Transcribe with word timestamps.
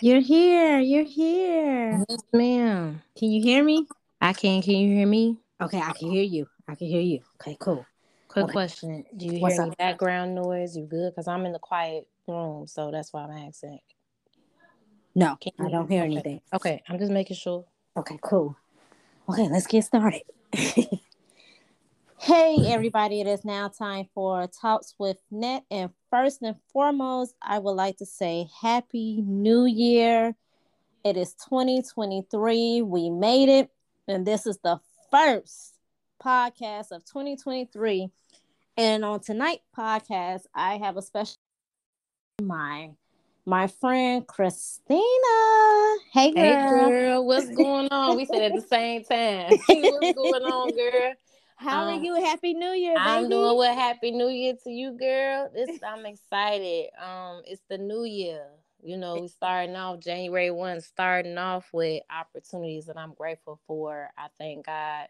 You're 0.00 0.20
here. 0.20 0.80
You're 0.80 1.04
here. 1.04 2.04
Yes, 2.08 2.18
ma'am. 2.32 3.02
Can 3.16 3.30
you 3.30 3.42
hear 3.42 3.62
me? 3.62 3.86
I 4.20 4.32
can. 4.32 4.62
Can 4.62 4.74
you 4.74 4.96
hear 4.96 5.06
me? 5.06 5.38
Okay, 5.60 5.80
I 5.80 5.92
can 5.92 6.10
hear 6.10 6.22
you. 6.22 6.48
I 6.66 6.74
can 6.74 6.88
hear 6.88 7.00
you. 7.00 7.20
Okay, 7.40 7.56
cool. 7.60 7.86
Quick 8.28 8.44
Okay. 8.44 8.52
question. 8.52 9.04
Do 9.16 9.26
you 9.26 9.40
What's 9.40 9.56
hear 9.56 9.66
any 9.66 9.74
background 9.76 10.34
noise? 10.34 10.76
You 10.76 10.86
good? 10.86 11.12
Because 11.12 11.28
I'm 11.28 11.44
in 11.46 11.52
the 11.52 11.58
quiet 11.58 12.06
room, 12.26 12.66
so 12.66 12.90
that's 12.90 13.12
why 13.12 13.24
I'm 13.24 13.48
asking. 13.48 13.78
No, 15.14 15.36
I 15.60 15.68
don't 15.68 15.88
hear 15.90 16.02
okay. 16.02 16.12
anything. 16.12 16.40
Okay, 16.52 16.82
I'm 16.88 16.98
just 16.98 17.12
making 17.12 17.36
sure. 17.36 17.64
Okay, 17.96 18.18
cool. 18.22 18.56
Okay, 19.28 19.48
let's 19.48 19.66
get 19.66 19.84
started. 19.84 20.22
hey, 22.22 22.56
everybody, 22.68 23.20
it 23.20 23.26
is 23.26 23.44
now 23.44 23.66
time 23.66 24.06
for 24.14 24.46
Talks 24.46 24.94
with 24.96 25.16
Net. 25.32 25.64
And 25.72 25.90
first 26.08 26.40
and 26.42 26.54
foremost, 26.72 27.34
I 27.42 27.58
would 27.58 27.72
like 27.72 27.96
to 27.96 28.06
say 28.06 28.46
Happy 28.60 29.20
New 29.26 29.64
Year. 29.64 30.36
It 31.04 31.16
is 31.16 31.34
2023. 31.48 32.82
We 32.82 33.10
made 33.10 33.48
it. 33.48 33.70
And 34.06 34.24
this 34.24 34.46
is 34.46 34.56
the 34.62 34.78
first 35.10 35.74
podcast 36.24 36.92
of 36.92 37.04
2023. 37.06 38.08
And 38.76 39.04
on 39.04 39.18
tonight's 39.18 39.64
podcast, 39.76 40.42
I 40.54 40.76
have 40.76 40.96
a 40.96 41.02
special 41.02 41.34
my 42.40 42.90
my 43.44 43.66
friend 43.66 44.24
Christina. 44.28 44.96
Hey 46.12 46.32
girl. 46.32 46.44
Hey, 46.44 46.88
girl, 46.88 47.26
what's 47.26 47.50
going 47.50 47.88
on? 47.90 48.16
We 48.16 48.26
said 48.26 48.42
at 48.42 48.54
the 48.54 48.66
same 48.68 49.02
time. 49.02 49.58
what's 49.66 50.14
going 50.14 50.42
on, 50.44 50.70
girl? 50.70 51.14
How 51.62 51.84
are 51.84 51.92
Um, 51.92 52.04
you? 52.04 52.14
Happy 52.16 52.54
New 52.54 52.72
Year, 52.72 52.94
baby. 52.98 53.08
I'm 53.08 53.28
doing 53.28 53.56
well. 53.56 53.74
Happy 53.74 54.10
New 54.10 54.28
Year 54.28 54.54
to 54.64 54.70
you, 54.70 54.92
girl. 54.98 55.50
This 55.54 55.70
I'm 55.86 56.04
excited. 56.06 56.88
Um, 57.00 57.42
it's 57.46 57.62
the 57.68 57.78
new 57.78 58.04
year. 58.04 58.46
You 58.82 58.96
know, 58.96 59.18
we 59.20 59.28
starting 59.28 59.76
off 59.76 60.00
January 60.00 60.50
one, 60.50 60.80
starting 60.80 61.38
off 61.38 61.68
with 61.72 62.02
opportunities 62.10 62.86
that 62.86 62.98
I'm 62.98 63.14
grateful 63.14 63.60
for. 63.66 64.10
I 64.18 64.26
thank 64.38 64.66
God 64.66 65.06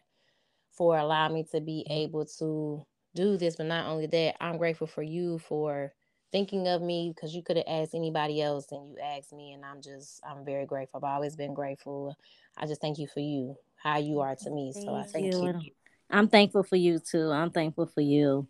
for 0.71 0.97
allowing 0.97 1.33
me 1.33 1.43
to 1.51 1.61
be 1.61 1.85
able 1.89 2.25
to 2.39 2.85
do 3.15 3.37
this. 3.37 3.55
But 3.55 3.65
not 3.65 3.87
only 3.87 4.05
that, 4.07 4.35
I'm 4.43 4.57
grateful 4.57 4.87
for 4.87 5.01
you 5.01 5.39
for 5.39 5.91
thinking 6.31 6.67
of 6.67 6.83
me 6.83 7.11
because 7.15 7.35
you 7.35 7.41
could 7.41 7.57
have 7.57 7.65
asked 7.67 7.95
anybody 7.95 8.41
else 8.41 8.67
and 8.71 8.91
you 8.91 8.97
asked 9.03 9.33
me, 9.33 9.53
and 9.53 9.65
I'm 9.65 9.81
just 9.81 10.21
I'm 10.23 10.45
very 10.45 10.67
grateful. 10.67 10.99
I've 11.03 11.15
always 11.15 11.35
been 11.35 11.55
grateful. 11.55 12.15
I 12.57 12.67
just 12.67 12.81
thank 12.81 12.99
you 12.99 13.07
for 13.07 13.21
you, 13.21 13.55
how 13.75 13.97
you 13.97 14.19
are 14.19 14.35
to 14.35 14.49
me. 14.51 14.73
So 14.73 14.93
I 14.93 15.05
Thank 15.11 15.13
thank 15.13 15.33
you. 15.41 15.53
you. 15.63 15.71
I'm 16.09 16.27
thankful 16.27 16.63
for 16.63 16.75
you 16.75 16.99
too. 16.99 17.31
I'm 17.31 17.51
thankful 17.51 17.87
for 17.87 18.01
you. 18.01 18.47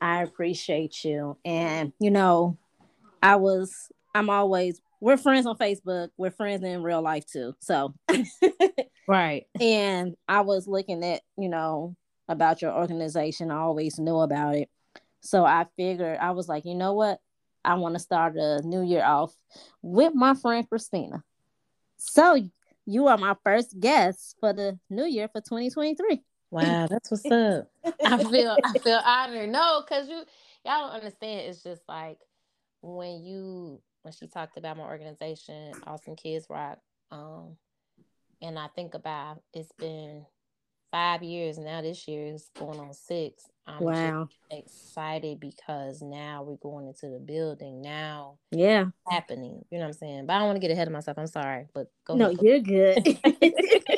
I 0.00 0.22
appreciate 0.22 1.04
you. 1.04 1.36
And 1.44 1.92
you 2.00 2.10
know, 2.10 2.58
I 3.22 3.36
was 3.36 3.90
I'm 4.14 4.30
always 4.30 4.80
we're 5.00 5.16
friends 5.16 5.46
on 5.46 5.56
Facebook. 5.56 6.08
We're 6.16 6.30
friends 6.30 6.64
in 6.64 6.82
real 6.82 7.02
life 7.02 7.26
too. 7.26 7.54
So 7.60 7.94
Right. 9.08 9.46
and 9.60 10.16
I 10.26 10.40
was 10.40 10.66
looking 10.66 11.04
at, 11.04 11.22
you 11.38 11.48
know, 11.48 11.94
about 12.28 12.60
your 12.60 12.72
organization. 12.72 13.50
I 13.50 13.58
always 13.58 13.98
knew 13.98 14.16
about 14.18 14.56
it. 14.56 14.68
So 15.20 15.44
I 15.44 15.66
figured 15.76 16.18
I 16.20 16.32
was 16.32 16.48
like, 16.48 16.64
you 16.64 16.74
know 16.74 16.92
what? 16.92 17.18
I 17.64 17.74
want 17.74 17.94
to 17.94 18.00
start 18.00 18.36
a 18.36 18.62
new 18.62 18.82
year 18.82 19.04
off 19.04 19.34
with 19.82 20.14
my 20.14 20.34
friend 20.34 20.68
Christina. 20.68 21.22
So 21.96 22.36
you 22.86 23.08
are 23.08 23.18
my 23.18 23.34
first 23.42 23.78
guest 23.78 24.36
for 24.40 24.52
the 24.52 24.78
new 24.88 25.04
year 25.04 25.28
for 25.28 25.40
2023. 25.40 26.22
Wow, 26.56 26.86
that's 26.88 27.10
what's 27.10 27.30
up. 27.30 27.68
I 28.06 28.16
feel 28.24 28.56
I 28.64 28.78
feel 28.78 29.00
honored. 29.04 29.50
No, 29.50 29.82
because 29.86 30.08
you 30.08 30.22
y'all 30.64 30.86
don't 30.86 30.96
understand. 30.96 31.40
It's 31.40 31.62
just 31.62 31.82
like 31.86 32.18
when 32.80 33.22
you 33.22 33.82
when 34.02 34.14
she 34.14 34.26
talked 34.26 34.56
about 34.56 34.78
my 34.78 34.84
organization, 34.84 35.74
Awesome 35.86 36.16
Kids 36.16 36.46
Rock, 36.48 36.78
um, 37.10 37.56
and 38.40 38.58
I 38.58 38.68
think 38.68 38.94
about 38.94 39.42
it's 39.52 39.72
been 39.72 40.24
five 40.90 41.22
years 41.22 41.58
now. 41.58 41.82
This 41.82 42.08
year 42.08 42.26
is 42.26 42.48
going 42.58 42.80
on 42.80 42.94
six. 42.94 43.44
I'm 43.66 43.82
Wow. 43.82 44.28
just 44.50 44.64
excited 44.64 45.38
because 45.38 46.00
now 46.00 46.42
we're 46.42 46.56
going 46.56 46.86
into 46.86 47.08
the 47.10 47.18
building. 47.18 47.82
Now 47.82 48.38
Yeah. 48.50 48.86
happening. 49.06 49.62
You 49.70 49.76
know 49.78 49.84
what 49.84 49.88
I'm 49.88 49.92
saying? 49.92 50.26
But 50.26 50.34
I 50.34 50.38
don't 50.38 50.46
want 50.46 50.56
to 50.56 50.60
get 50.66 50.70
ahead 50.70 50.88
of 50.88 50.92
myself. 50.94 51.18
I'm 51.18 51.26
sorry, 51.26 51.66
but 51.74 51.90
go 52.06 52.14
No, 52.16 52.30
ahead. 52.30 52.40
you're 52.40 52.60
good. 52.60 53.18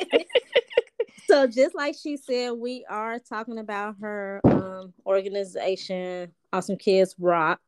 so 1.29 1.45
just 1.45 1.75
like 1.75 1.95
she 1.95 2.17
said, 2.17 2.53
we 2.53 2.85
are 2.89 3.19
talking 3.19 3.59
about 3.59 3.95
her 4.01 4.41
um 4.45 4.93
organization, 5.05 6.31
Awesome 6.51 6.77
Kids 6.77 7.15
Rock. 7.19 7.61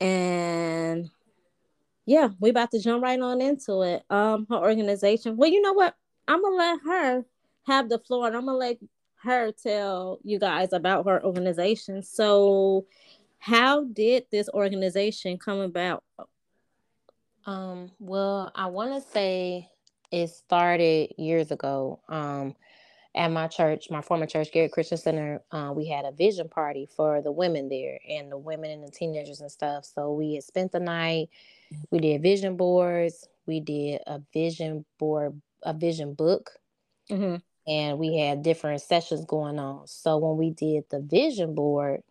And 0.00 1.08
yeah, 2.04 2.28
we 2.40 2.50
about 2.50 2.70
to 2.72 2.80
jump 2.80 3.02
right 3.02 3.18
on 3.18 3.40
into 3.40 3.80
it. 3.82 4.02
Um, 4.10 4.46
her 4.50 4.56
organization. 4.56 5.36
Well, 5.36 5.50
you 5.50 5.62
know 5.62 5.72
what? 5.72 5.94
I'm 6.28 6.42
gonna 6.42 6.56
let 6.56 6.80
her 6.84 7.24
have 7.66 7.88
the 7.88 7.98
floor 8.00 8.26
and 8.26 8.36
I'm 8.36 8.44
gonna 8.44 8.58
let 8.58 8.76
her 9.24 9.50
tell 9.52 10.18
you 10.22 10.38
guys 10.38 10.74
about 10.74 11.06
her 11.06 11.24
organization. 11.24 12.02
So 12.02 12.84
how 13.38 13.84
did 13.84 14.26
this 14.30 14.50
organization 14.52 15.38
come 15.38 15.60
about? 15.60 16.04
Um, 17.46 17.92
well, 17.98 18.52
I 18.54 18.66
want 18.66 18.92
to 18.92 19.10
say 19.10 19.70
it 20.10 20.28
started 20.30 21.12
years 21.18 21.50
ago. 21.50 22.00
Um, 22.08 22.54
at 23.14 23.28
my 23.32 23.48
church, 23.48 23.90
my 23.90 24.00
former 24.02 24.26
church, 24.26 24.52
Garrett 24.52 24.72
Christian 24.72 24.98
Center, 24.98 25.42
uh, 25.50 25.72
we 25.74 25.88
had 25.88 26.04
a 26.04 26.12
vision 26.12 26.48
party 26.48 26.86
for 26.86 27.20
the 27.20 27.32
women 27.32 27.68
there 27.68 27.98
and 28.08 28.30
the 28.30 28.38
women 28.38 28.70
and 28.70 28.84
the 28.84 28.90
teenagers 28.90 29.40
and 29.40 29.50
stuff. 29.50 29.84
So 29.84 30.12
we 30.12 30.34
had 30.34 30.44
spent 30.44 30.72
the 30.72 30.80
night. 30.80 31.30
We 31.90 31.98
did 31.98 32.22
vision 32.22 32.56
boards. 32.56 33.26
We 33.46 33.60
did 33.60 34.02
a 34.06 34.20
vision 34.32 34.84
board, 34.98 35.40
a 35.62 35.72
vision 35.74 36.14
book, 36.14 36.50
Mm-hmm. 37.10 37.36
and 37.66 37.98
we 37.98 38.18
had 38.18 38.42
different 38.42 38.82
sessions 38.82 39.24
going 39.24 39.58
on. 39.58 39.86
So 39.86 40.18
when 40.18 40.36
we 40.36 40.50
did 40.50 40.84
the 40.90 41.00
vision 41.00 41.54
board, 41.54 42.02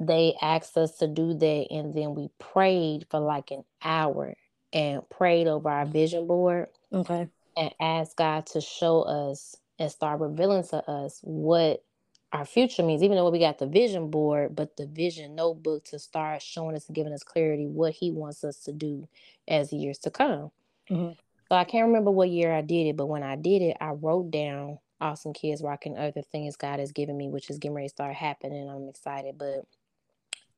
they 0.00 0.34
asked 0.42 0.76
us 0.76 0.96
to 0.98 1.06
do 1.06 1.34
that, 1.34 1.66
and 1.70 1.94
then 1.94 2.14
we 2.16 2.28
prayed 2.40 3.06
for 3.08 3.20
like 3.20 3.52
an 3.52 3.62
hour 3.82 4.34
and 4.72 5.08
prayed 5.10 5.46
over 5.46 5.68
our 5.68 5.86
vision 5.86 6.26
board 6.26 6.68
Okay. 6.92 7.28
and 7.56 7.74
asked 7.80 8.16
God 8.16 8.46
to 8.46 8.60
show 8.60 9.02
us 9.02 9.56
and 9.78 9.90
start 9.90 10.20
revealing 10.20 10.64
to 10.68 10.88
us 10.90 11.20
what 11.22 11.84
our 12.32 12.44
future 12.44 12.82
means. 12.82 13.02
Even 13.02 13.16
though 13.16 13.30
we 13.30 13.38
got 13.38 13.58
the 13.58 13.66
vision 13.66 14.10
board, 14.10 14.56
but 14.56 14.76
the 14.76 14.86
vision 14.86 15.34
notebook 15.34 15.84
to 15.84 15.98
start 15.98 16.42
showing 16.42 16.74
us 16.76 16.86
and 16.86 16.94
giving 16.96 17.12
us 17.12 17.22
clarity 17.22 17.66
what 17.66 17.92
He 17.92 18.10
wants 18.10 18.44
us 18.44 18.58
to 18.64 18.72
do 18.72 19.08
as 19.48 19.72
years 19.72 19.98
to 19.98 20.10
come. 20.10 20.50
Mhm. 20.90 21.16
So 21.48 21.56
I 21.56 21.64
can't 21.64 21.86
remember 21.86 22.10
what 22.10 22.30
year 22.30 22.52
I 22.52 22.62
did 22.62 22.86
it, 22.86 22.96
but 22.96 23.06
when 23.06 23.22
I 23.22 23.36
did 23.36 23.60
it, 23.60 23.76
I 23.80 23.90
wrote 23.90 24.30
down 24.30 24.78
Awesome 25.00 25.32
Kids 25.34 25.62
Rock 25.62 25.84
and 25.84 25.98
other 25.98 26.22
things 26.22 26.56
God 26.56 26.78
has 26.80 26.92
given 26.92 27.16
me, 27.16 27.28
which 27.28 27.50
is 27.50 27.58
getting 27.58 27.74
ready 27.74 27.88
to 27.88 27.94
start 27.94 28.14
happening. 28.14 28.68
I'm 28.68 28.88
excited, 28.88 29.36
but 29.36 29.66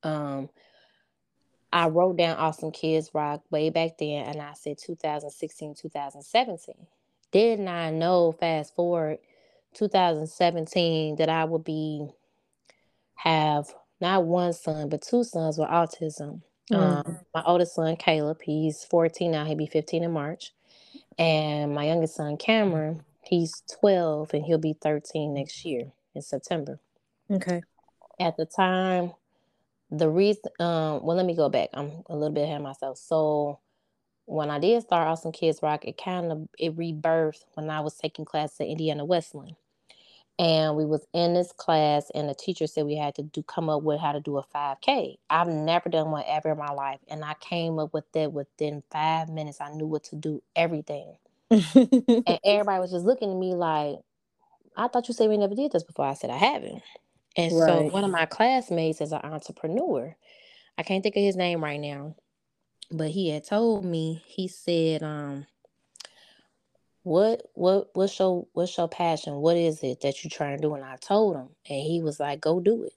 um 0.03 0.49
I 1.75 1.89
wrote 1.89 2.15
down 2.15 2.37
Awesome 2.37 2.71
Kids 2.71 3.11
Rock 3.13 3.43
way 3.51 3.69
back 3.69 3.97
then 3.99 4.25
and 4.27 4.41
I 4.41 4.53
said 4.53 4.77
2016, 4.77 5.75
2017. 5.75 6.75
Did 7.33 7.59
I 7.67 7.91
know 7.91 8.31
fast 8.31 8.73
forward 8.75 9.19
2017 9.73 11.17
that 11.17 11.27
I 11.27 11.43
would 11.43 11.65
be 11.65 12.07
have 13.15 13.73
not 13.99 14.23
one 14.23 14.53
son 14.53 14.87
but 14.87 15.01
two 15.01 15.25
sons 15.25 15.57
with 15.57 15.67
autism. 15.67 16.41
Um, 16.71 17.19
my 17.33 17.43
oldest 17.45 17.75
son 17.75 17.97
Caleb, 17.97 18.41
he's 18.41 18.85
14 18.85 19.31
now, 19.31 19.43
he'll 19.43 19.57
be 19.57 19.67
15 19.67 20.01
in 20.01 20.11
March. 20.11 20.53
And 21.19 21.75
my 21.75 21.87
youngest 21.87 22.15
son 22.15 22.37
Cameron, 22.37 23.03
he's 23.21 23.63
12 23.81 24.33
and 24.33 24.45
he'll 24.45 24.59
be 24.59 24.77
13 24.81 25.33
next 25.33 25.65
year 25.65 25.91
in 26.15 26.21
September 26.21 26.79
Okay. 27.29 27.63
at 28.17 28.37
the 28.37 28.45
time 28.45 29.11
the 29.91 30.09
reason 30.09 30.43
um 30.59 31.03
well 31.03 31.17
let 31.17 31.25
me 31.25 31.35
go 31.35 31.49
back. 31.49 31.69
I'm 31.73 32.03
a 32.07 32.15
little 32.15 32.33
bit 32.33 32.43
ahead 32.43 32.57
of 32.57 32.63
myself. 32.63 32.97
So 32.97 33.59
when 34.25 34.49
i 34.49 34.59
did 34.59 34.81
start 34.81 35.07
awesome 35.07 35.31
kids 35.31 35.59
rock 35.61 35.85
it 35.85 35.97
kind 36.03 36.31
of 36.31 36.47
it 36.57 36.75
rebirthed 36.75 37.43
when 37.53 37.69
i 37.69 37.79
was 37.79 37.95
taking 37.95 38.25
class 38.25 38.59
at 38.59 38.67
Indiana 38.67 39.05
Wesleyan 39.05 39.55
and 40.37 40.75
we 40.75 40.85
was 40.85 41.05
in 41.13 41.33
this 41.33 41.51
class 41.53 42.11
and 42.13 42.27
the 42.27 42.33
teacher 42.33 42.67
said 42.67 42.85
we 42.85 42.95
had 42.95 43.15
to 43.15 43.23
do 43.23 43.41
come 43.43 43.69
up 43.69 43.83
with 43.83 43.99
how 43.99 44.11
to 44.11 44.19
do 44.19 44.37
a 44.37 44.43
5k 44.43 45.15
i've 45.29 45.47
never 45.47 45.89
done 45.89 46.11
one 46.11 46.23
ever 46.27 46.51
in 46.51 46.57
my 46.57 46.71
life 46.71 46.99
and 47.07 47.23
i 47.23 47.35
came 47.39 47.79
up 47.79 47.93
with 47.93 48.11
that 48.13 48.33
within 48.33 48.83
five 48.91 49.29
minutes. 49.29 49.61
I 49.61 49.69
knew 49.71 49.85
what 49.87 50.03
to 50.05 50.15
do 50.15 50.41
everything. 50.55 51.15
And 52.27 52.39
everybody 52.43 52.79
was 52.79 52.91
just 52.91 53.05
looking 53.05 53.29
at 53.31 53.37
me 53.37 53.53
like 53.53 53.97
i 54.75 54.87
thought 54.87 55.07
you 55.07 55.13
said 55.13 55.29
we 55.29 55.37
never 55.37 55.55
did 55.55 55.71
this 55.71 55.83
before. 55.83 56.05
I 56.05 56.15
said 56.15 56.31
i 56.31 56.37
haven't 56.37 56.81
and 57.37 57.51
so 57.51 57.81
Right. 57.83 57.93
one 57.93 58.03
of 58.03 58.11
my 58.11 58.25
classmates 58.25 59.01
is 59.01 59.11
an 59.13 59.21
entrepreneur. 59.23 60.15
I 60.77 60.83
can't 60.83 61.03
think 61.03 61.15
of 61.15 61.23
his 61.23 61.35
name 61.37 61.63
right 61.63 61.79
now, 61.79 62.15
but 62.91 63.09
he 63.11 63.29
had 63.29 63.45
told 63.45 63.85
me, 63.85 64.23
he 64.27 64.47
said, 64.47 65.03
um, 65.03 65.47
what 67.03 67.43
what 67.55 67.89
what's 67.95 68.17
your 68.19 68.47
what's 68.53 68.77
your 68.77 68.87
passion? 68.89 69.35
What 69.35 69.57
is 69.57 69.83
it 69.83 70.01
that 70.01 70.23
you're 70.23 70.31
trying 70.31 70.57
to 70.57 70.61
do? 70.61 70.73
And 70.75 70.83
I 70.85 70.97
told 70.97 71.35
him, 71.37 71.49
and 71.69 71.81
he 71.83 72.01
was 72.01 72.19
like, 72.19 72.41
Go 72.41 72.59
do 72.59 72.83
it. 72.83 72.93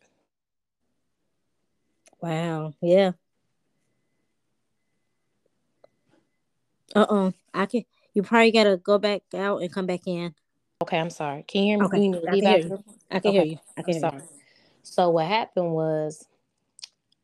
wow. 2.21 2.75
Yeah. 2.83 3.13
Uh 6.95 7.07
oh, 7.11 7.33
I 7.55 7.67
can. 7.67 7.85
You 8.15 8.23
probably 8.23 8.53
gotta 8.53 8.77
go 8.79 8.99
back 8.99 9.23
out 9.35 9.63
and 9.63 9.73
come 9.73 9.87
back 9.87 10.07
in. 10.07 10.35
Okay, 10.83 10.99
I'm 10.99 11.11
sorry. 11.11 11.45
Can 11.49 11.65
you 11.65 11.69
hear 11.73 11.79
me? 11.81 11.87
Okay, 11.87 11.99
You 12.05 12.21
I 12.29 12.37
can 12.37 12.49
hear 12.49 12.59
you. 12.59 12.75
I 13.11 13.21
can 13.21 13.31
Okay, 13.31 13.33
hear 13.33 13.45
you. 13.45 13.59
I 13.77 13.83
can 13.83 13.95
I'm 13.95 13.95
hear 13.95 14.01
sorry. 14.01 14.23
So 14.83 15.11
what 15.11 15.27
happened 15.27 15.73
was, 15.73 16.27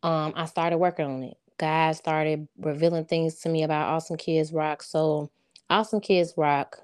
um, 0.03 0.35
I 0.37 0.47
started 0.47 0.79
working 0.79 1.07
on 1.07 1.25
it. 1.25 1.39
Guys 1.59 1.99
started 1.99 2.49
revealing 2.59 3.07
things 3.07 3.37
to 3.41 3.51
me 3.51 3.65
about 3.65 3.89
Awesome 3.91 4.17
Kids 4.19 4.53
Rock. 4.53 4.83
So, 4.83 5.31
Awesome 5.71 6.01
Kids 6.01 6.35
Rock 6.37 6.79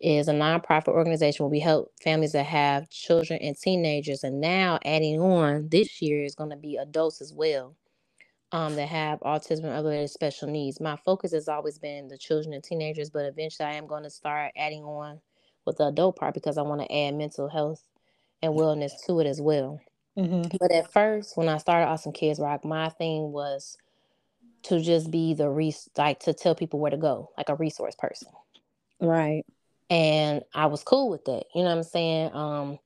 is 0.00 0.28
a 0.28 0.32
nonprofit 0.32 0.88
organization 0.88 1.44
where 1.44 1.50
we 1.50 1.60
help 1.60 1.92
families 2.02 2.32
that 2.32 2.46
have 2.46 2.90
children 2.90 3.40
and 3.42 3.56
teenagers. 3.58 4.24
And 4.24 4.40
now, 4.40 4.78
adding 4.84 5.20
on 5.20 5.68
this 5.70 6.02
year 6.02 6.24
is 6.24 6.34
going 6.36 6.50
to 6.50 6.56
be 6.56 6.76
adults 6.76 7.22
as 7.22 7.32
well 7.34 7.76
um, 8.52 8.76
that 8.76 8.88
have 8.88 9.20
autism 9.20 9.64
and 9.64 9.74
other 9.74 10.06
special 10.08 10.48
needs. 10.48 10.80
My 10.80 10.96
focus 11.04 11.32
has 11.32 11.48
always 11.48 11.78
been 11.78 12.08
the 12.08 12.18
children 12.18 12.54
and 12.54 12.64
teenagers, 12.64 13.10
but 13.10 13.26
eventually 13.26 13.68
I 13.68 13.74
am 13.74 13.86
going 13.86 14.04
to 14.04 14.10
start 14.10 14.52
adding 14.56 14.84
on 14.84 15.20
with 15.64 15.78
the 15.78 15.86
adult 15.86 16.16
part 16.16 16.34
because 16.34 16.58
I 16.58 16.62
want 16.62 16.80
to 16.80 16.94
add 16.94 17.14
mental 17.14 17.48
health 17.48 17.82
and 18.42 18.54
wellness 18.54 18.92
to 19.06 19.20
it 19.20 19.26
as 19.26 19.40
well. 19.40 19.80
Mm-hmm. 20.16 20.56
But 20.60 20.72
at 20.72 20.92
first, 20.92 21.36
when 21.36 21.48
I 21.48 21.58
started 21.58 21.86
Awesome 21.86 22.12
Kids 22.12 22.38
Rock, 22.38 22.64
my 22.64 22.88
thing 22.90 23.32
was 23.32 23.76
to 24.64 24.80
just 24.80 25.10
be 25.10 25.34
the 25.34 25.48
res- 25.48 25.88
like 25.96 26.20
to 26.20 26.34
tell 26.34 26.54
people 26.54 26.80
where 26.80 26.90
to 26.90 26.96
go, 26.96 27.30
like 27.36 27.48
a 27.48 27.54
resource 27.54 27.94
person. 27.98 28.28
Right. 29.00 29.44
And 29.90 30.42
I 30.54 30.66
was 30.66 30.82
cool 30.82 31.10
with 31.10 31.24
that. 31.26 31.44
You 31.54 31.62
know 31.62 31.70
what 31.70 31.78
I'm 31.78 31.82
saying? 31.82 32.34
Um, 32.34 32.78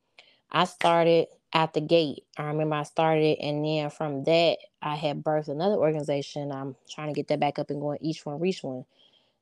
I 0.51 0.65
started 0.65 1.29
at 1.53 1.73
the 1.73 1.81
gate. 1.81 2.25
I 2.37 2.45
remember 2.45 2.77
I 2.77 2.83
started, 2.83 3.39
and 3.41 3.65
then 3.65 3.91
from 3.91 4.25
that, 4.25 4.59
I 4.83 4.97
had 4.97 5.23
birthed 5.23 5.49
another 5.49 5.77
organization. 5.77 6.53
I'm 6.53 6.77
trying 6.89 7.09
to 7.09 7.15
get 7.15 7.29
that 7.29 7.41
back 7.41 7.59
up 7.59 7.71
and 7.71 7.81
going. 7.81 7.99
Each 8.01 8.25
one, 8.25 8.41
reach 8.41 8.63
one. 8.63 8.85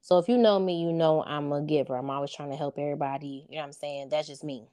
So 0.05 0.19
if 0.19 0.29
you 0.29 0.37
know 0.37 0.59
me, 0.61 0.83
you 0.83 0.93
know 0.93 1.25
I'm 1.25 1.51
a 1.51 1.63
giver. 1.63 1.97
I'm 1.97 2.11
always 2.11 2.31
trying 2.31 2.51
to 2.51 2.57
help 2.57 2.79
everybody. 2.79 3.47
You 3.49 3.57
know 3.57 3.63
what 3.63 3.69
I'm 3.69 3.73
saying? 3.73 4.11
That's 4.11 4.29
just 4.29 4.45
me. 4.45 4.69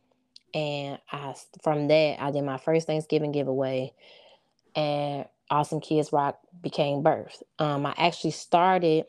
And 0.54 1.00
I 1.10 1.33
from 1.63 1.88
that, 1.88 2.18
I 2.22 2.31
did 2.31 2.44
my 2.44 2.57
first 2.57 2.86
Thanksgiving 2.86 3.31
giveaway, 3.31 3.94
and 4.75 5.25
Awesome 5.50 5.80
Kids 5.80 6.12
Rock 6.12 6.38
became 6.62 7.01
birth. 7.01 7.44
Um, 7.60 7.86
I 7.86 7.94
actually 7.98 8.31
started 8.31 9.06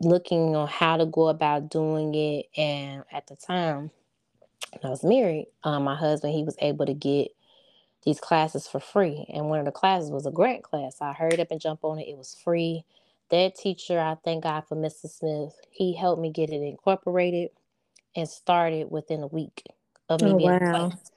looking 0.00 0.56
on 0.56 0.66
how 0.66 0.96
to 0.96 1.06
go 1.06 1.28
about 1.28 1.70
doing 1.70 2.12
it, 2.16 2.46
and 2.56 3.04
at 3.12 3.28
the 3.28 3.36
time, 3.36 3.92
when 4.72 4.84
I 4.84 4.90
was 4.90 5.04
married, 5.04 5.46
um, 5.62 5.84
my 5.84 5.94
husband 5.94 6.34
he 6.34 6.42
was 6.42 6.56
able 6.60 6.86
to 6.86 6.94
get 6.94 7.28
these 8.04 8.18
classes 8.20 8.66
for 8.66 8.80
free, 8.80 9.24
and 9.32 9.48
one 9.50 9.60
of 9.60 9.66
the 9.66 9.72
classes 9.72 10.10
was 10.10 10.26
a 10.26 10.32
grant 10.32 10.64
class. 10.64 10.96
I 11.00 11.12
hurried 11.12 11.38
up 11.40 11.52
and 11.52 11.60
jumped 11.60 11.84
on 11.84 12.00
it. 12.00 12.08
It 12.08 12.18
was 12.18 12.36
free. 12.44 12.84
That 13.32 13.54
teacher, 13.56 13.98
I 13.98 14.16
thank 14.22 14.44
God 14.44 14.64
for 14.68 14.76
Mr. 14.76 15.10
Smith. 15.10 15.54
He 15.70 15.96
helped 15.96 16.20
me 16.20 16.30
get 16.30 16.50
it 16.50 16.62
incorporated 16.62 17.48
and 18.14 18.28
started 18.28 18.90
within 18.90 19.22
a 19.22 19.26
week 19.26 19.64
of 20.10 20.20
me 20.20 20.32
Oh 20.32 20.36
being 20.36 20.52
in 20.52 20.60
wow. 20.60 20.90
class. 20.90 21.10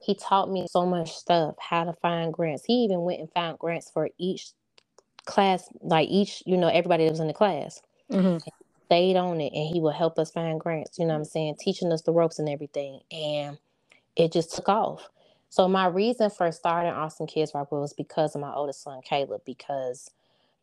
He 0.00 0.14
taught 0.14 0.48
me 0.48 0.68
so 0.70 0.86
much 0.86 1.12
stuff, 1.16 1.56
how 1.58 1.82
to 1.82 1.92
find 1.94 2.32
grants. 2.32 2.64
He 2.64 2.74
even 2.84 3.02
went 3.02 3.18
and 3.18 3.32
found 3.32 3.58
grants 3.58 3.90
for 3.90 4.08
each 4.18 4.50
class, 5.24 5.68
like 5.80 6.08
each, 6.08 6.44
you 6.46 6.56
know, 6.56 6.68
everybody 6.68 7.04
that 7.04 7.10
was 7.10 7.18
in 7.18 7.26
the 7.26 7.34
class. 7.34 7.82
Mm-hmm. 8.08 8.38
Stayed 8.86 9.16
on 9.16 9.40
it 9.40 9.52
and 9.52 9.68
he 9.74 9.80
would 9.80 9.96
help 9.96 10.20
us 10.20 10.30
find 10.30 10.60
grants, 10.60 10.96
you 10.96 11.06
know 11.06 11.14
what 11.14 11.18
I'm 11.18 11.24
saying, 11.24 11.56
teaching 11.58 11.90
us 11.90 12.02
the 12.02 12.12
ropes 12.12 12.38
and 12.38 12.48
everything. 12.48 13.00
And 13.10 13.58
it 14.14 14.32
just 14.32 14.54
took 14.54 14.68
off. 14.68 15.08
So 15.48 15.66
my 15.66 15.88
reason 15.88 16.30
for 16.30 16.52
starting 16.52 16.92
Awesome 16.92 17.26
Kids 17.26 17.52
Rock 17.52 17.72
was 17.72 17.92
because 17.94 18.36
of 18.36 18.40
my 18.40 18.54
oldest 18.54 18.84
son, 18.84 19.00
Caleb, 19.02 19.40
because, 19.44 20.08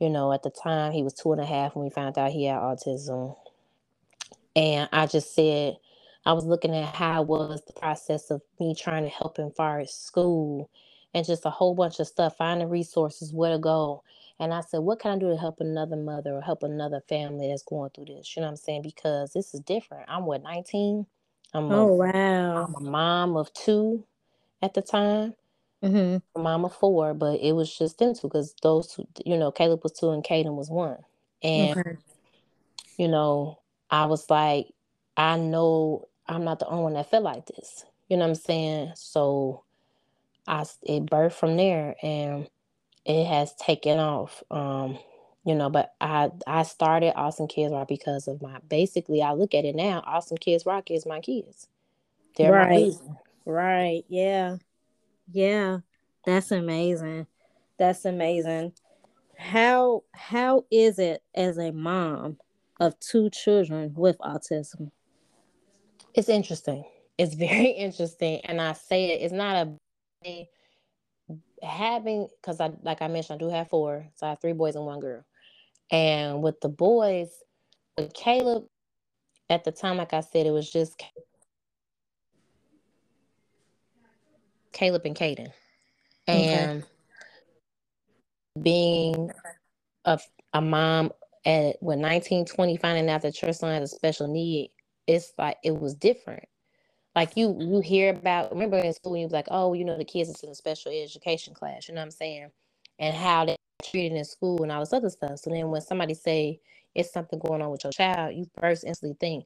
you 0.03 0.11
know, 0.11 0.33
at 0.33 0.43
the 0.43 0.51
time 0.51 0.93
he 0.93 1.03
was 1.03 1.15
two 1.15 1.33
and 1.33 1.41
a 1.41 1.47
half 1.47 1.75
when 1.75 1.85
we 1.85 1.91
found 1.91 2.19
out 2.19 2.31
he 2.33 2.45
had 2.45 2.59
autism. 2.59 3.37
And 4.55 4.89
I 4.93 5.07
just 5.07 5.35
said, 5.35 5.77
I 6.25 6.33
was 6.33 6.45
looking 6.45 6.75
at 6.75 6.95
how 6.95 7.23
was 7.23 7.63
the 7.67 7.73
process 7.73 8.31
of 8.31 8.43
me 8.59 8.75
trying 8.75 9.03
to 9.05 9.09
help 9.09 9.37
him 9.37 9.51
far 9.51 9.81
as 9.81 9.93
school 9.93 10.69
and 11.15 11.25
just 11.25 11.45
a 11.45 11.51
whole 11.51 11.75
bunch 11.75 11.99
of 12.01 12.07
stuff, 12.07 12.37
finding 12.37 12.69
resources, 12.69 13.33
where 13.33 13.53
to 13.53 13.59
go. 13.59 14.03
And 14.39 14.53
I 14.53 14.61
said, 14.61 14.79
what 14.79 14.99
can 14.99 15.13
I 15.13 15.19
do 15.19 15.29
to 15.31 15.37
help 15.37 15.61
another 15.61 15.97
mother 15.97 16.35
or 16.35 16.41
help 16.41 16.63
another 16.63 17.01
family 17.09 17.49
that's 17.49 17.63
going 17.63 17.91
through 17.91 18.07
this? 18.07 18.35
You 18.35 18.41
know 18.41 18.47
what 18.47 18.53
I'm 18.53 18.57
saying? 18.57 18.83
Because 18.83 19.33
this 19.33 19.55
is 19.55 19.61
different. 19.61 20.05
I'm 20.09 20.25
what, 20.25 20.43
19? 20.43 21.07
I'm 21.53 21.71
a, 21.71 21.77
Oh 21.77 21.93
wow. 21.95 22.67
I'm 22.67 22.75
a 22.75 22.81
mom 22.81 23.37
of 23.37 23.53
two 23.53 24.05
at 24.61 24.75
the 24.75 24.83
time, 24.83 25.35
Mm-hmm. 25.83 26.17
a 26.35 26.39
mom 26.39 26.65
of 26.65 26.73
four, 26.75 27.13
but 27.13 27.39
it 27.41 27.53
was 27.53 27.75
just 27.75 27.99
them 27.99 28.13
two 28.13 28.27
because 28.27 28.55
those 28.63 28.87
two, 28.87 29.07
you 29.25 29.37
know, 29.37 29.51
Caleb 29.51 29.81
was 29.83 29.93
two 29.93 30.11
and 30.11 30.23
Caden 30.23 30.55
was 30.55 30.69
one. 30.69 30.97
And 31.43 31.77
Okay. 31.77 31.97
you 32.97 33.07
know, 33.07 33.59
I 33.89 34.05
was 34.05 34.29
like, 34.29 34.67
I 35.17 35.37
know 35.37 36.07
I'm 36.27 36.43
not 36.43 36.59
the 36.59 36.67
only 36.67 36.83
one 36.83 36.93
that 36.93 37.09
felt 37.09 37.23
like 37.23 37.45
this. 37.47 37.85
You 38.09 38.17
know 38.17 38.23
what 38.25 38.29
I'm 38.29 38.35
saying? 38.35 38.91
So 38.95 39.63
I 40.47 40.65
it 40.83 41.05
birthed 41.05 41.33
from 41.33 41.57
there 41.57 41.95
and 42.01 42.47
it 43.05 43.25
has 43.25 43.53
taken 43.55 43.99
off. 43.99 44.43
Um, 44.51 44.97
you 45.45 45.55
know, 45.55 45.69
but 45.69 45.93
I 45.99 46.31
I 46.47 46.63
started 46.63 47.13
Awesome 47.15 47.47
Kids 47.47 47.73
Rock 47.73 47.87
because 47.89 48.27
of 48.27 48.41
my 48.41 48.59
basically 48.67 49.21
I 49.21 49.33
look 49.33 49.53
at 49.53 49.65
it 49.65 49.75
now, 49.75 50.03
Awesome 50.05 50.37
Kids 50.37 50.65
Rock 50.65 50.91
is 50.91 51.05
my 51.05 51.19
kids. 51.19 51.67
They're 52.37 52.51
Right. 52.51 52.93
Right. 53.45 54.05
Yeah. 54.07 54.57
Yeah. 55.33 55.79
That's 56.25 56.51
amazing. 56.51 57.27
That's 57.77 58.05
amazing. 58.05 58.73
How 59.37 60.03
how 60.13 60.65
is 60.71 60.99
it 60.99 61.21
as 61.35 61.57
a 61.57 61.71
mom 61.71 62.37
of 62.79 62.97
two 62.99 63.29
children 63.29 63.93
with 63.95 64.17
autism? 64.19 64.91
It's 66.13 66.29
interesting. 66.29 66.85
It's 67.17 67.33
very 67.49 67.71
interesting. 67.71 68.39
And 68.45 68.61
I 68.61 68.73
say 68.73 69.11
it, 69.11 69.21
it's 69.23 69.33
not 69.33 69.67
a 70.25 70.49
having 71.61 72.27
because 72.41 72.61
I 72.61 72.71
like 72.83 73.01
I 73.01 73.07
mentioned, 73.07 73.41
I 73.41 73.45
do 73.45 73.51
have 73.51 73.69
four. 73.69 74.07
So 74.15 74.27
I 74.27 74.29
have 74.31 74.39
three 74.39 74.53
boys 74.53 74.75
and 74.75 74.85
one 74.85 74.99
girl. 74.99 75.25
And 75.91 76.41
with 76.41 76.61
the 76.61 76.69
boys, 76.69 77.29
with 77.97 78.13
Caleb, 78.13 78.65
at 79.49 79.63
the 79.63 79.71
time, 79.71 79.97
like 79.97 80.13
I 80.13 80.21
said, 80.21 80.45
it 80.45 80.51
was 80.51 80.71
just 80.71 81.01
Caleb 84.73 85.03
and 85.05 85.15
Caden. 85.15 85.51
Okay. 86.27 86.53
And 86.53 86.83
being 88.61 89.31
a, 90.05 90.19
a 90.53 90.61
mom 90.61 91.11
at 91.45 91.77
what 91.81 91.97
19, 91.97 92.45
20, 92.45 92.77
finding 92.77 93.09
out 93.09 93.21
that 93.21 93.41
your 93.41 93.53
son 93.53 93.79
has 93.79 93.91
a 93.91 93.95
special 93.95 94.27
need, 94.27 94.71
it's 95.07 95.33
like 95.37 95.57
it 95.63 95.79
was 95.79 95.95
different. 95.95 96.45
Like 97.15 97.37
you 97.37 97.55
you 97.59 97.79
hear 97.79 98.09
about 98.09 98.51
remember 98.51 98.77
in 98.77 98.93
school 98.93 99.15
you 99.15 99.23
was 99.23 99.33
like, 99.33 99.47
oh, 99.51 99.73
you 99.73 99.85
know, 99.85 99.97
the 99.97 100.05
kids 100.05 100.29
is 100.29 100.43
in 100.43 100.49
a 100.49 100.55
special 100.55 100.91
education 100.91 101.53
class, 101.53 101.87
you 101.87 101.93
know 101.93 102.01
what 102.01 102.05
I'm 102.05 102.11
saying? 102.11 102.49
And 102.97 103.15
how 103.15 103.45
they 103.45 103.55
treated 103.83 104.17
in 104.17 104.25
school 104.25 104.63
and 104.63 104.71
all 104.71 104.79
this 104.79 104.93
other 104.93 105.09
stuff. 105.09 105.39
So 105.39 105.51
then 105.51 105.69
when 105.69 105.81
somebody 105.81 106.15
say 106.15 106.59
it's 106.95 107.11
something 107.11 107.39
going 107.39 107.61
on 107.61 107.69
with 107.69 107.83
your 107.83 107.91
child, 107.91 108.35
you 108.35 108.45
first 108.59 108.83
instantly 108.83 109.17
think, 109.19 109.45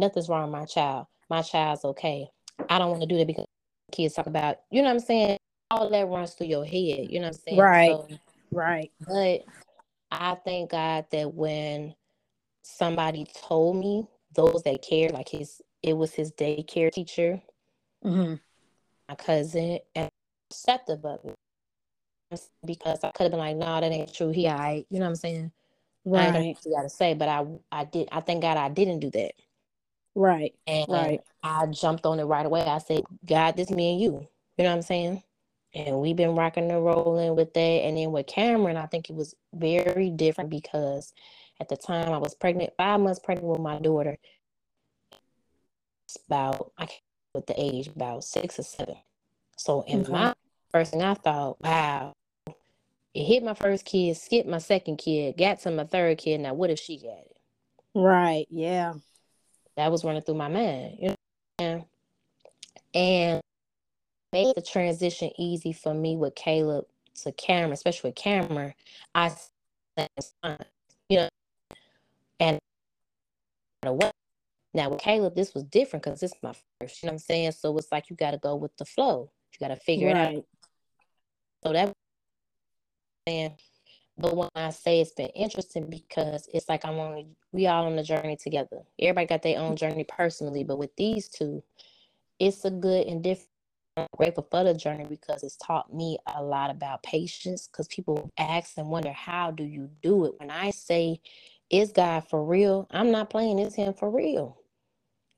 nothing's 0.00 0.28
wrong 0.28 0.50
with 0.50 0.60
my 0.60 0.66
child. 0.66 1.06
My 1.30 1.42
child's 1.42 1.84
okay. 1.84 2.28
I 2.68 2.78
don't 2.78 2.90
want 2.90 3.02
to 3.02 3.06
do 3.06 3.16
that 3.18 3.26
because 3.26 3.46
kids 3.92 4.14
talk 4.14 4.26
about, 4.26 4.58
you 4.70 4.82
know 4.82 4.88
what 4.88 4.94
I'm 4.94 5.00
saying? 5.00 5.38
All 5.70 5.90
that 5.90 6.08
runs 6.08 6.34
through 6.34 6.48
your 6.48 6.64
head, 6.64 7.10
you 7.10 7.18
know 7.20 7.28
what 7.28 7.36
I'm 7.36 7.40
saying? 7.40 7.58
Right. 7.58 7.90
So 7.90 8.08
Right. 8.52 8.92
but 9.06 9.44
I 10.10 10.36
thank 10.44 10.70
God 10.70 11.06
that 11.10 11.34
when 11.34 11.94
somebody 12.62 13.26
told 13.34 13.76
me 13.76 14.06
those 14.34 14.62
that 14.64 14.82
cared, 14.82 15.12
like 15.12 15.28
his 15.28 15.60
it 15.82 15.96
was 15.96 16.12
his 16.14 16.32
daycare 16.32 16.90
teacher, 16.92 17.40
Mm-hmm. 18.04 18.34
my 19.08 19.14
cousin, 19.14 19.78
and 19.94 20.10
acceptive 20.50 21.04
of 21.04 21.20
it. 21.24 21.34
Because 22.64 23.04
I 23.04 23.10
could 23.12 23.24
have 23.24 23.30
been 23.32 23.38
like, 23.40 23.56
no, 23.56 23.80
that 23.80 23.84
ain't 23.84 24.12
true. 24.12 24.30
He 24.30 24.48
all 24.48 24.58
right. 24.58 24.86
You 24.90 24.98
know 24.98 25.04
what 25.06 25.10
I'm 25.10 25.16
saying? 25.16 25.52
I 26.12 26.24
ain't 26.24 26.32
gonna 26.32 26.44
Right. 26.44 26.58
you 26.64 26.72
gotta 26.76 26.88
say, 26.88 27.14
but 27.14 27.28
I 27.28 27.46
I 27.72 27.84
did 27.84 28.08
I 28.12 28.20
thank 28.20 28.42
God 28.42 28.56
I 28.56 28.68
didn't 28.68 29.00
do 29.00 29.10
that. 29.10 29.32
Right. 30.16 30.54
And 30.66 30.86
Right. 30.88 31.20
I 31.42 31.66
jumped 31.66 32.06
on 32.06 32.18
it 32.18 32.24
right 32.24 32.44
away. 32.44 32.62
I 32.62 32.78
said, 32.78 33.04
God, 33.24 33.56
this 33.56 33.70
me 33.70 33.92
and 33.92 34.00
you. 34.00 34.28
You 34.56 34.64
know 34.64 34.70
what 34.70 34.76
I'm 34.76 34.82
saying? 34.82 35.22
And 35.74 36.00
we've 36.00 36.16
been 36.16 36.34
rocking 36.34 36.70
and 36.70 36.84
rolling 36.84 37.36
with 37.36 37.52
that. 37.54 37.60
And 37.60 37.96
then 37.96 38.10
with 38.10 38.26
Cameron, 38.26 38.78
I 38.78 38.86
think 38.86 39.10
it 39.10 39.14
was 39.14 39.34
very 39.54 40.10
different 40.10 40.50
because 40.50 41.12
at 41.60 41.68
the 41.68 41.76
time 41.76 42.10
I 42.10 42.18
was 42.18 42.34
pregnant, 42.34 42.72
five 42.78 42.98
months 42.98 43.20
pregnant 43.20 43.48
with 43.48 43.60
my 43.60 43.78
daughter. 43.78 44.16
It's 46.08 46.18
about 46.26 46.72
I 46.78 46.86
can't 46.86 47.00
with 47.34 47.46
the 47.46 47.60
age, 47.60 47.88
about 47.88 48.24
six 48.24 48.58
or 48.58 48.62
seven. 48.62 48.96
So 49.58 49.82
in 49.82 50.00
Okay. 50.00 50.12
my 50.12 50.34
first 50.70 50.92
thing 50.92 51.02
I 51.02 51.14
thought, 51.14 51.60
wow, 51.62 52.14
it 53.14 53.24
hit 53.24 53.44
my 53.44 53.54
first 53.54 53.84
kid, 53.84 54.16
skipped 54.16 54.48
my 54.48 54.58
second 54.58 54.96
kid, 54.96 55.36
got 55.36 55.60
to 55.60 55.70
my 55.70 55.84
third 55.84 56.16
kid. 56.18 56.40
Now 56.40 56.54
what 56.54 56.70
if 56.70 56.78
she 56.78 56.96
got 56.98 57.18
it? 57.18 57.36
Right. 57.94 58.46
Yeah. 58.50 58.94
That 59.76 59.90
was 59.90 60.04
running 60.04 60.22
through 60.22 60.36
my 60.36 60.48
mind. 60.48 60.98
You 61.00 61.14
know 61.58 61.86
And 62.94 63.40
made 64.32 64.54
the 64.54 64.62
transition 64.62 65.30
easy 65.38 65.72
for 65.72 65.94
me 65.94 66.16
with 66.16 66.34
Caleb 66.34 66.86
to 67.22 67.32
Cameron, 67.32 67.72
especially 67.72 68.08
with 68.08 68.16
Cameron. 68.16 68.74
I 69.14 69.32
you 71.08 71.16
know, 71.16 71.28
And 72.40 72.58
what 73.82 74.12
now 74.74 74.90
with 74.90 75.00
Caleb, 75.00 75.34
this 75.34 75.54
was 75.54 75.64
different 75.64 76.04
because 76.04 76.20
this 76.20 76.32
is 76.32 76.38
my 76.42 76.54
first, 76.80 77.02
you 77.02 77.06
know 77.06 77.12
what 77.12 77.14
I'm 77.14 77.18
saying? 77.18 77.52
So 77.52 77.76
it's 77.78 77.90
like 77.90 78.10
you 78.10 78.16
gotta 78.16 78.38
go 78.38 78.56
with 78.56 78.76
the 78.76 78.84
flow. 78.84 79.30
You 79.52 79.58
gotta 79.58 79.80
figure 79.80 80.08
right. 80.08 80.16
it 80.16 80.36
out. 80.36 80.44
So 81.64 81.72
that 81.72 81.92
and 83.26 83.54
but 84.18 84.36
when 84.36 84.48
I 84.54 84.70
say 84.70 85.00
it's 85.00 85.12
been 85.12 85.28
interesting 85.28 85.88
because 85.90 86.48
it's 86.54 86.68
like 86.68 86.84
I'm 86.84 86.98
on 86.98 87.36
we 87.52 87.66
all 87.66 87.86
on 87.86 87.96
the 87.96 88.02
journey 88.02 88.36
together. 88.36 88.82
Everybody 89.00 89.26
got 89.26 89.42
their 89.42 89.60
own 89.60 89.76
journey 89.76 90.04
personally, 90.04 90.64
but 90.64 90.78
with 90.78 90.94
these 90.96 91.28
two, 91.28 91.62
it's 92.38 92.64
a 92.64 92.70
good 92.70 93.06
and 93.06 93.22
different 93.22 93.48
um, 93.96 94.02
I'm 94.02 94.18
grateful 94.18 94.46
for 94.50 94.64
the 94.64 94.74
journey 94.74 95.06
because 95.08 95.42
it's 95.42 95.56
taught 95.56 95.94
me 95.94 96.18
a 96.34 96.42
lot 96.42 96.70
about 96.70 97.02
patience. 97.02 97.66
Because 97.66 97.88
people 97.88 98.30
ask 98.38 98.76
and 98.76 98.88
wonder, 98.88 99.12
how 99.12 99.50
do 99.50 99.64
you 99.64 99.88
do 100.02 100.26
it? 100.26 100.34
When 100.38 100.50
I 100.50 100.70
say, 100.70 101.20
is 101.70 101.92
God 101.92 102.28
for 102.28 102.44
real? 102.44 102.86
I'm 102.90 103.10
not 103.10 103.30
playing, 103.30 103.58
it's 103.58 103.74
Him 103.74 103.94
for 103.94 104.10
real. 104.10 104.58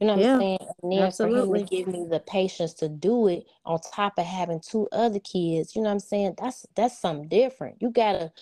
You 0.01 0.07
know 0.07 0.15
what 0.15 0.23
yeah, 0.23 0.35
I'm 0.35 0.41
saying? 0.41 0.59
And 0.83 0.93
then 0.93 1.03
absolutely. 1.03 1.41
for 1.41 1.57
him 1.57 1.67
to 1.67 1.77
give 1.77 1.87
me 1.89 2.07
the 2.09 2.21
patience 2.21 2.75
to 2.75 2.89
do 2.89 3.29
it 3.29 3.47
on 3.65 3.81
top 3.81 4.15
of 4.19 4.27
having 4.27 4.61
two 4.61 4.89
other 4.93 5.19
kids, 5.19 5.75
you 5.75 5.83
know 5.83 5.89
what 5.89 5.95
I'm 5.95 6.01
saying? 6.01 6.35
That's 6.39 6.67
that's 6.77 7.01
something 7.01 7.29
different. 7.29 7.79
You 7.81 7.91
gotta 7.91 8.33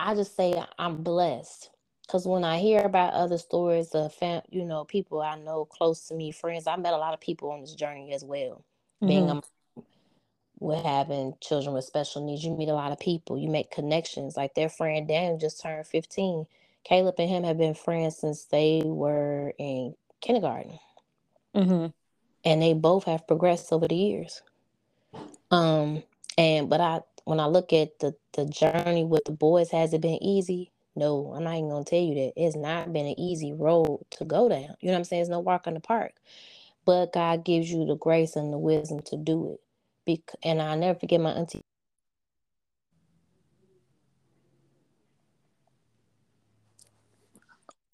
I 0.00 0.14
just 0.14 0.34
say 0.34 0.60
I'm 0.78 1.02
blessed. 1.02 1.70
Cause 2.08 2.26
when 2.26 2.42
I 2.42 2.58
hear 2.58 2.80
about 2.80 3.12
other 3.12 3.38
stories 3.38 3.90
of 3.90 4.12
fam, 4.12 4.42
you 4.50 4.64
know, 4.64 4.84
people 4.84 5.20
I 5.20 5.36
know 5.36 5.64
close 5.64 6.08
to 6.08 6.14
me, 6.14 6.32
friends, 6.32 6.66
I 6.66 6.74
met 6.74 6.94
a 6.94 6.96
lot 6.96 7.14
of 7.14 7.20
people 7.20 7.52
on 7.52 7.60
this 7.60 7.74
journey 7.74 8.12
as 8.12 8.24
well. 8.24 8.64
Mm-hmm. 9.00 9.06
Being 9.06 9.30
a 9.30 9.42
with 10.58 10.84
having 10.84 11.34
children 11.40 11.74
with 11.74 11.84
special 11.84 12.24
needs, 12.24 12.44
you 12.44 12.54
meet 12.54 12.68
a 12.68 12.74
lot 12.74 12.92
of 12.92 13.00
people. 13.00 13.38
You 13.38 13.48
make 13.48 13.70
connections. 13.70 14.36
Like 14.36 14.54
their 14.54 14.68
friend 14.68 15.06
Dan 15.06 15.38
just 15.38 15.60
turned 15.60 15.86
15. 15.86 16.46
Caleb 16.84 17.14
and 17.18 17.28
him 17.28 17.44
have 17.44 17.58
been 17.58 17.74
friends 17.74 18.18
since 18.18 18.44
they 18.44 18.82
were 18.84 19.54
in 19.58 19.94
kindergarten. 20.20 20.78
Mm-hmm. 21.54 21.86
And 22.44 22.62
they 22.62 22.74
both 22.74 23.04
have 23.04 23.26
progressed 23.26 23.72
over 23.72 23.88
the 23.88 23.94
years. 23.94 24.42
Um, 25.50 26.02
and 26.36 26.68
but 26.68 26.80
I 26.80 27.00
when 27.30 27.40
I 27.40 27.46
look 27.46 27.72
at 27.74 28.00
the 28.00 28.16
the 28.34 28.46
journey 28.46 29.04
with 29.04 29.24
the 29.26 29.32
boys, 29.32 29.72
has 29.72 29.94
it 29.94 30.02
been 30.02 30.22
easy? 30.22 30.72
No, 30.96 31.34
I'm 31.36 31.44
not 31.44 31.56
even 31.56 31.70
gonna 31.70 31.84
tell 31.84 32.00
you 32.00 32.14
that 32.16 32.34
it's 32.36 32.56
not 32.56 32.92
been 32.92 33.06
an 33.06 33.20
easy 33.20 33.54
road 33.54 34.04
to 34.12 34.26
go 34.26 34.48
down. 34.50 34.76
You 34.80 34.88
know 34.88 34.94
what 34.94 34.98
I'm 35.00 35.04
saying? 35.04 35.22
It's 35.22 35.30
no 35.30 35.40
walk 35.40 35.68
in 35.68 35.74
the 35.74 35.80
park. 35.80 36.14
But 36.86 37.12
God 37.14 37.44
gives 37.44 37.70
you 37.72 37.86
the 37.86 37.96
grace 37.96 38.36
and 38.36 38.52
the 38.52 38.58
wisdom 38.58 39.00
to 39.06 39.16
do 39.18 39.52
it. 39.54 39.60
Bec- 40.06 40.36
and 40.44 40.62
I'll 40.62 40.78
never 40.78 40.98
forget 40.98 41.20
my 41.20 41.32
auntie 41.32 41.62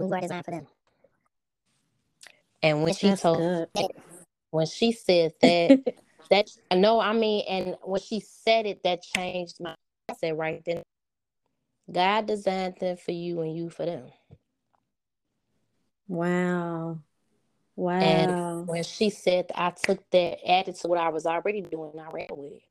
we 0.01 0.07
were 0.07 0.21
designed 0.21 0.45
for 0.47 0.53
them. 0.53 0.69
And 2.63 2.83
when 2.85 2.93
she 2.95 3.13
told 3.15 3.45
good. 3.75 3.89
when 4.51 4.67
she 4.67 4.93
said 4.93 5.35
that 5.43 5.75
that 6.31 6.49
I 6.71 6.77
know 6.77 7.01
I 7.01 7.13
mean 7.13 7.45
and 7.49 7.77
when 7.83 8.01
she 8.01 8.21
said 8.21 8.67
it 8.67 8.83
that 8.85 9.03
changed 9.03 9.57
my 9.61 9.75
said 10.19 10.39
right 10.39 10.63
then 10.65 10.83
God 11.91 12.27
designed 12.27 12.77
them 12.81 12.97
for 12.97 13.13
you 13.13 13.41
and 13.43 13.57
you 13.57 13.71
for 13.71 13.87
them. 13.87 14.07
Wow. 16.09 16.99
Wow. 17.77 18.01
And 18.01 18.69
when 18.69 18.83
she 18.83 19.11
said 19.11 19.51
I 19.55 19.71
took 19.71 19.99
that 20.11 20.39
added 20.49 20.75
to 20.77 20.89
what 20.89 20.99
I 20.99 21.11
was 21.11 21.27
already 21.27 21.63
doing, 21.63 21.93
I 21.99 22.11
ran 22.11 22.27
with 22.33 22.55
it. 22.55 22.63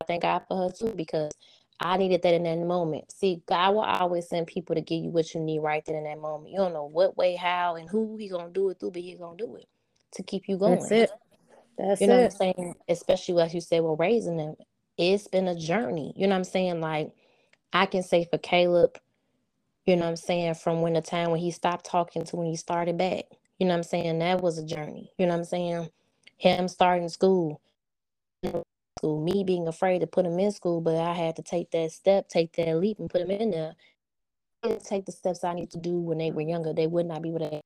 I 0.00 0.04
thank 0.04 0.22
God 0.22 0.42
for 0.48 0.56
her 0.56 0.70
too 0.70 0.92
because 0.94 1.32
I 1.80 1.96
needed 1.96 2.22
that 2.22 2.34
in 2.34 2.42
that 2.44 2.58
moment. 2.58 3.10
See, 3.12 3.42
God 3.46 3.74
will 3.74 3.80
always 3.80 4.28
send 4.28 4.46
people 4.46 4.74
to 4.74 4.80
give 4.80 5.02
you 5.02 5.10
what 5.10 5.32
you 5.34 5.40
need 5.40 5.60
right 5.60 5.84
then 5.84 5.96
in 5.96 6.04
that 6.04 6.20
moment. 6.20 6.50
You 6.50 6.58
don't 6.58 6.72
know 6.72 6.86
what 6.86 7.16
way, 7.16 7.34
how, 7.34 7.76
and 7.76 7.88
who 7.88 8.16
He 8.16 8.28
gonna 8.28 8.50
do 8.50 8.70
it 8.70 8.78
through, 8.78 8.92
but 8.92 9.02
He 9.02 9.14
gonna 9.14 9.36
do 9.36 9.56
it 9.56 9.66
to 10.14 10.22
keep 10.22 10.48
you 10.48 10.58
going. 10.58 10.80
That's 10.80 10.92
it. 10.92 11.10
That's 11.78 12.00
you 12.00 12.06
know 12.06 12.18
it. 12.18 12.22
what 12.22 12.32
I'm 12.32 12.54
saying? 12.56 12.74
Especially 12.88 13.42
as 13.42 13.54
you 13.54 13.60
said, 13.60 13.82
well, 13.82 13.96
raising 13.96 14.36
them, 14.36 14.54
it's 14.98 15.28
been 15.28 15.48
a 15.48 15.54
journey. 15.54 16.12
You 16.16 16.26
know 16.26 16.34
what 16.34 16.38
I'm 16.38 16.44
saying? 16.44 16.80
Like 16.80 17.12
I 17.72 17.86
can 17.86 18.02
say 18.02 18.26
for 18.30 18.38
Caleb, 18.38 18.98
you 19.86 19.96
know 19.96 20.02
what 20.02 20.10
I'm 20.10 20.16
saying, 20.16 20.54
from 20.54 20.82
when 20.82 20.92
the 20.92 21.00
time 21.00 21.30
when 21.30 21.40
he 21.40 21.50
stopped 21.50 21.86
talking 21.86 22.24
to 22.24 22.36
when 22.36 22.46
he 22.46 22.56
started 22.56 22.98
back. 22.98 23.24
You 23.58 23.66
know 23.66 23.74
what 23.74 23.78
I'm 23.78 23.82
saying? 23.84 24.18
That 24.18 24.40
was 24.40 24.58
a 24.58 24.64
journey. 24.64 25.12
You 25.18 25.26
know 25.26 25.32
what 25.32 25.40
I'm 25.40 25.44
saying? 25.44 25.88
Him 26.36 26.68
starting 26.68 27.08
school, 27.08 27.60
school, 28.98 29.24
me 29.24 29.44
being 29.44 29.68
afraid 29.68 30.00
to 30.00 30.06
put 30.06 30.26
him 30.26 30.38
in 30.38 30.50
school, 30.52 30.80
but 30.80 30.96
I 30.96 31.12
had 31.12 31.36
to 31.36 31.42
take 31.42 31.70
that 31.70 31.92
step, 31.92 32.28
take 32.28 32.52
that 32.56 32.76
leap, 32.76 32.98
and 32.98 33.08
put 33.10 33.20
him 33.20 33.30
in 33.30 33.50
there. 33.50 33.74
Take 34.84 35.06
the 35.06 35.12
steps 35.12 35.42
I 35.42 35.54
need 35.54 35.70
to 35.72 35.78
do 35.78 35.96
when 35.98 36.18
they 36.18 36.30
were 36.30 36.40
younger. 36.42 36.72
They 36.72 36.86
would 36.86 37.06
not 37.06 37.22
be 37.22 37.30
what 37.30 37.42
they. 37.42 37.60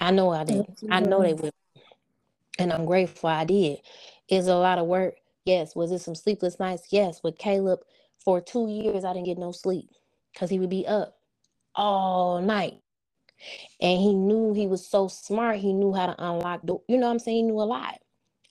I 0.00 0.10
know 0.10 0.30
I 0.30 0.44
did. 0.44 0.64
I 0.90 1.00
know 1.00 1.22
they 1.22 1.34
would, 1.34 1.52
and 2.58 2.72
I'm 2.72 2.84
grateful 2.84 3.28
I 3.28 3.44
did. 3.44 3.78
Is 4.28 4.46
a 4.46 4.54
lot 4.54 4.78
of 4.78 4.86
work. 4.86 5.16
Yes. 5.44 5.74
Was 5.74 5.92
it 5.92 6.00
some 6.00 6.14
sleepless 6.14 6.58
nights? 6.60 6.88
Yes. 6.90 7.22
With 7.22 7.38
Caleb, 7.38 7.80
for 8.24 8.40
two 8.40 8.68
years, 8.68 9.04
I 9.04 9.12
didn't 9.12 9.26
get 9.26 9.38
no 9.38 9.52
sleep 9.52 9.90
because 10.32 10.50
he 10.50 10.58
would 10.58 10.70
be 10.70 10.86
up 10.86 11.18
all 11.74 12.40
night. 12.40 12.78
And 13.80 14.00
he 14.00 14.14
knew 14.14 14.54
he 14.54 14.68
was 14.68 14.86
so 14.86 15.08
smart. 15.08 15.56
He 15.56 15.72
knew 15.72 15.92
how 15.92 16.06
to 16.06 16.24
unlock 16.24 16.62
door. 16.62 16.82
You 16.86 16.98
know 16.98 17.06
what 17.06 17.12
I'm 17.12 17.18
saying? 17.18 17.36
He 17.36 17.42
knew 17.42 17.60
a 17.60 17.64
lot. 17.64 17.98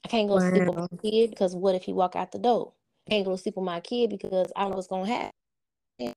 I 0.04 0.08
can't 0.08 0.28
go 0.28 0.34
wow. 0.34 0.50
sleep 0.50 0.66
with 0.66 0.76
my 0.76 0.98
kid 1.02 1.30
because 1.30 1.56
what 1.56 1.74
if 1.74 1.84
he 1.84 1.92
walk 1.92 2.16
out 2.16 2.32
the 2.32 2.38
door? 2.38 2.72
I 3.06 3.10
can't 3.10 3.24
go 3.24 3.36
sleep 3.36 3.56
with 3.56 3.64
my 3.64 3.80
kid 3.80 4.10
because 4.10 4.52
I 4.54 4.62
don't 4.62 4.70
know 4.70 4.76
what's 4.76 4.88
gonna 4.88 5.06
happen. 5.06 6.14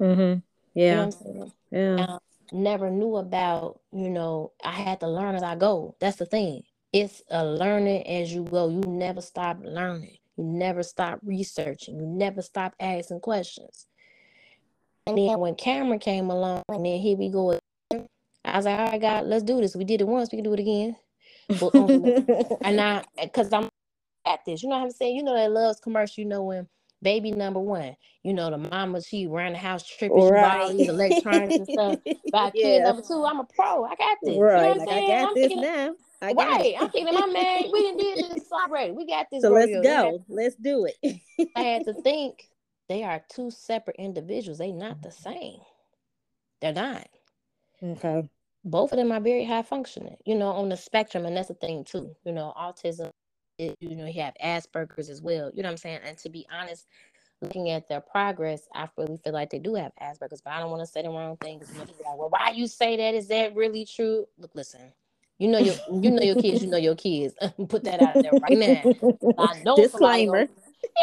Mm-hmm. 0.00 0.40
Yeah. 0.74 1.10
You 1.24 1.34
know 1.34 1.52
Yeah. 1.70 2.06
I 2.08 2.18
never 2.52 2.90
knew 2.90 3.16
about, 3.16 3.80
you 3.92 4.08
know, 4.08 4.52
I 4.64 4.70
had 4.70 5.00
to 5.00 5.08
learn 5.08 5.34
as 5.34 5.42
I 5.42 5.56
go. 5.56 5.96
That's 6.00 6.16
the 6.16 6.26
thing. 6.26 6.62
It's 6.92 7.22
a 7.30 7.44
learning 7.44 8.06
as 8.06 8.32
you 8.32 8.44
go. 8.44 8.68
You 8.68 8.80
never 8.80 9.20
stop 9.20 9.58
learning. 9.62 10.16
You 10.36 10.44
never 10.44 10.82
stop 10.82 11.20
researching. 11.24 11.98
You 11.98 12.06
never 12.06 12.42
stop 12.42 12.74
asking 12.80 13.20
questions. 13.20 13.86
And 15.06 15.18
then 15.18 15.38
when 15.38 15.54
Cameron 15.54 15.98
came 15.98 16.30
along, 16.30 16.62
and 16.68 16.84
then 16.84 16.98
here 16.98 17.16
we 17.16 17.30
go. 17.30 17.58
I 18.44 18.56
was 18.56 18.66
like, 18.66 18.78
all 18.78 18.90
right, 18.90 19.00
God, 19.00 19.26
let's 19.26 19.42
do 19.42 19.60
this. 19.60 19.74
We 19.74 19.84
did 19.84 20.00
it 20.00 20.06
once, 20.06 20.30
we 20.30 20.36
can 20.36 20.44
do 20.44 20.54
it 20.54 20.60
again. 20.60 20.96
But, 21.60 21.74
um, 21.74 22.04
and 22.62 22.80
I, 22.80 23.04
because 23.20 23.52
I'm 23.52 23.68
at 24.26 24.44
this, 24.44 24.62
you 24.62 24.68
know 24.68 24.76
what 24.76 24.84
I'm 24.84 24.90
saying? 24.90 25.16
You 25.16 25.22
know 25.22 25.34
that 25.34 25.50
Luvs 25.50 25.82
commercial, 25.82 26.22
you 26.22 26.28
know 26.28 26.42
when 26.42 26.68
baby 27.02 27.30
number 27.30 27.60
one, 27.60 27.96
you 28.22 28.34
know 28.34 28.50
the 28.50 28.58
mama 28.58 29.02
she 29.02 29.26
ran 29.26 29.52
the 29.52 29.58
house 29.58 29.86
tripping, 29.86 30.28
right. 30.28 30.60
all 30.60 30.72
these 30.72 30.88
electronics 30.88 31.56
and 31.56 31.68
stuff. 31.68 31.96
By 32.32 32.50
yeah. 32.54 32.62
kid 32.62 32.82
number 32.82 33.02
two, 33.02 33.24
I'm 33.24 33.40
a 33.40 33.44
pro. 33.44 33.84
I 33.84 33.94
got 33.94 34.18
this. 34.22 34.36
Right, 34.36 34.68
you 34.68 34.74
know 34.74 34.84
like 34.84 34.88
I 34.88 35.06
got 35.06 35.28
I'm 35.28 35.34
this 35.34 35.48
thinking, 35.48 35.62
now. 35.62 35.94
I 36.20 36.32
right, 36.32 36.74
I'm 36.80 36.90
thinking, 36.90 37.14
my 37.14 37.26
man, 37.26 37.70
we 37.72 37.80
didn't 37.80 37.98
did 37.98 38.36
this 38.36 38.50
already. 38.52 38.92
We 38.92 39.06
got 39.06 39.26
this. 39.30 39.42
So 39.42 39.50
let's 39.50 39.72
go. 39.82 40.24
Let's 40.28 40.56
do 40.56 40.86
it. 40.86 41.20
I 41.56 41.60
had 41.60 41.84
to 41.84 41.94
think 42.02 42.48
they 42.88 43.04
are 43.04 43.22
two 43.28 43.50
separate 43.50 43.96
individuals. 43.98 44.58
They 44.58 44.72
not 44.72 45.02
the 45.02 45.12
same. 45.12 45.60
They're 46.60 46.72
not. 46.72 47.08
Okay 47.82 48.28
both 48.64 48.92
of 48.92 48.98
them 48.98 49.12
are 49.12 49.20
very 49.20 49.44
high 49.44 49.62
functioning, 49.62 50.16
you 50.24 50.34
know, 50.34 50.48
on 50.48 50.68
the 50.68 50.76
spectrum. 50.76 51.26
And 51.26 51.36
that's 51.36 51.48
the 51.48 51.54
thing 51.54 51.84
too, 51.84 52.14
you 52.24 52.32
know, 52.32 52.52
autism, 52.56 53.10
it, 53.58 53.76
you 53.80 53.96
know, 53.96 54.06
you 54.06 54.20
have 54.22 54.34
Asperger's 54.42 55.08
as 55.08 55.22
well. 55.22 55.50
You 55.54 55.62
know 55.62 55.68
what 55.68 55.72
I'm 55.72 55.76
saying? 55.78 56.00
And 56.04 56.18
to 56.18 56.28
be 56.28 56.46
honest, 56.52 56.86
looking 57.40 57.70
at 57.70 57.88
their 57.88 58.00
progress, 58.00 58.68
I 58.74 58.88
really 58.96 59.16
feel 59.18 59.32
like 59.32 59.50
they 59.50 59.58
do 59.58 59.74
have 59.74 59.92
Asperger's, 60.00 60.42
but 60.42 60.52
I 60.52 60.60
don't 60.60 60.70
want 60.70 60.82
to 60.82 60.86
say 60.86 61.02
the 61.02 61.08
wrong 61.08 61.36
things. 61.38 61.72
Like, 61.76 61.88
well, 62.16 62.30
why 62.30 62.50
you 62.50 62.66
say 62.66 62.96
that? 62.96 63.14
Is 63.14 63.28
that 63.28 63.54
really 63.54 63.84
true? 63.84 64.26
Look, 64.38 64.54
listen, 64.54 64.92
you 65.38 65.48
know 65.48 65.58
your 65.58 65.74
you 65.90 66.10
know 66.10 66.22
your 66.22 66.34
kids, 66.42 66.62
you 66.62 66.70
know 66.70 66.78
your 66.78 66.94
kids. 66.94 67.34
Put 67.68 67.84
that 67.84 68.02
out 68.02 68.14
there 68.14 68.32
right 68.32 68.58
now. 68.58 69.34
I 69.38 69.60
know 69.64 69.76
disclaimer. 69.76 70.48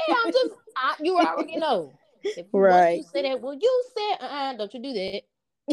yeah, 0.07 0.15
I'm 0.25 0.31
just 0.31 0.53
I, 0.77 0.95
you 1.01 1.17
already 1.17 1.57
know. 1.57 1.93
If 2.23 2.47
right. 2.51 2.97
you 2.97 3.03
say 3.03 3.21
that, 3.21 3.39
well, 3.39 3.53
you 3.53 3.83
said, 3.95 4.25
uh-uh, 4.25 4.53
don't 4.53 4.73
you 4.73 4.81
do 4.81 4.93
that. 4.93 5.21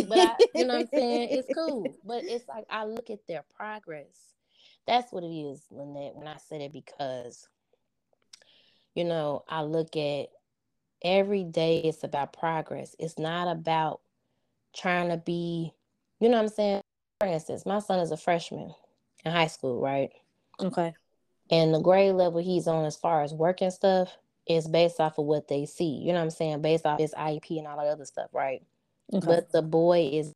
But 0.06 0.18
I, 0.18 0.36
you 0.54 0.66
know 0.66 0.74
what 0.74 0.82
I'm 0.82 0.88
saying? 0.92 1.28
It's 1.30 1.48
cool. 1.54 1.86
But 2.04 2.24
it's 2.24 2.46
like 2.46 2.66
I 2.68 2.84
look 2.84 3.08
at 3.08 3.26
their 3.26 3.42
progress. 3.56 4.34
That's 4.86 5.10
what 5.12 5.22
it 5.24 5.28
is, 5.28 5.62
Lynette, 5.70 6.14
when 6.14 6.28
I 6.28 6.36
said 6.36 6.60
it 6.60 6.72
because 6.72 7.48
you 8.94 9.04
know, 9.04 9.44
I 9.48 9.62
look 9.62 9.96
at 9.96 10.26
every 11.02 11.44
day 11.44 11.78
it's 11.78 12.04
about 12.04 12.32
progress. 12.32 12.94
It's 12.98 13.18
not 13.18 13.48
about 13.48 14.00
trying 14.74 15.08
to 15.08 15.16
be, 15.16 15.72
you 16.20 16.28
know 16.28 16.36
what 16.36 16.44
I'm 16.44 16.48
saying? 16.48 16.82
For 17.22 17.28
instance, 17.28 17.64
my 17.64 17.78
son 17.78 18.00
is 18.00 18.10
a 18.10 18.16
freshman 18.16 18.74
in 19.24 19.30
high 19.30 19.46
school, 19.46 19.80
right? 19.80 20.10
Okay. 20.58 20.92
And 21.52 21.72
the 21.72 21.78
grade 21.78 22.16
level 22.16 22.42
he's 22.42 22.66
on 22.66 22.84
as 22.84 22.96
far 22.96 23.22
as 23.22 23.32
work 23.32 23.62
and 23.62 23.72
stuff 23.72 24.16
is 24.48 24.66
based 24.66 24.98
off 24.98 25.18
of 25.18 25.26
what 25.26 25.46
they 25.46 25.64
see. 25.64 25.84
You 25.84 26.08
know 26.08 26.14
what 26.14 26.24
I'm 26.24 26.30
saying? 26.30 26.62
Based 26.62 26.84
off 26.84 26.98
his 26.98 27.14
IEP 27.14 27.58
and 27.58 27.68
all 27.68 27.76
that 27.76 27.86
other 27.86 28.06
stuff, 28.06 28.30
right? 28.32 28.60
Okay. 29.14 29.24
But 29.24 29.52
the 29.52 29.62
boy 29.62 30.10
is 30.12 30.32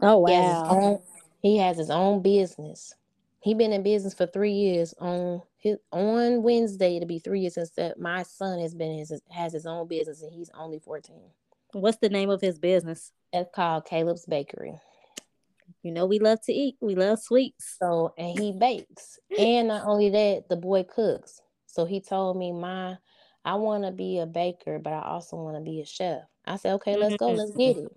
Oh 0.00 0.16
wow. 0.16 0.28
He 0.28 0.34
has, 0.34 0.62
own, 0.66 0.98
he 1.42 1.56
has 1.58 1.76
his 1.76 1.90
own 1.90 2.22
business. 2.22 2.94
He 3.40 3.52
been 3.52 3.74
in 3.74 3.82
business 3.82 4.14
for 4.14 4.24
three 4.24 4.52
years. 4.52 4.94
On 4.98 5.42
his 5.58 5.76
on 5.92 6.42
Wednesday, 6.42 7.00
to 7.00 7.04
be 7.04 7.18
three 7.18 7.40
years 7.40 7.56
since 7.56 7.68
that 7.72 8.00
my 8.00 8.22
son 8.22 8.60
has 8.60 8.74
been 8.74 8.96
his 8.96 9.12
has 9.30 9.52
his 9.52 9.66
own 9.66 9.88
business 9.88 10.22
and 10.22 10.32
he's 10.32 10.50
only 10.58 10.78
14. 10.78 11.20
What's 11.72 11.98
the 11.98 12.08
name 12.08 12.30
of 12.30 12.40
his 12.40 12.58
business? 12.58 13.12
It's 13.30 13.50
called 13.54 13.84
Caleb's 13.84 14.24
Bakery. 14.24 14.80
You 15.82 15.92
know 15.92 16.06
we 16.06 16.18
love 16.18 16.40
to 16.46 16.52
eat. 16.52 16.76
We 16.80 16.94
love 16.94 17.20
sweets. 17.20 17.76
So 17.78 18.14
and 18.18 18.38
he 18.38 18.52
bakes. 18.52 19.18
and 19.38 19.68
not 19.68 19.86
only 19.86 20.10
that, 20.10 20.48
the 20.48 20.56
boy 20.56 20.84
cooks. 20.84 21.40
So 21.66 21.84
he 21.84 22.00
told 22.00 22.36
me, 22.36 22.52
"My, 22.52 22.98
I 23.44 23.54
want 23.54 23.84
to 23.84 23.92
be 23.92 24.18
a 24.18 24.26
baker, 24.26 24.78
but 24.78 24.92
I 24.92 25.02
also 25.02 25.36
want 25.36 25.56
to 25.56 25.62
be 25.62 25.80
a 25.80 25.86
chef." 25.86 26.22
I 26.44 26.56
said, 26.56 26.74
"Okay, 26.74 26.96
let's 26.96 27.16
go. 27.16 27.30
Let's 27.30 27.52
get 27.52 27.76
it." 27.76 27.92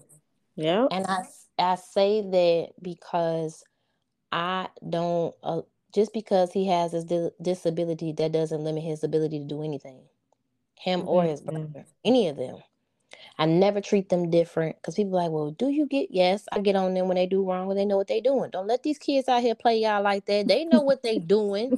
Yeah. 0.56 0.88
And 0.92 1.06
I 1.08 1.24
I 1.58 1.76
say 1.76 2.22
that 2.22 2.70
because 2.82 3.64
I 4.32 4.68
don't 4.88 5.34
uh, 5.44 5.62
just 5.94 6.14
because 6.14 6.52
he 6.52 6.68
has 6.68 6.92
his 6.92 7.06
di- 7.06 7.32
disability 7.42 8.14
that 8.14 8.32
doesn't 8.32 8.64
limit 8.64 8.84
his 8.84 9.04
ability 9.04 9.40
to 9.40 9.46
do 9.46 9.64
anything. 9.64 10.04
Him 10.76 11.08
or 11.08 11.24
his 11.24 11.42
brother, 11.42 11.86
any 12.04 12.28
of 12.28 12.38
them. 12.38 12.58
I 13.38 13.46
never 13.46 13.82
treat 13.82 14.10
them 14.10 14.30
different 14.30 14.76
because 14.78 14.96
people 14.96 15.14
like, 15.14 15.32
well, 15.32 15.52
do 15.52 15.70
you 15.70 15.88
get? 15.88 16.10
Yes, 16.12 16.46
I 16.52 16.60
get 16.60 16.76
on 16.76 16.94
them 16.94 17.08
when 17.08 17.16
they 17.16 17.26
do 17.26 17.48
wrong, 17.48 17.68
when 17.68 17.78
they 17.78 17.86
know 17.86 17.98
what 17.98 18.08
they 18.08 18.22
doing. 18.22 18.52
Don't 18.52 18.68
let 18.68 18.84
these 18.84 18.98
kids 18.98 19.28
out 19.28 19.42
here 19.42 19.56
play 19.56 19.78
y'all 19.78 20.04
like 20.04 20.26
that. 20.26 20.48
They 20.48 20.66
know 20.66 20.82
what 20.82 21.04
they 21.04 21.18
doing. 21.18 21.78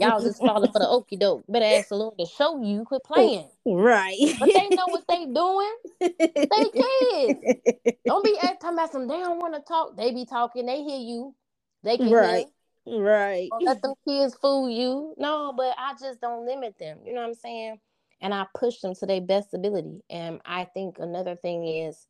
y'all 0.00 0.20
just 0.20 0.38
falling 0.38 0.72
for 0.72 0.78
the 0.78 0.88
okey 0.88 1.16
doke. 1.16 1.44
Better 1.48 1.64
ask 1.64 1.88
the 1.88 1.96
Lord 1.96 2.18
to 2.18 2.26
show 2.26 2.62
you. 2.62 2.84
Quit 2.84 3.02
oh, 3.04 3.14
playing. 3.14 3.48
Right. 3.64 4.16
But 4.38 4.50
they 4.52 4.68
know 4.68 4.86
what 4.86 5.04
they 5.08 5.26
doing. 5.26 5.74
They 6.00 6.70
kids. 6.72 7.98
Don't 8.06 8.24
be 8.24 8.36
talking 8.40 8.74
about 8.74 8.92
some. 8.92 9.06
They 9.06 9.20
don't 9.20 9.38
want 9.38 9.54
to 9.54 9.60
talk. 9.60 9.96
They 9.96 10.12
be 10.12 10.24
talking. 10.24 10.66
They 10.66 10.82
hear 10.82 10.98
you. 10.98 11.34
They 11.82 11.96
can 11.96 12.10
right. 12.10 12.46
hear. 12.84 13.02
Right. 13.02 13.48
Don't 13.50 13.64
let 13.64 13.82
them 13.82 13.94
kids 14.06 14.34
fool 14.34 14.70
you. 14.70 15.14
No, 15.18 15.52
but 15.56 15.74
I 15.78 15.94
just 16.00 16.20
don't 16.20 16.46
limit 16.46 16.78
them. 16.78 16.98
You 17.04 17.14
know 17.14 17.22
what 17.22 17.28
I'm 17.28 17.34
saying? 17.34 17.80
And 18.20 18.32
I 18.32 18.46
push 18.54 18.80
them 18.80 18.94
to 18.94 19.06
their 19.06 19.20
best 19.20 19.54
ability. 19.54 20.02
And 20.10 20.40
I 20.44 20.64
think 20.64 20.98
another 20.98 21.36
thing 21.36 21.66
is 21.66 22.06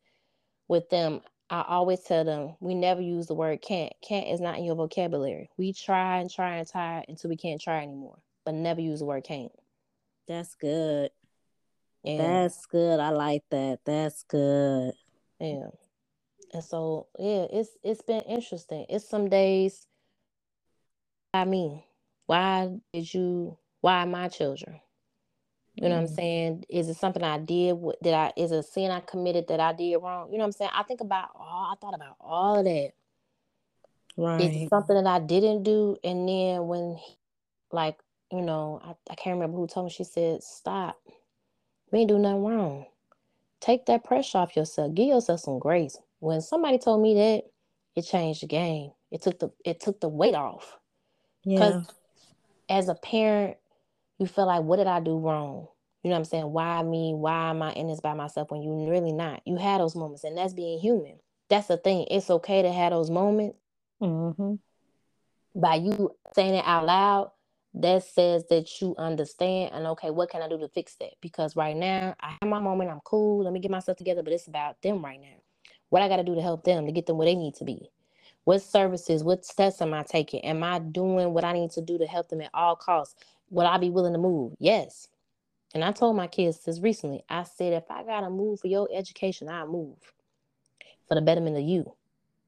with 0.67 0.89
them, 0.89 1.21
I 1.49 1.63
always 1.67 2.01
tell 2.01 2.25
them 2.25 2.55
we 2.59 2.75
never 2.75 3.01
use 3.01 3.27
the 3.27 3.33
word 3.33 3.61
can't. 3.61 3.93
Can't 4.01 4.27
is 4.27 4.41
not 4.41 4.57
in 4.57 4.65
your 4.65 4.75
vocabulary. 4.75 5.49
We 5.57 5.73
try 5.73 6.19
and 6.19 6.29
try 6.29 6.57
and 6.57 6.69
try 6.69 7.05
until 7.07 7.29
we 7.29 7.37
can't 7.37 7.61
try 7.61 7.83
anymore, 7.83 8.19
but 8.45 8.53
never 8.53 8.81
use 8.81 8.99
the 8.99 9.05
word 9.05 9.23
can't. 9.23 9.51
That's 10.27 10.55
good. 10.55 11.11
Yeah. 12.03 12.17
That's 12.17 12.65
good. 12.65 12.99
I 12.99 13.09
like 13.09 13.43
that. 13.51 13.79
That's 13.85 14.23
good. 14.23 14.93
Yeah. 15.39 15.69
And 16.53 16.63
so 16.63 17.07
yeah, 17.17 17.45
it's 17.51 17.69
it's 17.83 18.01
been 18.01 18.21
interesting. 18.21 18.85
It's 18.89 19.07
some 19.07 19.29
days 19.29 19.87
I 21.33 21.45
mean, 21.45 21.83
why 22.25 22.71
did 22.93 23.13
you 23.13 23.57
why 23.81 24.05
my 24.05 24.27
children? 24.27 24.79
You 25.77 25.89
know 25.89 25.95
what 25.95 26.01
I'm 26.01 26.05
mm-hmm. 26.05 26.15
saying? 26.15 26.65
Is 26.69 26.89
it 26.89 26.97
something 26.97 27.23
I 27.23 27.37
did? 27.37 27.73
What 27.73 28.01
did 28.01 28.15
I? 28.15 28.33
Is 28.35 28.51
a 28.51 28.63
sin 28.63 28.89
I 28.89 28.99
committed 29.01 29.47
that 29.49 29.59
I 29.59 29.73
did 29.73 29.97
wrong? 29.97 30.29
You 30.31 30.39
know 30.39 30.43
what 30.43 30.47
I'm 30.47 30.51
saying? 30.53 30.71
I 30.73 30.81
think 30.81 31.01
about 31.01 31.29
all. 31.35 31.71
I 31.71 31.75
thought 31.79 31.93
about 31.93 32.15
all 32.19 32.57
of 32.57 32.65
that. 32.65 32.91
Right. 34.17 34.41
Is 34.41 34.55
it 34.55 34.69
something 34.69 34.95
that 34.95 35.05
I 35.05 35.19
didn't 35.19 35.61
do? 35.61 35.95
And 36.03 36.27
then 36.27 36.67
when, 36.67 36.95
he, 36.95 37.17
like, 37.71 37.99
you 38.31 38.41
know, 38.41 38.81
I, 38.83 38.95
I 39.11 39.15
can't 39.15 39.35
remember 39.35 39.55
who 39.55 39.67
told 39.67 39.85
me. 39.85 39.91
She 39.91 40.03
said, 40.03 40.41
"Stop. 40.41 40.97
We 41.91 41.99
ain't 41.99 42.09
do 42.09 42.17
nothing 42.17 42.43
wrong. 42.43 42.85
Take 43.59 43.85
that 43.85 44.03
pressure 44.03 44.39
off 44.39 44.55
yourself. 44.55 44.95
Give 44.95 45.07
yourself 45.07 45.41
some 45.41 45.59
grace." 45.59 45.95
When 46.19 46.41
somebody 46.41 46.79
told 46.79 47.03
me 47.03 47.13
that, 47.13 47.43
it 47.95 48.01
changed 48.01 48.41
the 48.41 48.47
game. 48.47 48.91
It 49.11 49.21
took 49.21 49.37
the 49.37 49.51
it 49.63 49.79
took 49.79 49.99
the 49.99 50.09
weight 50.09 50.33
off. 50.33 50.75
Yeah. 51.43 51.81
As 52.67 52.89
a 52.89 52.95
parent, 52.95 53.57
you 54.17 54.25
feel 54.27 54.45
like, 54.45 54.63
what 54.63 54.77
did 54.77 54.87
I 54.87 54.99
do 54.99 55.17
wrong? 55.17 55.67
You 56.03 56.09
know 56.09 56.15
what 56.15 56.19
I'm 56.19 56.25
saying? 56.25 56.51
Why 56.51 56.83
me? 56.83 57.13
Why 57.13 57.49
am 57.49 57.61
I 57.61 57.73
in 57.73 57.87
this 57.87 57.99
by 57.99 58.13
myself 58.13 58.51
when 58.51 58.61
you 58.61 58.89
really 58.89 59.11
not? 59.11 59.41
You 59.45 59.57
had 59.57 59.81
those 59.81 59.95
moments, 59.95 60.23
and 60.23 60.37
that's 60.37 60.53
being 60.53 60.79
human. 60.79 61.19
That's 61.49 61.67
the 61.67 61.77
thing. 61.77 62.07
It's 62.09 62.29
okay 62.29 62.61
to 62.61 62.71
have 62.71 62.91
those 62.91 63.09
moments. 63.09 63.57
Mm-hmm. 64.01 64.55
By 65.55 65.75
you 65.75 66.11
saying 66.35 66.55
it 66.55 66.65
out 66.65 66.85
loud, 66.85 67.31
that 67.81 68.03
says 68.03 68.45
that 68.49 68.81
you 68.81 68.95
understand 68.97 69.71
and 69.73 69.85
okay, 69.87 70.09
what 70.09 70.29
can 70.29 70.41
I 70.41 70.49
do 70.49 70.57
to 70.59 70.67
fix 70.69 70.95
that? 70.95 71.11
Because 71.21 71.55
right 71.55 71.75
now 71.75 72.15
I 72.19 72.35
have 72.41 72.49
my 72.49 72.59
moment, 72.59 72.89
I'm 72.89 73.01
cool, 73.03 73.43
let 73.43 73.53
me 73.53 73.59
get 73.59 73.71
myself 73.71 73.97
together, 73.97 74.23
but 74.23 74.33
it's 74.33 74.47
about 74.47 74.81
them 74.81 75.03
right 75.03 75.19
now. 75.21 75.37
What 75.89 76.01
I 76.01 76.09
gotta 76.09 76.23
do 76.23 76.35
to 76.35 76.41
help 76.41 76.63
them 76.63 76.85
to 76.85 76.91
get 76.91 77.05
them 77.05 77.17
where 77.17 77.25
they 77.25 77.35
need 77.35 77.55
to 77.55 77.65
be. 77.65 77.89
What 78.45 78.61
services, 78.61 79.23
what 79.23 79.45
steps 79.45 79.81
am 79.81 79.93
I 79.93 80.03
taking? 80.03 80.43
Am 80.45 80.63
I 80.63 80.79
doing 80.79 81.33
what 81.33 81.43
I 81.43 81.53
need 81.53 81.71
to 81.71 81.81
do 81.81 81.97
to 81.97 82.05
help 82.05 82.29
them 82.29 82.41
at 82.41 82.49
all 82.53 82.75
costs? 82.75 83.15
Would 83.49 83.65
I 83.65 83.77
be 83.77 83.89
willing 83.89 84.13
to 84.13 84.19
move? 84.19 84.53
Yes. 84.59 85.07
And 85.73 85.83
I 85.83 85.91
told 85.91 86.15
my 86.15 86.27
kids 86.27 86.59
this 86.59 86.79
recently. 86.79 87.23
I 87.29 87.43
said, 87.43 87.73
if 87.73 87.89
I 87.89 88.03
gotta 88.03 88.29
move 88.29 88.59
for 88.59 88.67
your 88.67 88.87
education, 88.93 89.49
I'll 89.49 89.67
move 89.67 89.97
for 91.07 91.15
the 91.15 91.21
betterment 91.21 91.57
of 91.57 91.63
you. 91.63 91.93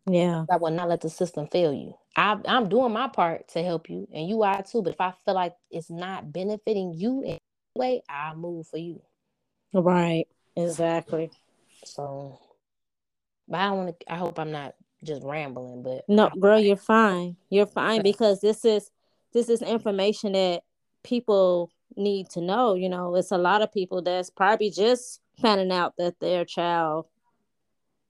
Yeah. 0.09 0.45
I 0.49 0.57
will 0.57 0.71
not 0.71 0.89
let 0.89 1.01
the 1.01 1.09
system 1.09 1.47
fail 1.47 1.73
you. 1.73 1.95
I, 2.15 2.38
I'm 2.45 2.69
doing 2.69 2.91
my 2.91 3.07
part 3.07 3.47
to 3.49 3.63
help 3.63 3.89
you, 3.89 4.07
and 4.12 4.27
you 4.27 4.43
are 4.43 4.63
too. 4.63 4.81
But 4.81 4.93
if 4.93 5.01
I 5.01 5.13
feel 5.23 5.35
like 5.35 5.55
it's 5.69 5.89
not 5.89 6.33
benefiting 6.33 6.93
you 6.93 7.21
in 7.21 7.29
any 7.31 7.39
way, 7.75 8.01
I'll 8.09 8.35
move 8.35 8.67
for 8.67 8.77
you. 8.77 9.01
Right. 9.73 10.27
Exactly. 10.55 11.29
So, 11.85 12.39
but 13.47 13.59
I 13.59 13.67
don't 13.67 13.77
want 13.77 13.99
to. 13.99 14.12
I 14.12 14.17
hope 14.17 14.39
I'm 14.39 14.51
not 14.51 14.75
just 15.03 15.23
rambling. 15.23 15.83
But 15.83 16.03
no, 16.07 16.29
girl, 16.39 16.59
you're 16.59 16.75
fine. 16.75 17.38
You're 17.49 17.67
fine 17.67 18.01
because 18.01 18.41
this 18.41 18.65
is 18.65 18.89
this 19.33 19.47
is 19.47 19.62
information 19.62 20.33
that 20.33 20.63
people 21.03 21.71
need 21.95 22.29
to 22.31 22.41
know. 22.41 22.75
You 22.75 22.89
know, 22.89 23.15
it's 23.15 23.31
a 23.31 23.38
lot 23.38 23.62
of 23.62 23.73
people 23.73 24.01
that's 24.01 24.29
probably 24.29 24.69
just 24.69 25.21
finding 25.41 25.71
out 25.71 25.95
that 25.97 26.19
their 26.19 26.45
child 26.45 27.05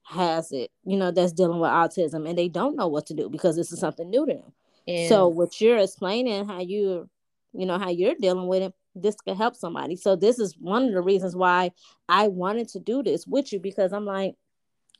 has 0.04 0.50
it, 0.50 0.70
you 0.84 0.96
know, 0.96 1.10
that's 1.10 1.32
dealing 1.32 1.60
with 1.60 1.70
autism 1.70 2.28
and 2.28 2.36
they 2.36 2.48
don't 2.48 2.76
know 2.76 2.88
what 2.88 3.06
to 3.06 3.14
do 3.14 3.28
because 3.28 3.56
this 3.56 3.70
is 3.72 3.78
something 3.78 4.10
new 4.10 4.26
to 4.26 4.34
them. 4.34 4.52
Yeah. 4.86 5.08
So 5.08 5.28
what 5.28 5.60
you're 5.60 5.78
explaining 5.78 6.46
how 6.46 6.60
you 6.60 7.08
you 7.52 7.66
know 7.66 7.78
how 7.78 7.90
you're 7.90 8.14
dealing 8.14 8.46
with 8.46 8.62
it, 8.62 8.74
this 8.94 9.16
could 9.16 9.36
help 9.36 9.56
somebody. 9.56 9.96
So 9.96 10.16
this 10.16 10.38
is 10.38 10.56
one 10.58 10.84
of 10.84 10.92
the 10.92 11.00
reasons 11.00 11.36
why 11.36 11.72
I 12.08 12.28
wanted 12.28 12.68
to 12.68 12.80
do 12.80 13.02
this 13.02 13.26
with 13.26 13.52
you 13.52 13.60
because 13.60 13.92
I'm 13.92 14.04
like 14.04 14.34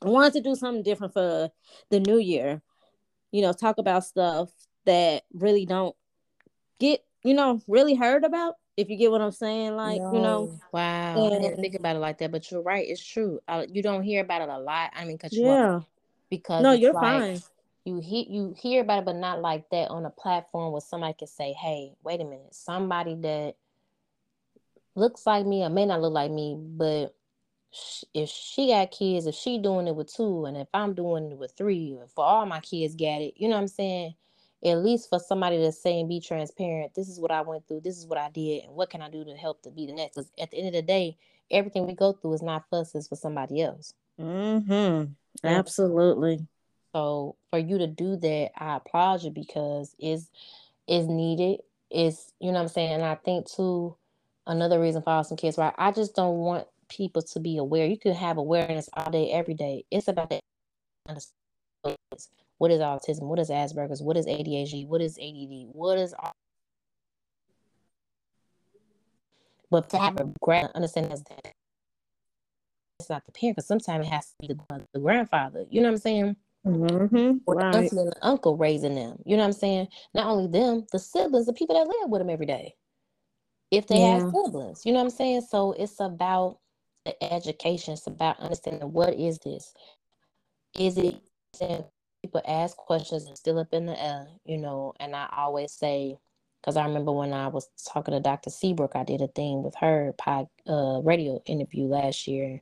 I 0.03 0.09
wanted 0.09 0.33
to 0.33 0.41
do 0.41 0.55
something 0.55 0.83
different 0.83 1.13
for 1.13 1.49
the 1.89 1.99
new 1.99 2.17
year. 2.17 2.61
You 3.31 3.41
know, 3.41 3.53
talk 3.53 3.77
about 3.77 4.03
stuff 4.03 4.49
that 4.85 5.23
really 5.33 5.65
don't 5.65 5.95
get, 6.79 7.01
you 7.23 7.33
know, 7.33 7.61
really 7.67 7.95
heard 7.95 8.23
about 8.23 8.55
if 8.77 8.89
you 8.89 8.97
get 8.97 9.11
what 9.11 9.21
I'm 9.21 9.31
saying, 9.31 9.75
like 9.75 10.01
no. 10.01 10.13
you 10.13 10.21
know, 10.21 10.59
wow, 10.71 11.25
and, 11.25 11.35
I 11.35 11.39
didn't 11.39 11.61
think 11.61 11.75
about 11.75 11.95
it 11.95 11.99
like 11.99 12.17
that, 12.19 12.31
but 12.31 12.49
you're 12.49 12.61
right, 12.61 12.87
it's 12.87 13.03
true. 13.03 13.39
Uh, 13.47 13.65
you 13.69 13.83
don't 13.83 14.03
hear 14.03 14.21
about 14.21 14.41
it 14.41 14.49
a 14.49 14.59
lot. 14.59 14.91
I 14.95 15.05
mean, 15.05 15.17
cause 15.17 15.33
yeah, 15.33 15.81
because 16.29 16.63
no, 16.63 16.71
you're 16.71 16.93
like, 16.93 17.21
fine. 17.21 17.41
You 17.83 17.99
hear 17.99 18.25
you 18.27 18.55
hear 18.57 18.81
about 18.81 18.99
it, 18.99 19.05
but 19.05 19.15
not 19.15 19.41
like 19.41 19.69
that 19.71 19.89
on 19.89 20.05
a 20.05 20.09
platform 20.09 20.71
where 20.71 20.81
somebody 20.81 21.15
can 21.17 21.27
say, 21.27 21.53
"Hey, 21.53 21.93
wait 22.03 22.21
a 22.21 22.23
minute, 22.23 22.53
somebody 22.53 23.15
that 23.15 23.55
looks 24.95 25.25
like 25.25 25.45
me 25.45 25.63
or 25.63 25.69
may 25.69 25.85
not 25.85 26.01
look 26.01 26.13
like 26.13 26.31
me, 26.31 26.57
but 26.59 27.15
if 28.13 28.29
she 28.29 28.67
got 28.67 28.91
kids, 28.91 29.25
if 29.25 29.35
she 29.35 29.57
doing 29.57 29.87
it 29.87 29.95
with 29.95 30.13
two, 30.13 30.45
and 30.45 30.57
if 30.57 30.67
I'm 30.73 30.93
doing 30.93 31.31
it 31.31 31.37
with 31.37 31.53
three, 31.57 31.97
for 32.13 32.25
all 32.25 32.45
my 32.45 32.59
kids 32.59 32.95
got 32.95 33.21
it, 33.21 33.35
you 33.37 33.47
know 33.47 33.55
what 33.55 33.61
I'm 33.61 33.67
saying? 33.67 34.15
At 34.63 34.77
least 34.77 35.09
for 35.09 35.19
somebody 35.19 35.57
to 35.57 35.71
say 35.71 35.99
and 35.99 36.09
be 36.09 36.19
transparent, 36.19 36.93
this 36.93 37.09
is 37.09 37.19
what 37.19 37.31
I 37.31 37.41
went 37.41 37.67
through, 37.67 37.81
this 37.81 37.97
is 37.97 38.05
what 38.05 38.17
I 38.17 38.29
did, 38.29 38.63
and 38.63 38.73
what 38.73 38.89
can 38.89 39.01
I 39.01 39.09
do 39.09 39.23
to 39.25 39.35
help 39.35 39.61
to 39.63 39.71
be 39.71 39.85
the 39.85 39.93
next? 39.93 40.15
Because 40.15 40.31
at 40.39 40.51
the 40.51 40.57
end 40.57 40.67
of 40.67 40.73
the 40.73 40.81
day, 40.81 41.17
everything 41.49 41.87
we 41.87 41.93
go 41.93 42.13
through 42.13 42.33
is 42.33 42.41
not 42.41 42.65
for 42.69 42.81
us, 42.81 42.93
it's 42.95 43.07
for 43.07 43.15
somebody 43.15 43.61
else. 43.61 43.93
Mm-hmm. 44.19 45.11
Absolutely. 45.43 46.45
So 46.93 47.35
for 47.49 47.59
you 47.59 47.77
to 47.77 47.87
do 47.87 48.17
that, 48.17 48.51
I 48.57 48.75
applaud 48.75 49.23
you 49.23 49.31
because 49.31 49.95
it's 49.97 50.29
is 50.87 51.07
needed. 51.07 51.61
Is 51.89 52.33
you 52.39 52.47
know 52.47 52.59
what 52.59 52.63
I'm 52.63 52.67
saying? 52.67 52.93
And 52.93 53.03
I 53.03 53.15
think 53.15 53.49
too, 53.49 53.95
another 54.45 54.79
reason 54.79 55.01
for 55.01 55.11
awesome 55.11 55.37
kids, 55.37 55.57
right? 55.57 55.73
I 55.77 55.91
just 55.91 56.15
don't 56.15 56.37
want 56.37 56.67
people 56.89 57.21
to 57.21 57.39
be 57.39 57.57
aware. 57.57 57.85
You 57.85 57.97
can 57.97 58.13
have 58.13 58.37
awareness 58.37 58.89
all 58.93 59.09
day, 59.09 59.31
every 59.31 59.53
day. 59.53 59.85
It's 59.89 60.07
about 60.07 60.29
that 60.29 60.41
what 62.61 62.69
is 62.69 62.79
autism? 62.79 63.23
What 63.23 63.39
is 63.39 63.49
Asperger's? 63.49 64.03
What 64.03 64.17
is 64.17 64.27
ADHD? 64.27 64.87
What 64.87 65.01
is 65.01 65.17
ADD? 65.17 65.73
What 65.73 65.97
is 65.97 66.13
but 69.71 69.89
to 69.89 69.97
have 69.97 70.19
a 70.19 70.31
grand 70.43 70.69
understanding 70.75 71.09
that 71.11 71.53
it's 72.99 73.09
not 73.09 73.25
the 73.25 73.31
parent, 73.31 73.55
because 73.55 73.67
sometimes 73.67 74.05
it 74.05 74.11
has 74.11 74.27
to 74.27 74.33
be 74.41 74.47
the, 74.47 74.85
the 74.93 74.99
grandfather. 74.99 75.65
You 75.71 75.81
know 75.81 75.87
what 75.87 75.93
I'm 75.93 76.01
saying? 76.01 76.35
Mm-hmm. 76.67 77.37
Or 77.47 77.55
right. 77.55 77.71
the 77.71 77.77
auntie 77.79 77.97
and 77.97 78.11
the 78.11 78.15
uncle 78.21 78.55
raising 78.55 78.93
them. 78.93 79.17
You 79.25 79.37
know 79.37 79.41
what 79.41 79.47
I'm 79.47 79.53
saying? 79.53 79.87
Not 80.13 80.27
only 80.27 80.51
them, 80.51 80.85
the 80.91 80.99
siblings, 80.99 81.47
the 81.47 81.53
people 81.53 81.75
that 81.75 81.87
live 81.87 82.11
with 82.11 82.21
them 82.21 82.29
every 82.29 82.45
day. 82.45 82.75
If 83.71 83.87
they 83.87 84.01
yeah. 84.01 84.19
have 84.19 84.31
siblings, 84.31 84.85
you 84.85 84.93
know 84.93 84.99
what 84.99 85.05
I'm 85.05 85.09
saying? 85.09 85.41
So 85.49 85.71
it's 85.71 85.99
about 85.99 86.59
the 87.05 87.23
education. 87.23 87.93
It's 87.93 88.05
about 88.05 88.39
understanding 88.39 88.93
what 88.93 89.15
is 89.15 89.39
this? 89.39 89.73
Is 90.77 90.99
it 90.99 91.19
people 92.21 92.41
ask 92.47 92.77
questions 92.77 93.25
and 93.25 93.37
still 93.37 93.59
up 93.59 93.73
in 93.73 93.85
the 93.85 94.01
air, 94.01 94.27
you 94.45 94.57
know, 94.57 94.93
and 94.99 95.15
I 95.15 95.27
always 95.35 95.71
say, 95.71 96.17
because 96.61 96.77
I 96.77 96.85
remember 96.85 97.11
when 97.11 97.33
I 97.33 97.47
was 97.47 97.69
talking 97.91 98.13
to 98.13 98.19
Dr. 98.19 98.51
Seabrook, 98.51 98.95
I 98.95 99.03
did 99.03 99.21
a 99.21 99.27
thing 99.27 99.63
with 99.63 99.75
her 99.75 100.13
pod, 100.17 100.47
uh, 100.67 101.01
radio 101.03 101.41
interview 101.45 101.85
last 101.85 102.27
year. 102.27 102.61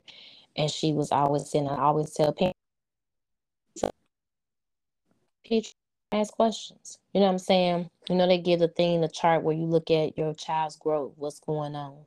and 0.56 0.72
she 0.72 0.93
was 0.93 1.12
always 1.12 1.50
saying, 1.50 1.67
I 1.67 1.78
always 1.80 2.12
tell 2.12 2.34
parents, 2.34 2.56
ask 6.12 6.34
questions. 6.34 7.00
You 7.13 7.22
know 7.22 7.28
what 7.28 7.34
I'm 7.34 7.39
saying? 7.39 7.89
You 8.10 8.15
know, 8.15 8.28
they 8.28 8.39
give 8.39 8.60
the 8.60 8.67
thing, 8.67 9.02
the 9.02 9.08
chart 9.08 9.43
where 9.43 9.56
you 9.56 9.65
look 9.65 9.91
at 9.91 10.17
your 10.17 10.34
child's 10.34 10.76
growth, 10.76 11.13
what's 11.17 11.39
going 11.39 11.76
on, 11.76 12.06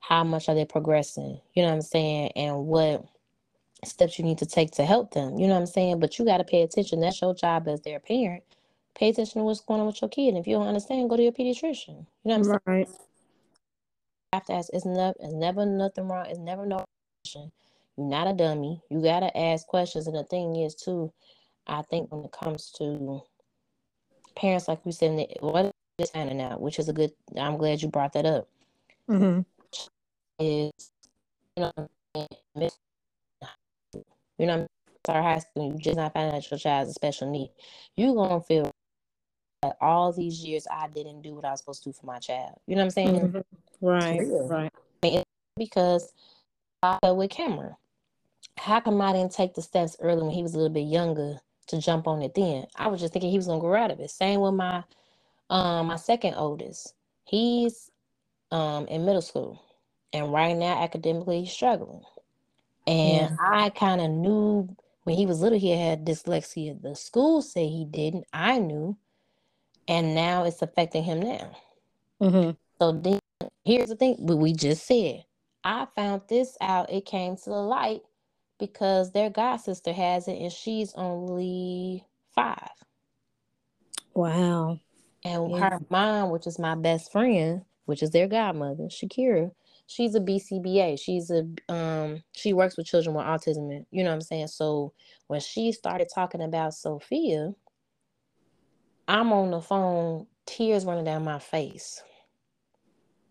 how 0.00 0.24
much 0.24 0.48
are 0.48 0.54
they 0.54 0.64
progressing, 0.64 1.40
you 1.54 1.62
know 1.62 1.68
what 1.68 1.74
I'm 1.76 1.82
saying, 1.82 2.32
and 2.36 2.66
what 2.66 3.04
steps 3.84 4.18
you 4.18 4.24
need 4.24 4.38
to 4.38 4.46
take 4.46 4.72
to 4.72 4.84
help 4.84 5.12
them. 5.12 5.38
You 5.38 5.46
know 5.46 5.54
what 5.54 5.60
I'm 5.60 5.66
saying? 5.66 6.00
But 6.00 6.18
you 6.18 6.24
got 6.24 6.38
to 6.38 6.44
pay 6.44 6.62
attention. 6.62 7.00
That's 7.00 7.20
your 7.20 7.34
job 7.34 7.68
as 7.68 7.80
their 7.82 8.00
parent. 8.00 8.42
Pay 8.94 9.10
attention 9.10 9.40
to 9.40 9.44
what's 9.44 9.60
going 9.60 9.80
on 9.80 9.86
with 9.86 10.02
your 10.02 10.08
kid. 10.08 10.30
And 10.30 10.38
if 10.38 10.46
you 10.46 10.56
don't 10.56 10.66
understand, 10.66 11.08
go 11.08 11.16
to 11.16 11.22
your 11.22 11.32
pediatrician. 11.32 12.06
You 12.24 12.30
know 12.30 12.38
what 12.38 12.60
I'm 12.66 12.74
right. 12.74 12.88
saying? 12.88 12.98
have 14.32 14.44
to 14.46 14.52
ask. 14.54 14.70
It's 14.72 14.84
never, 14.84 15.14
it's 15.20 15.32
never 15.32 15.64
nothing 15.64 16.08
wrong. 16.08 16.26
It's 16.26 16.38
never 16.38 16.66
no 16.66 16.84
question. 17.24 17.50
You're 17.96 18.08
not 18.08 18.28
a 18.28 18.32
dummy. 18.32 18.80
You 18.90 19.02
gotta 19.02 19.36
ask 19.36 19.66
questions. 19.66 20.06
And 20.06 20.16
the 20.16 20.24
thing 20.24 20.56
is, 20.56 20.74
too, 20.74 21.12
I 21.66 21.82
think 21.82 22.12
when 22.12 22.24
it 22.24 22.32
comes 22.32 22.70
to 22.78 23.22
parents, 24.36 24.68
like 24.68 24.84
we 24.84 24.92
said, 24.92 25.26
what 25.40 25.72
is 25.98 26.10
finding 26.10 26.40
out, 26.40 26.60
which 26.60 26.78
is 26.78 26.88
a 26.88 26.92
good. 26.92 27.12
I'm 27.36 27.56
glad 27.56 27.82
you 27.82 27.88
brought 27.88 28.12
that 28.12 28.26
up. 28.26 28.48
Mm-hmm. 29.08 29.40
Is 30.40 30.72
you 31.56 31.64
know, 31.64 31.88
you 34.38 34.46
know, 34.46 34.66
start 35.04 35.24
high 35.24 35.38
school, 35.38 35.72
you 35.72 35.78
just 35.78 35.96
not 35.96 36.12
finding 36.12 36.36
out 36.36 36.50
your 36.50 36.58
child's 36.58 36.90
a 36.90 36.94
special 36.94 37.30
need. 37.30 37.50
You're 37.96 38.14
gonna 38.14 38.40
feel 38.40 38.70
like 39.62 39.74
all 39.80 40.12
these 40.12 40.44
years 40.44 40.66
I 40.70 40.88
didn't 40.88 41.22
do 41.22 41.34
what 41.34 41.44
I 41.44 41.50
was 41.50 41.60
supposed 41.60 41.82
to 41.84 41.90
do 41.90 41.92
for 41.92 42.06
my 42.06 42.18
child. 42.18 42.58
You 42.66 42.76
know 42.76 42.82
what 42.82 42.84
I'm 42.84 42.90
saying? 42.90 43.20
Mm-hmm. 43.20 43.86
Right, 43.86 44.70
right. 45.02 45.24
Because 45.56 46.12
I 46.82 46.98
with 47.10 47.30
Cameron. 47.30 47.74
How 48.56 48.80
come 48.80 49.00
I 49.00 49.12
didn't 49.12 49.32
take 49.32 49.54
the 49.54 49.62
steps 49.62 49.96
early 50.00 50.22
when 50.22 50.32
he 50.32 50.42
was 50.42 50.54
a 50.54 50.58
little 50.58 50.72
bit 50.72 50.82
younger 50.82 51.38
to 51.68 51.80
jump 51.80 52.06
on 52.06 52.22
it 52.22 52.34
then? 52.34 52.66
I 52.76 52.88
was 52.88 53.00
just 53.00 53.12
thinking 53.12 53.30
he 53.30 53.36
was 53.36 53.46
gonna 53.46 53.60
grow 53.60 53.80
out 53.80 53.90
of 53.90 54.00
it. 54.00 54.10
Same 54.10 54.40
with 54.40 54.54
my 54.54 54.84
um 55.50 55.86
my 55.86 55.96
second 55.96 56.34
oldest. 56.34 56.94
He's 57.24 57.90
um 58.50 58.86
in 58.86 59.04
middle 59.04 59.22
school. 59.22 59.62
And 60.12 60.32
right 60.32 60.56
now 60.56 60.82
academically 60.82 61.40
he's 61.42 61.52
struggling. 61.52 62.02
And 62.88 63.30
yeah. 63.30 63.36
I 63.38 63.68
kind 63.68 64.00
of 64.00 64.10
knew 64.10 64.74
when 65.04 65.14
he 65.14 65.26
was 65.26 65.42
little 65.42 65.58
he 65.58 65.78
had 65.78 66.06
dyslexia. 66.06 66.80
The 66.80 66.96
school 66.96 67.42
said 67.42 67.68
he 67.68 67.84
didn't. 67.84 68.24
I 68.32 68.58
knew. 68.58 68.96
And 69.86 70.14
now 70.14 70.44
it's 70.44 70.62
affecting 70.62 71.04
him 71.04 71.20
now. 71.20 71.56
Mm-hmm. 72.22 72.50
So 72.80 72.92
then 72.92 73.20
here's 73.62 73.90
the 73.90 73.96
thing, 73.96 74.16
we 74.20 74.54
just 74.54 74.86
said, 74.86 75.24
I 75.64 75.86
found 75.94 76.22
this 76.28 76.56
out. 76.62 76.90
It 76.90 77.04
came 77.04 77.36
to 77.36 77.50
the 77.50 77.56
light 77.56 78.00
because 78.58 79.12
their 79.12 79.28
god 79.28 79.58
sister 79.58 79.92
has 79.92 80.26
it 80.26 80.40
and 80.40 80.50
she's 80.50 80.94
only 80.94 82.06
five. 82.34 82.70
Wow. 84.14 84.80
And 85.24 85.50
yeah. 85.50 85.70
her 85.70 85.80
mom, 85.90 86.30
which 86.30 86.46
is 86.46 86.58
my 86.58 86.74
best 86.74 87.12
friend, 87.12 87.62
which 87.84 88.02
is 88.02 88.10
their 88.10 88.28
godmother, 88.28 88.84
Shakira, 88.84 89.50
she's 89.88 90.14
a 90.14 90.20
BCBA. 90.20 91.00
She's 91.00 91.30
a 91.30 91.48
um 91.68 92.22
she 92.32 92.52
works 92.52 92.76
with 92.76 92.86
children 92.86 93.16
with 93.16 93.26
autism 93.26 93.74
and 93.74 93.86
you 93.90 94.04
know 94.04 94.10
what 94.10 94.16
I'm 94.16 94.20
saying? 94.20 94.48
So 94.48 94.92
when 95.26 95.40
she 95.40 95.72
started 95.72 96.08
talking 96.14 96.42
about 96.42 96.74
Sophia, 96.74 97.52
I'm 99.08 99.32
on 99.32 99.50
the 99.50 99.60
phone, 99.60 100.26
tears 100.46 100.84
running 100.84 101.04
down 101.04 101.24
my 101.24 101.40
face 101.40 102.02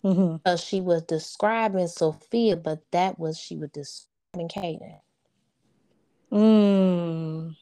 mm-hmm. 0.04 0.38
because 0.38 0.62
she 0.62 0.82
was 0.82 1.04
describing 1.04 1.88
Sophia, 1.88 2.58
but 2.58 2.82
that 2.92 3.18
was 3.18 3.38
she 3.40 3.56
was 3.56 3.70
describing 3.70 4.50
Kaden. 4.50 5.00
Mm. 6.32 7.56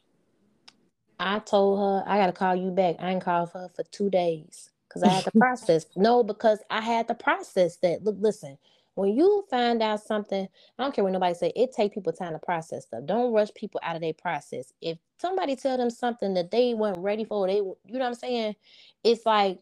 I 1.20 1.38
told 1.40 1.78
her 1.78 2.10
I 2.10 2.18
gotta 2.18 2.32
call 2.32 2.56
you 2.56 2.70
back. 2.70 2.96
I 2.98 3.12
ain't 3.12 3.22
called 3.22 3.50
her 3.52 3.68
for 3.76 3.84
two 3.84 4.10
days 4.10 4.70
because 4.88 5.02
I 5.02 5.08
had 5.08 5.24
to 5.24 5.30
process. 5.32 5.86
No, 5.94 6.22
because 6.22 6.60
I 6.70 6.80
had 6.80 7.08
to 7.08 7.14
process 7.14 7.76
that. 7.82 8.02
Look, 8.02 8.16
listen. 8.18 8.56
When 8.96 9.16
you 9.16 9.46
find 9.50 9.82
out 9.82 10.02
something, 10.02 10.48
I 10.78 10.84
don't 10.84 10.94
care 10.94 11.04
what 11.04 11.14
nobody 11.14 11.34
say. 11.34 11.52
It 11.56 11.72
take 11.74 11.94
people 11.94 12.14
time 12.14 12.34
to 12.34 12.40
process 12.40 12.84
stuff. 12.86 13.06
Don't 13.06 13.32
rush 13.34 13.50
people 13.56 13.80
out 13.84 13.96
of 13.96 14.02
their 14.02 14.14
process. 14.14 14.72
If 14.82 14.98
somebody 15.20 15.56
tell 15.56 15.78
them 15.78 15.90
something 15.90 16.34
that 16.34 16.52
they 16.52 16.74
weren't 16.74 16.98
ready 17.00 17.24
for, 17.24 17.48
they, 17.48 17.56
you 17.56 17.76
know 17.88 18.00
what 18.00 18.06
I'm 18.08 18.14
saying? 18.16 18.56
It's 19.04 19.26
like 19.26 19.60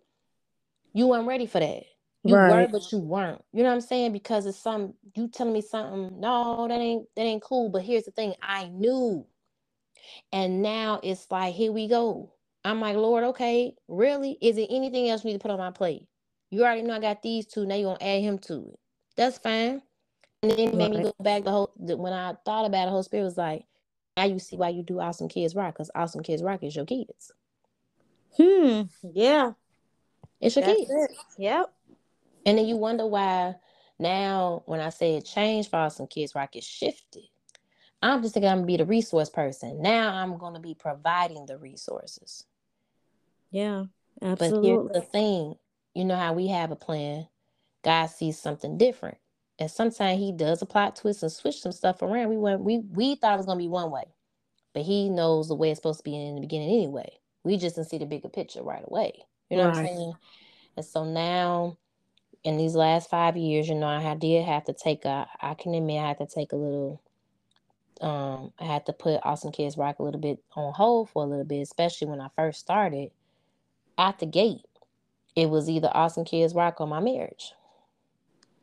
you 0.95 1.09
weren't 1.09 1.29
ready 1.29 1.47
for 1.47 1.61
that. 1.61 1.85
You 2.25 2.37
right. 2.37 2.41
were, 2.41 2.69
but 2.69 2.93
you 2.93 2.99
weren't. 2.99 3.43
You 3.53 3.63
know 3.65 3.71
what 3.71 3.77
I'm 3.77 3.81
saying? 3.83 4.13
Because 4.13 4.47
it's 4.47 4.59
some 4.59 4.95
you 5.17 5.29
telling 5.29 5.55
me 5.55 5.63
something. 5.63 6.21
No, 6.21 6.69
that 6.69 6.81
ain't 6.81 7.07
that 7.17 7.23
ain't 7.23 7.43
cool. 7.43 7.71
But 7.71 7.83
here's 7.83 8.05
the 8.05 8.11
thing: 8.13 8.35
I 8.43 8.69
knew, 8.69 9.27
and 10.33 10.63
now 10.63 11.01
it's 11.03 11.27
like 11.31 11.55
here 11.55 11.73
we 11.73 11.89
go. 11.89 12.35
I'm 12.65 12.81
like, 12.81 12.97
Lord, 12.97 13.25
okay, 13.25 13.75
really? 13.89 14.39
Is 14.43 14.59
it 14.59 14.69
anything 14.71 15.11
else 15.11 15.25
you 15.25 15.29
need 15.33 15.39
to 15.39 15.43
put 15.43 15.53
on 15.53 15.59
my 15.59 15.71
plate? 15.73 16.07
You 16.51 16.65
already 16.65 16.83
know 16.83 16.95
I 16.97 17.01
got 17.01 17.23
these 17.23 17.47
two. 17.47 17.67
Now 17.67 17.77
you 17.77 17.85
gonna 17.87 17.99
add 18.03 18.23
him 18.23 18.39
to 18.41 18.71
it. 18.75 18.81
That's 19.17 19.39
fine. 19.39 19.83
And 20.43 20.53
then 20.53 20.59
it 20.59 20.75
made 20.75 20.91
me 20.91 21.03
go 21.03 21.15
back 21.21 21.45
the 21.45 21.51
whole. 21.51 21.73
when 21.77 22.13
I 22.13 22.35
thought 22.45 22.67
about 22.67 22.83
it, 22.83 22.87
the 22.87 22.91
whole 22.91 23.03
spirit 23.03 23.25
was 23.25 23.39
like, 23.39 23.65
now 24.17 24.25
you 24.25 24.39
see 24.39 24.57
why 24.57 24.69
you 24.69 24.83
do 24.83 25.01
awesome 25.01 25.29
kids 25.29 25.55
rock 25.55 25.75
because 25.75 25.91
awesome 25.95 26.23
kids 26.23 26.43
rock 26.43 26.63
is 26.63 26.77
your 26.77 26.85
kids. 26.85 27.33
Hmm. 28.37 28.83
Yeah. 29.03 29.53
It's 30.41 30.57
your 30.57 30.65
That's 30.65 30.79
kids. 30.79 30.91
It. 30.91 31.11
Yep. 31.39 31.73
And 32.47 32.59
then 32.59 32.67
you 32.67 32.77
wonder 32.77 33.07
why 33.07 33.55
now 33.99 34.63
when 34.67 34.81
I 34.81 34.91
say 34.91 35.17
it 35.17 35.25
changed 35.25 35.71
for 35.71 35.77
Awesome 35.77 36.07
Kids 36.07 36.35
Rock, 36.35 36.57
it 36.57 36.65
shifted. 36.65 37.23
I'm 38.03 38.23
just 38.23 38.35
thinking 38.35 38.51
I'm 38.51 38.59
gonna 38.59 38.67
be 38.67 38.77
the 38.77 38.85
resource 38.85 39.31
person. 39.31 39.81
Now 39.81 40.13
I'm 40.13 40.37
gonna 40.37 40.61
be 40.61 40.75
providing 40.75 41.47
the 41.47 41.57
resources. 41.57 42.45
Yeah, 43.51 43.85
absolutely. 44.21 44.77
But 44.77 44.93
here's 44.93 45.05
the 45.05 45.11
thing, 45.11 45.55
you 45.95 46.05
know 46.05 46.17
how 46.17 46.35
we 46.35 46.49
have 46.49 46.71
a 46.71 46.77
plan, 46.77 47.29
God 47.85 48.07
sees 48.07 48.39
something 48.39 48.79
different. 48.79 49.19
And 49.59 49.71
sometimes 49.71 50.19
he 50.21 50.33
does 50.33 50.63
a 50.63 50.67
plot 50.67 50.97
twist 50.97 51.23
and 51.23 51.31
switch 51.33 51.61
some 51.61 51.73
stuff 51.73 52.03
around. 52.03 52.31
We 52.31 52.37
went 52.37 52.63
we 52.63 52.79
we 52.79 53.17
thought 53.17 53.35
it 53.35 53.39
was 53.39 53.47
gonna 53.47 53.59
be 53.59 53.69
one 53.69 53.91
way, 53.91 54.05
but 54.75 54.83
he 54.83 55.11
knows 55.11 55.49
the 55.49 55.55
way 55.55 55.71
it's 55.71 55.79
supposed 55.79 56.01
to 56.01 56.05
be 56.05 56.17
in 56.17 56.35
the 56.37 56.41
beginning 56.41 56.71
anyway. 56.71 57.19
We 57.45 57.57
just 57.57 57.77
didn't 57.77 57.91
see 57.91 57.99
the 57.99 58.07
bigger 58.07 58.29
picture 58.29 58.63
right 58.63 58.85
away. 58.87 59.13
You 59.51 59.59
know 59.59 59.65
right. 59.65 59.73
what 59.73 59.79
I'm 59.79 59.87
saying? 59.87 60.15
And 60.77 60.87
so 60.87 61.05
now 61.05 61.79
in 62.45 62.57
these 62.57 62.75
last 62.75 63.11
five 63.11 63.37
years, 63.37 63.69
you 63.69 63.75
know, 63.75 63.87
I 63.87 64.15
did 64.15 64.45
have 64.45 64.65
to 64.65 64.73
take 64.73 65.05
a, 65.05 65.27
I 65.41 65.55
can 65.55 65.75
admit 65.75 66.03
I 66.03 66.09
had 66.09 66.19
to 66.19 66.27
take 66.27 66.53
a 66.53 66.57
little, 66.57 67.03
um, 68.01 68.53
I 68.59 68.65
had 68.65 68.87
to 68.87 68.93
put 68.93 69.21
Awesome 69.25 69.53
Kids 69.53 69.77
Rock 69.79 69.99
a 69.99 70.03
little 70.03 70.21
bit 70.21 70.39
on 70.57 70.75
hold 70.75 71.11
for 71.11 71.25
a 71.25 71.27
little 71.27 71.45
bit, 71.45 71.63
especially 71.63 72.09
when 72.09 72.21
I 72.21 72.29
first 72.37 72.61
started. 72.61 73.11
At 73.97 74.19
the 74.19 74.27
gate, 74.27 74.67
it 75.37 75.49
was 75.49 75.71
either 75.71 75.91
Awesome 75.93 76.25
Kids 76.25 76.55
Rock 76.55 76.81
or 76.81 76.87
my 76.87 77.01
marriage. 77.01 77.53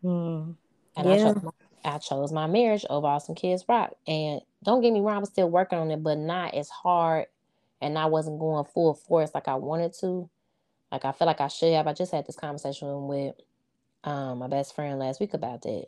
Hmm. 0.01 0.51
And 0.95 1.07
yeah. 1.07 1.13
I, 1.13 1.17
chose 1.17 1.43
my, 1.43 1.51
I 1.85 1.97
chose 1.97 2.31
my 2.31 2.47
marriage 2.47 2.85
over 2.89 3.07
Awesome 3.07 3.35
Kids 3.35 3.65
Rock. 3.67 3.93
And 4.07 4.41
don't 4.63 4.81
get 4.81 4.91
me 4.93 5.01
wrong, 5.01 5.17
I 5.17 5.19
was 5.19 5.29
still 5.29 5.49
working 5.49 5.79
on 5.79 5.91
it, 5.91 6.03
but 6.03 6.17
not 6.17 6.53
as 6.53 6.69
hard. 6.69 7.27
And 7.81 7.97
I 7.97 8.05
wasn't 8.05 8.39
going 8.39 8.65
full 8.65 8.93
force 8.93 9.31
like 9.33 9.47
I 9.47 9.55
wanted 9.55 9.93
to. 10.01 10.29
Like 10.91 11.05
I 11.05 11.11
feel 11.13 11.25
like 11.25 11.41
I 11.41 11.47
should 11.47 11.73
have. 11.73 11.87
I 11.87 11.93
just 11.93 12.11
had 12.11 12.27
this 12.27 12.35
conversation 12.35 13.07
with 13.07 13.35
um, 14.03 14.39
my 14.39 14.47
best 14.47 14.75
friend 14.75 14.99
last 14.99 15.19
week 15.19 15.33
about 15.33 15.61
that. 15.63 15.85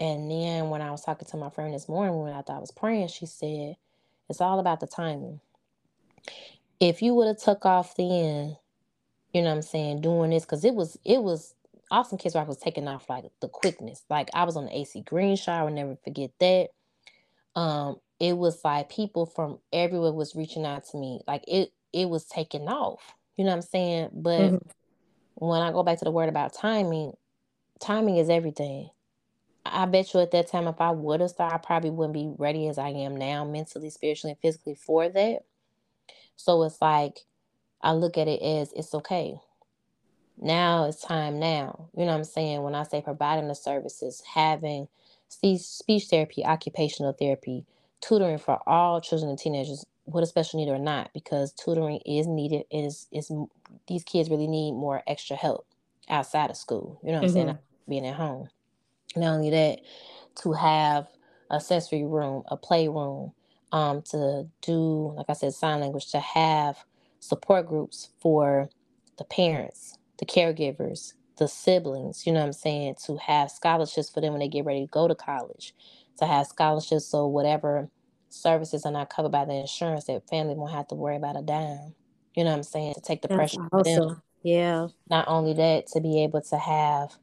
And 0.00 0.30
then 0.30 0.70
when 0.70 0.80
I 0.80 0.90
was 0.90 1.02
talking 1.02 1.26
to 1.28 1.36
my 1.36 1.50
friend 1.50 1.74
this 1.74 1.88
morning, 1.88 2.16
when 2.20 2.32
I 2.32 2.42
thought 2.42 2.56
I 2.56 2.60
was 2.60 2.70
praying, 2.70 3.08
she 3.08 3.26
said, 3.26 3.76
"It's 4.28 4.40
all 4.40 4.60
about 4.60 4.80
the 4.80 4.86
timing. 4.86 5.40
If 6.78 7.02
you 7.02 7.14
would 7.14 7.26
have 7.26 7.38
took 7.42 7.66
off 7.66 7.96
then, 7.96 8.56
you 9.32 9.42
know 9.42 9.48
what 9.48 9.56
I'm 9.56 9.62
saying, 9.62 10.00
doing 10.00 10.30
this, 10.30 10.44
because 10.44 10.64
it 10.64 10.74
was 10.74 10.98
it 11.04 11.20
was 11.22 11.54
Awesome 11.90 12.18
Kids 12.18 12.34
Rock 12.34 12.48
was 12.48 12.58
taking 12.58 12.88
off 12.88 13.08
like 13.08 13.24
the 13.40 13.48
quickness. 13.48 14.04
Like 14.10 14.28
I 14.34 14.44
was 14.44 14.56
on 14.56 14.66
the 14.66 14.76
AC 14.76 15.02
Green 15.02 15.36
show, 15.36 15.52
I 15.52 15.62
will 15.62 15.70
never 15.70 15.96
forget 16.04 16.30
that. 16.40 16.68
Um, 17.56 17.96
it 18.20 18.36
was 18.36 18.60
like 18.64 18.90
people 18.90 19.26
from 19.26 19.58
everywhere 19.72 20.12
was 20.12 20.36
reaching 20.36 20.66
out 20.66 20.84
to 20.86 20.96
me. 20.96 21.20
Like 21.26 21.44
it 21.48 21.72
it 21.92 22.08
was 22.08 22.24
taking 22.26 22.68
off. 22.68 23.14
You 23.36 23.44
know 23.44 23.50
what 23.50 23.56
I'm 23.56 23.62
saying? 23.62 24.10
But 24.12 24.40
mm-hmm. 24.40 24.56
when 25.34 25.62
I 25.62 25.72
go 25.72 25.82
back 25.82 25.98
to 25.98 26.04
the 26.04 26.10
word 26.10 26.28
about 26.28 26.52
timing, 26.52 27.12
timing 27.80 28.16
is 28.16 28.28
everything. 28.28 28.90
I 29.64 29.86
bet 29.86 30.12
you 30.14 30.20
at 30.20 30.30
that 30.32 30.48
time, 30.48 30.66
if 30.66 30.80
I 30.80 30.90
would 30.90 31.20
have 31.20 31.30
started, 31.30 31.54
I 31.54 31.58
probably 31.58 31.90
wouldn't 31.90 32.14
be 32.14 32.32
ready 32.38 32.68
as 32.68 32.78
I 32.78 32.88
am 32.88 33.16
now, 33.16 33.44
mentally, 33.44 33.90
spiritually, 33.90 34.32
and 34.32 34.40
physically 34.40 34.74
for 34.74 35.08
that. 35.08 35.40
So 36.36 36.62
it's 36.62 36.80
like 36.80 37.20
I 37.82 37.92
look 37.92 38.18
at 38.18 38.28
it 38.28 38.42
as 38.42 38.72
it's 38.72 38.94
okay. 38.94 39.38
Now 40.40 40.84
it's 40.84 41.02
time 41.02 41.38
now. 41.38 41.88
You 41.96 42.04
know 42.04 42.12
what 42.12 42.18
I'm 42.18 42.24
saying? 42.24 42.62
When 42.62 42.74
I 42.74 42.84
say 42.84 43.00
providing 43.00 43.48
the 43.48 43.54
services, 43.54 44.22
having 44.34 44.88
speech 45.28 46.06
therapy, 46.08 46.44
occupational 46.44 47.12
therapy, 47.12 47.64
tutoring 48.00 48.38
for 48.38 48.60
all 48.66 49.00
children 49.00 49.30
and 49.30 49.38
teenagers 49.38 49.84
with 50.06 50.24
a 50.24 50.26
special 50.26 50.60
need 50.60 50.70
or 50.70 50.78
not, 50.78 51.10
because 51.12 51.52
tutoring 51.52 52.00
is 52.06 52.26
needed. 52.26 52.64
Is 52.70 53.08
is 53.12 53.30
these 53.88 54.04
kids 54.04 54.30
really 54.30 54.46
need 54.46 54.72
more 54.72 55.02
extra 55.06 55.36
help 55.36 55.66
outside 56.08 56.50
of 56.50 56.56
school. 56.56 57.00
You 57.02 57.12
know 57.12 57.20
what 57.20 57.28
mm-hmm. 57.28 57.38
I'm 57.38 57.46
saying? 57.46 57.58
being 57.88 58.06
at 58.06 58.14
home. 58.14 58.48
Not 59.16 59.34
only 59.34 59.50
that, 59.50 59.80
to 60.42 60.52
have 60.52 61.08
a 61.50 61.60
sensory 61.60 62.04
room, 62.04 62.42
a 62.48 62.56
playroom, 62.56 63.32
um, 63.72 64.02
to 64.10 64.46
do, 64.62 65.12
like 65.16 65.26
I 65.28 65.32
said, 65.32 65.54
sign 65.54 65.80
language, 65.80 66.10
to 66.12 66.20
have 66.20 66.84
support 67.20 67.66
groups 67.66 68.10
for 68.20 68.68
the 69.16 69.24
parents, 69.24 69.97
the 70.18 70.26
caregivers, 70.26 71.14
the 71.38 71.48
siblings, 71.48 72.26
you 72.26 72.32
know 72.32 72.40
what 72.40 72.46
I'm 72.46 72.52
saying, 72.54 72.96
to 73.06 73.16
have 73.18 73.50
scholarships 73.50 74.10
for 74.10 74.20
them 74.20 74.32
when 74.32 74.40
they 74.40 74.48
get 74.48 74.64
ready 74.66 74.82
to 74.82 74.90
go 74.90 75.08
to 75.08 75.14
college, 75.14 75.74
to 76.18 76.26
have 76.26 76.46
scholarships 76.48 77.06
so 77.06 77.26
whatever 77.26 77.90
services 78.30 78.86
are 78.86 78.92
not 78.92 79.10
covered 79.10 79.32
by 79.32 79.44
the 79.44 79.54
insurance, 79.54 80.06
that 80.06 80.28
family 80.28 80.54
won't 80.54 80.72
have 80.72 80.88
to 80.88 80.94
worry 80.96 81.16
about 81.16 81.38
a 81.38 81.42
dime. 81.42 81.94
You 82.36 82.44
know 82.44 82.50
what 82.50 82.58
I'm 82.58 82.62
saying? 82.64 82.94
To 82.94 83.00
take 83.00 83.22
the 83.22 83.28
That's 83.28 83.46
pressure 83.46 83.58
awesome. 83.72 84.04
them. 84.06 84.22
Yeah. 84.42 84.88
Not 85.10 85.26
only 85.28 85.54
that, 85.54 85.88
to 85.88 86.00
be 86.00 86.22
able 86.24 86.42
to 86.42 86.58
have 86.58 87.16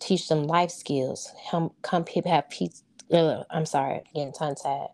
teach 0.00 0.28
them 0.28 0.44
life 0.44 0.70
skills. 0.70 1.32
Come, 1.50 1.72
come 1.82 2.04
people 2.04 2.30
have 2.32 2.50
peace. 2.50 2.82
Uh, 3.12 3.44
I'm 3.50 3.66
sorry, 3.66 4.02
getting 4.14 4.32
tongue 4.32 4.56
tied. 4.56 4.88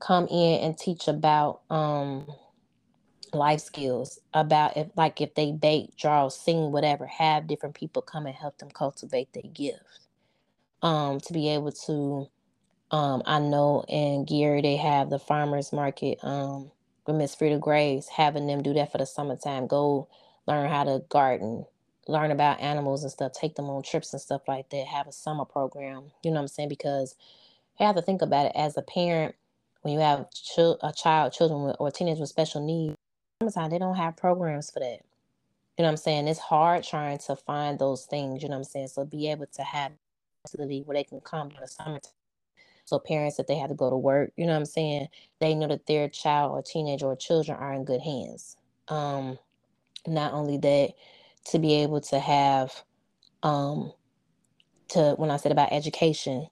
Come 0.00 0.26
in 0.28 0.60
and 0.62 0.78
teach 0.78 1.08
about 1.08 1.62
um 1.70 2.26
life 3.34 3.60
skills 3.60 4.18
about 4.34 4.76
if 4.76 4.88
like 4.96 5.20
if 5.20 5.34
they 5.34 5.52
bake, 5.52 5.96
draw, 5.96 6.28
sing, 6.28 6.72
whatever, 6.72 7.06
have 7.06 7.46
different 7.46 7.74
people 7.74 8.02
come 8.02 8.26
and 8.26 8.34
help 8.34 8.58
them 8.58 8.70
cultivate 8.70 9.32
their 9.32 9.50
gift. 9.52 9.80
Um, 10.82 11.20
to 11.20 11.32
be 11.32 11.48
able 11.48 11.72
to 11.86 12.28
um, 12.90 13.22
I 13.26 13.38
know 13.38 13.84
in 13.88 14.24
Gary 14.24 14.60
they 14.62 14.76
have 14.76 15.10
the 15.10 15.18
farmers 15.18 15.72
market 15.72 16.18
um 16.22 16.70
with 17.06 17.16
Miss 17.16 17.34
Frida 17.34 17.58
Graves, 17.58 18.08
having 18.08 18.46
them 18.46 18.62
do 18.62 18.74
that 18.74 18.92
for 18.92 18.98
the 18.98 19.06
summertime. 19.06 19.66
Go 19.66 20.08
learn 20.46 20.68
how 20.70 20.84
to 20.84 21.02
garden, 21.08 21.64
learn 22.06 22.30
about 22.30 22.60
animals 22.60 23.02
and 23.02 23.12
stuff, 23.12 23.32
take 23.32 23.56
them 23.56 23.70
on 23.70 23.82
trips 23.82 24.12
and 24.12 24.22
stuff 24.22 24.42
like 24.46 24.70
that, 24.70 24.86
have 24.86 25.08
a 25.08 25.12
summer 25.12 25.44
program. 25.44 26.12
You 26.22 26.30
know 26.30 26.36
what 26.36 26.42
I'm 26.42 26.48
saying? 26.48 26.68
Because 26.68 27.16
you 27.80 27.86
have 27.86 27.96
to 27.96 28.02
think 28.02 28.22
about 28.22 28.46
it 28.46 28.52
as 28.54 28.76
a 28.76 28.82
parent 28.82 29.34
when 29.82 29.94
you 29.94 30.00
have 30.00 30.26
a 30.82 30.92
child, 30.92 31.32
children 31.32 31.64
with, 31.64 31.76
or 31.80 31.90
teenagers 31.90 32.20
with 32.20 32.28
special 32.28 32.64
needs 32.64 32.96
summertime, 33.50 33.70
they 33.70 33.78
don't 33.78 33.96
have 33.96 34.16
programs 34.16 34.70
for 34.70 34.80
that. 34.80 35.00
You 35.78 35.84
know 35.84 35.84
what 35.84 35.90
I'm 35.90 35.96
saying? 35.96 36.28
It's 36.28 36.38
hard 36.38 36.84
trying 36.84 37.18
to 37.18 37.36
find 37.36 37.78
those 37.78 38.04
things, 38.04 38.42
you 38.42 38.48
know 38.48 38.54
what 38.54 38.58
I'm 38.58 38.64
saying? 38.64 38.88
So 38.88 39.04
be 39.04 39.30
able 39.30 39.46
to 39.46 39.62
have 39.62 39.92
facility 40.46 40.82
where 40.84 40.96
they 40.96 41.04
can 41.04 41.20
come 41.20 41.50
in 41.50 41.56
the 41.60 41.66
summertime. 41.66 42.12
So 42.84 42.98
parents, 42.98 43.38
if 43.38 43.46
they 43.46 43.56
have 43.56 43.70
to 43.70 43.74
go 43.74 43.90
to 43.90 43.96
work, 43.96 44.32
you 44.36 44.44
know 44.44 44.52
what 44.52 44.58
I'm 44.58 44.64
saying, 44.66 45.08
they 45.40 45.54
know 45.54 45.68
that 45.68 45.86
their 45.86 46.08
child 46.08 46.52
or 46.52 46.62
teenager 46.62 47.06
or 47.06 47.16
children 47.16 47.56
are 47.58 47.72
in 47.72 47.84
good 47.84 48.00
hands. 48.00 48.56
Um, 48.88 49.38
not 50.06 50.32
only 50.32 50.58
that, 50.58 50.92
to 51.46 51.58
be 51.58 51.74
able 51.74 52.00
to 52.00 52.20
have 52.20 52.72
um 53.42 53.92
to 54.88 55.14
when 55.16 55.30
I 55.30 55.36
said 55.36 55.52
about 55.52 55.72
education, 55.72 56.46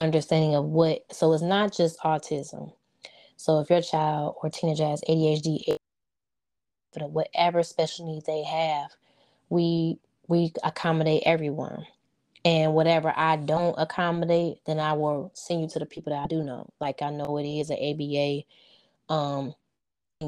understanding 0.00 0.54
of 0.54 0.64
what 0.64 1.02
so 1.12 1.32
it's 1.32 1.42
not 1.42 1.74
just 1.74 1.98
autism. 2.00 2.72
So 3.36 3.60
if 3.60 3.70
your 3.70 3.82
child 3.82 4.36
or 4.42 4.50
teenager 4.50 4.86
has 4.86 5.02
ADHD, 5.08 5.76
for 6.92 7.06
whatever 7.08 7.62
special 7.62 8.06
needs 8.06 8.26
they 8.26 8.42
have, 8.42 8.90
we 9.48 9.98
we 10.28 10.52
accommodate 10.64 11.22
everyone. 11.26 11.86
And 12.44 12.74
whatever 12.74 13.12
I 13.16 13.36
don't 13.36 13.76
accommodate, 13.78 14.58
then 14.66 14.80
I 14.80 14.94
will 14.94 15.30
send 15.34 15.60
you 15.62 15.68
to 15.68 15.78
the 15.78 15.86
people 15.86 16.12
that 16.12 16.24
I 16.24 16.26
do 16.26 16.42
know. 16.42 16.68
Like 16.80 17.00
I 17.02 17.10
know 17.10 17.38
it 17.38 17.46
is 17.46 17.70
an 17.70 17.78
ABA 17.78 18.42
um 19.08 19.54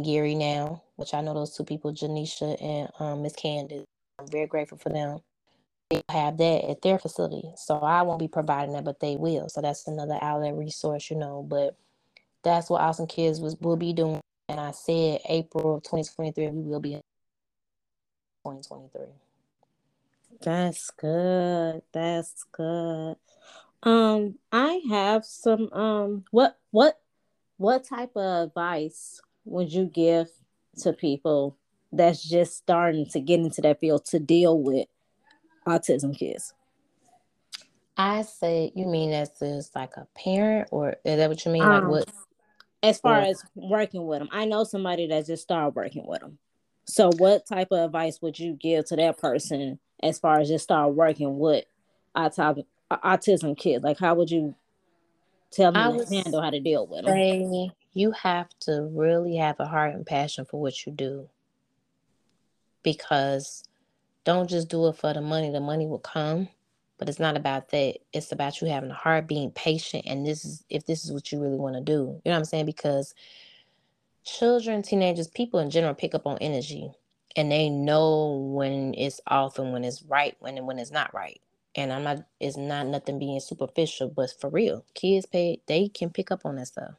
Gary 0.03 0.35
now, 0.35 0.83
which 0.97 1.15
I 1.15 1.21
know 1.21 1.35
those 1.35 1.57
two 1.57 1.65
people, 1.65 1.93
Janisha 1.93 2.61
and 2.63 2.89
um, 2.99 3.23
Miss 3.23 3.35
Candace. 3.35 3.85
I'm 4.19 4.29
very 4.29 4.47
grateful 4.47 4.79
for 4.79 4.89
them. 4.89 5.21
They 5.91 6.03
have 6.09 6.37
that 6.39 6.69
at 6.69 6.83
their 6.83 6.99
facility. 6.99 7.53
So 7.57 7.79
I 7.79 8.03
won't 8.03 8.19
be 8.19 8.29
providing 8.29 8.75
that, 8.75 8.85
but 8.85 9.01
they 9.01 9.17
will. 9.17 9.49
So 9.49 9.61
that's 9.61 9.87
another 9.87 10.19
outlet 10.21 10.55
resource, 10.55 11.11
you 11.11 11.17
know. 11.17 11.45
But 11.49 11.77
that's 12.43 12.71
what 12.71 12.81
Awesome 12.81 13.07
Kids 13.07 13.41
was 13.41 13.57
will 13.61 13.77
be 13.77 13.93
doing 13.93 14.21
and 14.49 14.61
I 14.61 14.73
said 14.73 15.21
April 15.29 15.77
of 15.77 15.83
2023, 15.85 16.49
we 16.49 16.63
will 16.63 16.81
be 16.81 16.95
in 16.95 17.01
2023. 18.45 19.07
That's 20.43 20.91
good. 20.91 21.83
That's 21.93 22.45
good. 22.53 23.17
Um, 23.83 24.37
I 24.51 24.81
have 24.89 25.25
some 25.25 25.71
um 25.73 26.25
what 26.31 26.59
what 26.71 27.01
what 27.57 27.85
type 27.85 28.13
of 28.17 28.49
advice 28.49 29.21
would 29.45 29.73
you 29.73 29.85
give 29.85 30.29
to 30.79 30.93
people 30.93 31.57
that's 31.93 32.27
just 32.27 32.57
starting 32.57 33.07
to 33.11 33.21
get 33.21 33.41
into 33.41 33.61
that 33.61 33.81
field 33.81 34.05
to 34.07 34.19
deal 34.19 34.59
with 34.59 34.89
autism 35.67 36.17
kids? 36.17 36.53
I 37.97 38.23
say 38.23 38.73
you 38.75 38.87
mean 38.87 39.13
as 39.13 39.31
just 39.39 39.75
like 39.77 39.97
a 39.97 40.07
parent 40.15 40.69
or 40.73 40.97
is 41.05 41.17
that 41.19 41.29
what 41.29 41.45
you 41.45 41.53
mean? 41.53 41.63
Um, 41.63 41.71
like 41.71 41.85
what 41.85 42.11
as 42.85 43.01
far 43.01 43.21
yeah. 43.23 43.29
as 43.29 43.43
working 43.55 44.07
with 44.07 44.19
them. 44.19 44.29
I 44.31 44.45
know 44.45 44.65
somebody 44.65 45.07
that 45.09 45.27
just 45.27 45.43
started 45.43 45.75
working 45.75 46.07
with 46.07 46.21
them. 46.21 46.39
So, 46.85 47.11
what 47.17 47.47
type 47.47 47.69
of 47.71 47.87
advice 47.87 48.21
would 48.21 48.39
you 48.39 48.53
give 48.53 48.85
to 48.87 48.97
that 48.97 49.19
person 49.19 49.79
as 50.03 50.19
far 50.19 50.39
as 50.41 50.49
just 50.49 50.65
start 50.65 50.95
working 50.95 51.39
with 51.39 51.65
autism, 52.15 52.67
autism 52.91 53.57
kids? 53.57 53.83
Like, 53.83 53.99
how 53.99 54.15
would 54.15 54.31
you 54.31 54.55
tell 55.51 55.73
them 55.73 55.99
to 55.99 56.15
handle 56.15 56.43
how 56.43 56.51
to 56.51 56.61
deal 56.61 56.87
with 56.87 57.07
them? 57.07 57.71
You 57.95 58.11
have 58.11 58.49
to 58.61 58.91
really 58.93 59.37
have 59.37 59.61
a 59.61 59.67
heart 59.67 59.95
and 59.95 60.05
passion 60.05 60.45
for 60.45 60.61
what 60.61 60.85
you 60.85 60.93
do 60.93 61.29
because 62.83 63.65
don't 64.25 64.51
just 64.51 64.69
do 64.69 64.89
it 64.89 64.97
for 64.97 65.15
the 65.15 65.21
money. 65.21 65.51
The 65.51 65.61
money 65.61 65.87
will 65.87 66.01
come, 66.01 66.49
but 67.05 67.11
it's 67.11 67.21
not 67.21 67.37
about 67.37 67.69
that. 67.69 67.99
It's 68.15 68.33
about 68.33 68.63
you 68.63 68.67
having 68.67 68.91
a 68.91 68.95
heart, 68.95 69.29
being 69.29 69.51
patient, 69.51 70.05
and 70.07 70.25
this 70.25 70.43
is 70.43 70.65
if 70.71 70.87
this 70.87 71.05
is 71.05 71.13
what 71.13 71.31
you 71.31 71.39
really 71.39 71.59
want 71.59 71.75
to 71.75 71.83
do. 71.83 71.93
You 71.93 71.99
know 71.99 72.31
what 72.31 72.37
I'm 72.39 72.45
saying? 72.47 72.65
Because 72.65 73.15
children, 74.25 74.81
teenagers, 74.81 75.29
people 75.29 75.61
in 75.61 75.69
general 75.69 75.93
pick 75.93 76.15
up 76.15 76.27
on 76.27 76.39
energy 76.39 76.91
and 77.37 77.53
they 77.53 77.69
know 77.69 78.39
when 78.55 78.95
it's 78.97 79.21
off 79.27 79.59
and 79.59 79.71
when 79.71 79.85
it's 79.85 80.03
right, 80.05 80.35
when 80.39 80.65
when 80.65 80.79
it's 80.79 80.93
not 80.93 81.13
right. 81.13 81.43
And 81.75 81.93
I'm 81.93 82.05
not 82.05 82.25
it's 82.41 82.57
not 82.57 82.87
nothing 82.87 83.19
being 83.19 83.39
superficial, 83.39 84.09
but 84.09 84.31
for 84.41 84.49
real. 84.49 84.87
Kids 84.95 85.27
pay 85.27 85.61
they 85.67 85.89
can 85.89 86.09
pick 86.09 86.31
up 86.31 86.47
on 86.47 86.57
that 86.57 86.69
stuff. 86.69 86.95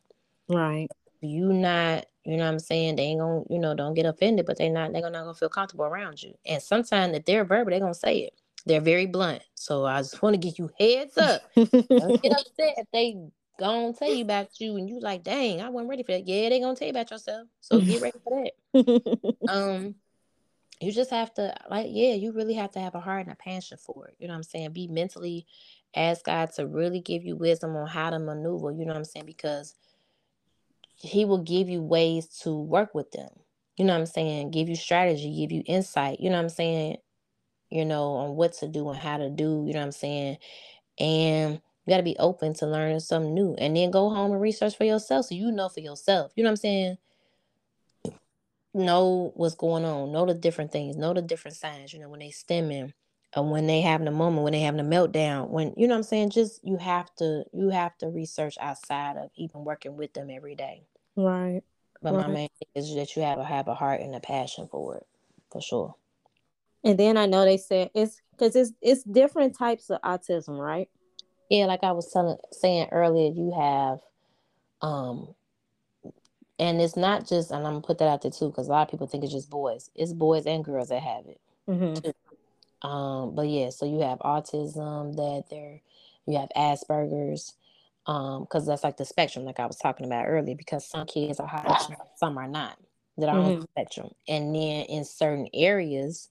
Right. 0.47 0.87
You 1.19 1.51
not, 1.51 2.05
you 2.25 2.37
know 2.37 2.43
what 2.43 2.51
I'm 2.51 2.59
saying? 2.59 2.97
They 2.97 3.05
ain't 3.05 3.21
gonna, 3.21 3.41
you 3.49 3.57
know, 3.57 3.73
don't 3.73 3.95
get 3.95 4.05
offended, 4.05 4.45
but 4.45 4.59
they 4.59 4.69
not 4.69 4.93
they're 4.93 5.01
not 5.01 5.13
gonna 5.13 5.33
feel 5.33 5.49
comfortable 5.49 5.85
around 5.85 6.21
you. 6.21 6.35
And 6.45 6.61
sometimes 6.61 7.17
if 7.17 7.25
they're 7.25 7.43
verbal, 7.43 7.71
they're 7.71 7.79
gonna 7.79 7.95
say 7.95 8.19
it. 8.19 8.33
They're 8.65 8.81
very 8.81 9.05
blunt. 9.05 9.43
So 9.53 9.85
I 9.85 9.99
just 9.99 10.21
want 10.21 10.33
to 10.33 10.39
give 10.39 10.57
you 10.57 10.69
heads 10.79 11.17
up. 11.17 11.41
Don't 11.55 12.21
get 12.21 12.31
upset 12.39 12.75
if 12.77 12.87
they 12.91 13.17
gonna 13.59 13.93
tell 13.93 14.11
you 14.11 14.23
about 14.23 14.59
you 14.59 14.75
and 14.77 14.89
you 14.89 14.99
like, 14.99 15.23
dang, 15.23 15.61
I 15.61 15.69
wasn't 15.69 15.89
ready 15.89 16.03
for 16.03 16.11
that. 16.13 16.27
Yeah, 16.27 16.49
they 16.49 16.59
gonna 16.59 16.75
tell 16.75 16.87
you 16.87 16.91
about 16.91 17.11
yourself. 17.11 17.47
So 17.61 17.79
get 17.79 18.01
ready 18.01 18.17
for 18.23 18.43
that. 18.73 19.33
um, 19.49 19.95
you 20.81 20.91
just 20.91 21.11
have 21.11 21.33
to 21.35 21.55
like, 21.69 21.87
yeah, 21.89 22.13
you 22.13 22.31
really 22.31 22.55
have 22.55 22.71
to 22.71 22.79
have 22.79 22.95
a 22.95 22.99
heart 22.99 23.21
and 23.21 23.31
a 23.31 23.35
passion 23.35 23.77
for 23.77 24.07
it. 24.07 24.15
You 24.19 24.27
know 24.27 24.33
what 24.33 24.37
I'm 24.39 24.43
saying? 24.43 24.73
Be 24.73 24.87
mentally 24.87 25.45
ask 25.95 26.25
God 26.25 26.51
to 26.53 26.67
really 26.67 26.99
give 26.99 27.23
you 27.23 27.35
wisdom 27.35 27.75
on 27.75 27.87
how 27.87 28.09
to 28.09 28.19
maneuver, 28.19 28.71
you 28.71 28.79
know 28.79 28.91
what 28.91 28.97
I'm 28.97 29.05
saying? 29.05 29.25
Because 29.25 29.75
he 30.95 31.25
will 31.25 31.43
give 31.43 31.69
you 31.69 31.81
ways 31.81 32.27
to 32.41 32.53
work 32.53 32.93
with 32.93 33.11
them. 33.11 33.29
You 33.77 33.85
know 33.85 33.93
what 33.93 33.99
I'm 33.99 34.05
saying? 34.05 34.51
Give 34.51 34.69
you 34.69 34.75
strategy, 34.75 35.35
give 35.35 35.51
you 35.51 35.63
insight, 35.65 36.19
you 36.19 36.29
know 36.29 36.37
what 36.37 36.43
I'm 36.43 36.49
saying? 36.49 36.97
You 37.75 37.85
know, 37.85 38.13
on 38.13 38.35
what 38.35 38.53
to 38.53 38.67
do 38.67 38.89
and 38.89 38.97
how 38.97 39.17
to 39.17 39.29
do, 39.29 39.65
you 39.67 39.73
know 39.73 39.79
what 39.79 39.85
I'm 39.85 39.91
saying? 39.91 40.37
And 40.97 41.53
you 41.85 41.91
got 41.91 41.97
to 41.97 42.03
be 42.03 42.15
open 42.17 42.53
to 42.55 42.65
learning 42.65 43.01
something 43.01 43.33
new 43.33 43.53
and 43.55 43.75
then 43.75 43.91
go 43.91 44.09
home 44.09 44.31
and 44.31 44.41
research 44.41 44.77
for 44.77 44.85
yourself 44.85 45.27
so 45.27 45.35
you 45.35 45.51
know 45.51 45.69
for 45.69 45.81
yourself. 45.81 46.31
You 46.35 46.43
know 46.43 46.49
what 46.49 46.53
I'm 46.53 46.57
saying? 46.57 46.97
Know 48.73 49.31
what's 49.35 49.55
going 49.55 49.85
on, 49.85 50.11
know 50.11 50.25
the 50.25 50.33
different 50.33 50.71
things, 50.71 50.95
know 50.95 51.13
the 51.13 51.21
different 51.21 51.57
signs, 51.57 51.93
you 51.93 51.99
know, 51.99 52.09
when 52.09 52.19
they 52.19 52.31
stemming 52.31 52.93
or 53.35 53.49
when 53.49 53.67
they 53.67 53.81
having 53.81 54.07
a 54.07 54.11
moment, 54.11 54.43
when 54.43 54.53
they 54.53 54.61
having 54.61 54.79
a 54.79 54.83
meltdown, 54.83 55.49
when 55.49 55.73
you 55.77 55.87
know 55.87 55.93
what 55.93 55.99
I'm 55.99 56.03
saying, 56.03 56.31
just 56.31 56.65
you 56.65 56.77
have 56.77 57.13
to 57.15 57.43
you 57.53 57.69
have 57.69 57.97
to 57.99 58.07
research 58.07 58.57
outside 58.59 59.17
of 59.17 59.29
even 59.35 59.63
working 59.63 59.95
with 59.95 60.13
them 60.13 60.29
every 60.29 60.55
day. 60.55 60.83
Right. 61.15 61.61
But 62.01 62.13
right. 62.13 62.27
my 62.27 62.33
main 62.33 62.49
thing 62.49 62.83
is 62.83 62.95
that 62.95 63.15
you 63.15 63.21
have 63.23 63.37
to 63.37 63.43
have 63.43 63.67
a 63.67 63.75
heart 63.75 64.01
and 64.01 64.15
a 64.15 64.19
passion 64.19 64.67
for 64.69 64.97
it, 64.97 65.07
for 65.51 65.61
sure. 65.61 65.95
And 66.85 66.99
then 66.99 67.17
I 67.17 67.25
know 67.25 67.43
they 67.43 67.57
said 67.57 67.89
it's 67.95 68.21
because 68.31 68.55
it's 68.55 68.71
it's 68.81 69.03
different 69.03 69.57
types 69.57 69.89
of 69.89 70.01
autism, 70.03 70.59
right? 70.59 70.87
Yeah, 71.49 71.65
like 71.65 71.83
I 71.83 71.91
was 71.91 72.11
telling 72.11 72.37
saying 72.51 72.89
earlier, 72.91 73.31
you 73.31 73.51
have 73.57 73.99
um 74.81 75.33
and 76.59 76.79
it's 76.79 76.95
not 76.95 77.27
just 77.27 77.51
and 77.51 77.65
I'm 77.65 77.73
gonna 77.73 77.81
put 77.81 77.97
that 77.97 78.07
out 78.07 78.21
there 78.21 78.31
too, 78.31 78.49
because 78.49 78.67
a 78.67 78.71
lot 78.71 78.83
of 78.83 78.91
people 78.91 79.07
think 79.07 79.23
it's 79.23 79.33
just 79.33 79.49
boys. 79.49 79.89
It's 79.95 80.13
boys 80.13 80.45
and 80.45 80.63
girls 80.63 80.89
that 80.89 81.01
have 81.01 81.25
it. 81.25 81.41
Mm-hmm. 81.67 82.87
Um, 82.87 83.33
but 83.33 83.47
yeah, 83.47 83.71
so 83.71 83.85
you 83.87 83.99
have 84.01 84.19
autism 84.19 85.15
that 85.15 85.45
there 85.49 85.81
you 86.27 86.37
have 86.37 86.49
Asperger's, 86.55 87.53
um, 88.05 88.41
because 88.41 88.65
that's 88.65 88.83
like 88.83 88.97
the 88.97 89.05
spectrum, 89.05 89.45
like 89.45 89.59
I 89.59 89.65
was 89.65 89.77
talking 89.77 90.05
about 90.05 90.25
earlier, 90.27 90.55
because 90.55 90.85
some 90.87 91.05
kids 91.07 91.39
are 91.39 91.47
high, 91.47 91.79
some 92.15 92.37
are 92.37 92.47
not 92.47 92.77
that 93.17 93.29
are 93.29 93.35
mm-hmm. 93.35 93.49
on 93.49 93.59
the 93.61 93.67
spectrum. 93.67 94.09
And 94.27 94.53
then 94.53 94.85
in 94.85 95.05
certain 95.05 95.47
areas, 95.53 96.29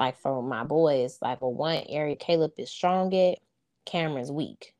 like 0.00 0.18
for 0.18 0.42
my 0.42 0.64
boys, 0.64 1.18
like 1.20 1.38
for 1.38 1.54
one 1.54 1.82
area 1.88 2.16
Caleb 2.16 2.52
is 2.56 2.70
strong 2.70 3.14
at, 3.14 3.38
Cameron's 3.84 4.32
weak. 4.32 4.74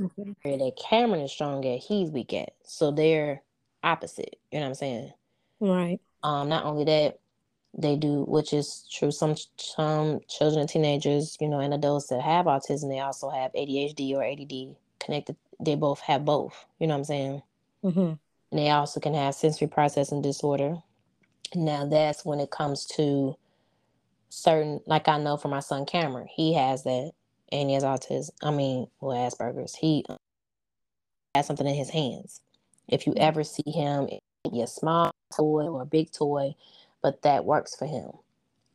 mm-hmm. 0.00 0.32
that 0.42 0.72
Cameron 0.82 1.20
is 1.20 1.30
strong 1.30 1.64
at, 1.66 1.78
he's 1.80 2.10
weak 2.10 2.32
at. 2.32 2.54
So 2.64 2.90
they're 2.90 3.42
opposite. 3.84 4.38
You 4.50 4.58
know 4.58 4.64
what 4.64 4.70
I'm 4.70 4.74
saying? 4.74 5.12
Right. 5.60 6.00
Um, 6.22 6.48
not 6.48 6.64
only 6.64 6.84
that, 6.84 7.18
they 7.76 7.96
do, 7.96 8.24
which 8.24 8.52
is 8.52 8.86
true. 8.92 9.10
Some 9.10 9.34
some 9.56 10.20
children 10.28 10.60
and 10.60 10.68
teenagers, 10.68 11.38
you 11.40 11.48
know, 11.48 11.60
and 11.60 11.72
adults 11.72 12.08
that 12.08 12.20
have 12.20 12.46
autism, 12.46 12.90
they 12.90 13.00
also 13.00 13.30
have 13.30 13.52
ADHD 13.52 14.12
or 14.14 14.22
ADD 14.22 14.76
connected. 14.98 15.36
They 15.58 15.74
both 15.74 16.00
have 16.00 16.24
both. 16.24 16.66
You 16.78 16.86
know 16.86 16.94
what 16.94 16.98
I'm 16.98 17.04
saying? 17.04 17.42
Mm-hmm. 17.82 18.00
And 18.00 18.18
they 18.60 18.68
also 18.70 19.00
can 19.00 19.14
have 19.14 19.34
sensory 19.34 19.68
processing 19.68 20.20
disorder. 20.20 20.76
Now 21.54 21.86
that's 21.86 22.24
when 22.24 22.40
it 22.40 22.50
comes 22.50 22.84
to 22.96 23.36
certain, 24.32 24.80
like 24.86 25.08
I 25.08 25.18
know 25.18 25.36
for 25.36 25.48
my 25.48 25.60
son 25.60 25.86
Cameron, 25.86 26.26
he 26.26 26.54
has 26.54 26.84
that, 26.84 27.12
and 27.50 27.68
he 27.68 27.74
has 27.74 27.84
autism. 27.84 28.30
I 28.42 28.50
mean, 28.50 28.86
well, 29.00 29.16
Asperger's. 29.16 29.74
He 29.74 30.04
has 31.34 31.46
something 31.46 31.66
in 31.66 31.74
his 31.74 31.90
hands. 31.90 32.40
If 32.88 33.06
you 33.06 33.12
mm-hmm. 33.12 33.24
ever 33.24 33.44
see 33.44 33.70
him, 33.70 34.08
it 34.08 34.22
be 34.50 34.62
a 34.62 34.66
small 34.66 35.12
toy 35.34 35.66
or 35.66 35.82
a 35.82 35.86
big 35.86 36.12
toy 36.12 36.54
but 37.02 37.22
that 37.22 37.44
works 37.44 37.74
for 37.74 37.86
him. 37.86 38.10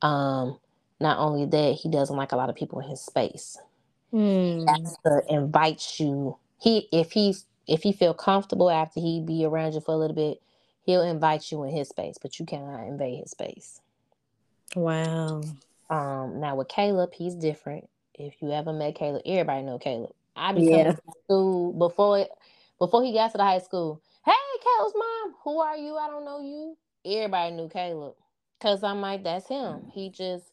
Um, 0.02 0.60
not 1.00 1.18
only 1.18 1.46
that, 1.46 1.80
he 1.82 1.90
doesn't 1.90 2.16
like 2.16 2.34
a 2.34 2.36
lot 2.36 2.50
of 2.50 2.56
people 2.56 2.80
in 2.80 2.90
his 2.90 3.02
space. 3.02 3.58
Mm. 4.14 4.66
That's 4.66 4.96
to 5.06 5.22
invite 5.34 6.00
you. 6.00 6.38
He 6.60 6.88
if 6.92 7.12
he's 7.12 7.46
if 7.68 7.84
he 7.84 7.92
feel 7.92 8.14
comfortable 8.14 8.70
after 8.70 9.00
he 9.00 9.22
be 9.22 9.46
around 9.46 9.74
you 9.74 9.82
for 9.82 9.94
a 9.94 9.98
little 9.98 10.16
bit, 10.16 10.42
he'll 10.84 11.02
invite 11.02 11.52
you 11.52 11.64
in 11.64 11.76
his 11.76 11.90
space, 11.90 12.18
but 12.22 12.40
you 12.40 12.46
cannot 12.46 12.88
invade 12.88 13.20
his 13.20 13.32
space. 13.32 13.82
Wow. 14.76 15.42
Um, 15.90 16.40
now 16.40 16.56
with 16.56 16.68
Caleb, 16.68 17.12
he's 17.14 17.36
different. 17.36 17.88
If 18.14 18.42
you 18.42 18.52
ever 18.52 18.74
met 18.74 18.96
Caleb, 18.96 19.22
everybody 19.26 19.64
know 19.64 19.80
Caleb. 19.80 20.12
I 20.36 20.54
be 20.54 20.62
yeah. 20.62 20.96
school 21.24 21.74
before 21.74 22.28
before 22.80 23.04
he 23.04 23.14
got 23.14 23.32
to 23.32 23.38
the 23.38 23.44
high 23.44 23.60
school. 23.60 24.02
Hey, 24.26 24.34
Caleb's 24.64 24.96
mom, 24.96 25.36
who 25.44 25.60
are 25.60 25.78
you? 25.78 25.96
I 25.96 26.08
don't 26.08 26.26
know 26.26 26.42
you 26.42 26.78
everybody 27.16 27.56
knew 27.56 27.70
Caleb. 27.70 28.14
Cause 28.62 28.84
I'm 28.84 29.02
like, 29.02 29.24
that's 29.24 29.48
him. 29.48 29.92
He 29.94 30.10
just 30.10 30.52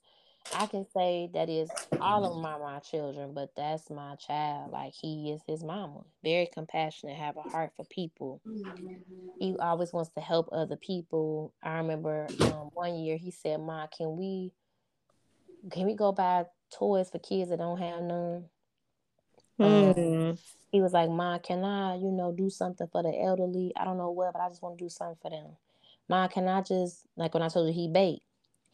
I 0.52 0.66
can 0.66 0.86
say 0.94 1.30
that 1.34 1.48
is 1.48 1.70
all 2.00 2.24
of 2.24 2.36
my 2.40 2.58
my 2.58 2.78
children, 2.80 3.32
but 3.34 3.54
that's 3.56 3.90
my 3.90 4.14
child. 4.16 4.72
Like 4.72 4.92
he 4.94 5.30
is 5.30 5.40
his 5.46 5.64
mama. 5.64 6.04
Very 6.22 6.48
compassionate, 6.52 7.16
have 7.16 7.36
a 7.36 7.42
heart 7.42 7.72
for 7.76 7.84
people. 7.86 8.40
He 9.38 9.56
always 9.58 9.92
wants 9.92 10.10
to 10.10 10.20
help 10.20 10.48
other 10.52 10.76
people. 10.76 11.52
I 11.62 11.78
remember 11.78 12.26
um, 12.40 12.70
one 12.74 12.96
year 12.96 13.16
he 13.16 13.30
said, 13.30 13.60
"Ma, 13.60 13.86
can 13.86 14.16
we 14.16 14.52
can 15.70 15.86
we 15.86 15.94
go 15.94 16.12
buy 16.12 16.44
toys 16.70 17.10
for 17.10 17.18
kids 17.18 17.50
that 17.50 17.58
don't 17.58 17.78
have 17.78 18.02
none?" 18.02 18.44
Mm. 19.58 20.30
Um, 20.30 20.38
he 20.72 20.80
was 20.80 20.92
like, 20.92 21.10
"Ma, 21.10 21.38
can 21.38 21.64
I, 21.64 21.96
you 21.96 22.10
know, 22.10 22.32
do 22.32 22.50
something 22.50 22.86
for 22.88 23.02
the 23.02 23.12
elderly? 23.20 23.72
I 23.76 23.84
don't 23.84 23.98
know 23.98 24.10
what, 24.10 24.32
but 24.32 24.42
I 24.42 24.48
just 24.48 24.62
want 24.62 24.78
to 24.78 24.84
do 24.84 24.88
something 24.88 25.18
for 25.20 25.30
them." 25.30 25.56
Mom, 26.08 26.28
can 26.28 26.46
I 26.48 26.60
just 26.60 27.06
like 27.16 27.32
when 27.34 27.42
I 27.42 27.48
told 27.48 27.66
you 27.68 27.72
he 27.74 27.88
bake? 27.88 28.22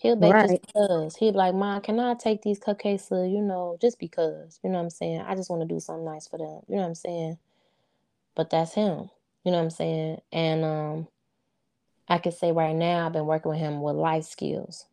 He'll 0.00 0.16
bake 0.16 0.32
right. 0.32 0.48
just 0.48 0.66
because. 0.66 1.16
He'll 1.16 1.32
be 1.32 1.38
like, 1.38 1.54
Mom, 1.54 1.82
can 1.82 2.00
I 2.00 2.14
take 2.14 2.40
these 2.40 2.58
cupcakes 2.58 3.08
to, 3.08 3.28
you 3.28 3.42
know, 3.42 3.76
just 3.82 3.98
because. 3.98 4.58
You 4.64 4.70
know 4.70 4.78
what 4.78 4.84
I'm 4.84 4.90
saying? 4.90 5.20
I 5.20 5.34
just 5.34 5.50
want 5.50 5.60
to 5.60 5.68
do 5.68 5.78
something 5.78 6.06
nice 6.06 6.26
for 6.26 6.38
them. 6.38 6.62
You 6.68 6.76
know 6.76 6.82
what 6.82 6.88
I'm 6.88 6.94
saying? 6.94 7.38
But 8.34 8.48
that's 8.48 8.72
him. 8.72 9.10
You 9.44 9.52
know 9.52 9.58
what 9.58 9.64
I'm 9.64 9.70
saying? 9.70 10.20
And 10.32 10.64
um 10.64 11.08
I 12.08 12.18
can 12.18 12.32
say 12.32 12.50
right 12.50 12.74
now 12.74 13.06
I've 13.06 13.12
been 13.12 13.26
working 13.26 13.50
with 13.50 13.60
him 13.60 13.82
with 13.82 13.94
life 13.94 14.24
skills. 14.24 14.86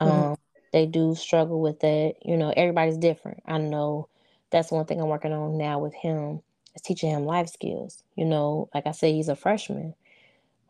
Mm-hmm. 0.00 0.30
Um 0.30 0.36
they 0.72 0.86
do 0.86 1.14
struggle 1.14 1.60
with 1.60 1.80
that. 1.80 2.14
You 2.24 2.38
know, 2.38 2.52
everybody's 2.56 2.96
different. 2.96 3.42
I 3.46 3.58
know 3.58 4.08
that's 4.50 4.70
one 4.70 4.86
thing 4.86 5.00
I'm 5.00 5.08
working 5.08 5.32
on 5.32 5.58
now 5.58 5.78
with 5.78 5.94
him 5.94 6.40
is 6.74 6.82
teaching 6.82 7.10
him 7.10 7.26
life 7.26 7.48
skills. 7.50 8.02
You 8.16 8.24
know, 8.24 8.70
like 8.74 8.86
I 8.86 8.92
said, 8.92 9.14
he's 9.14 9.28
a 9.28 9.36
freshman. 9.36 9.94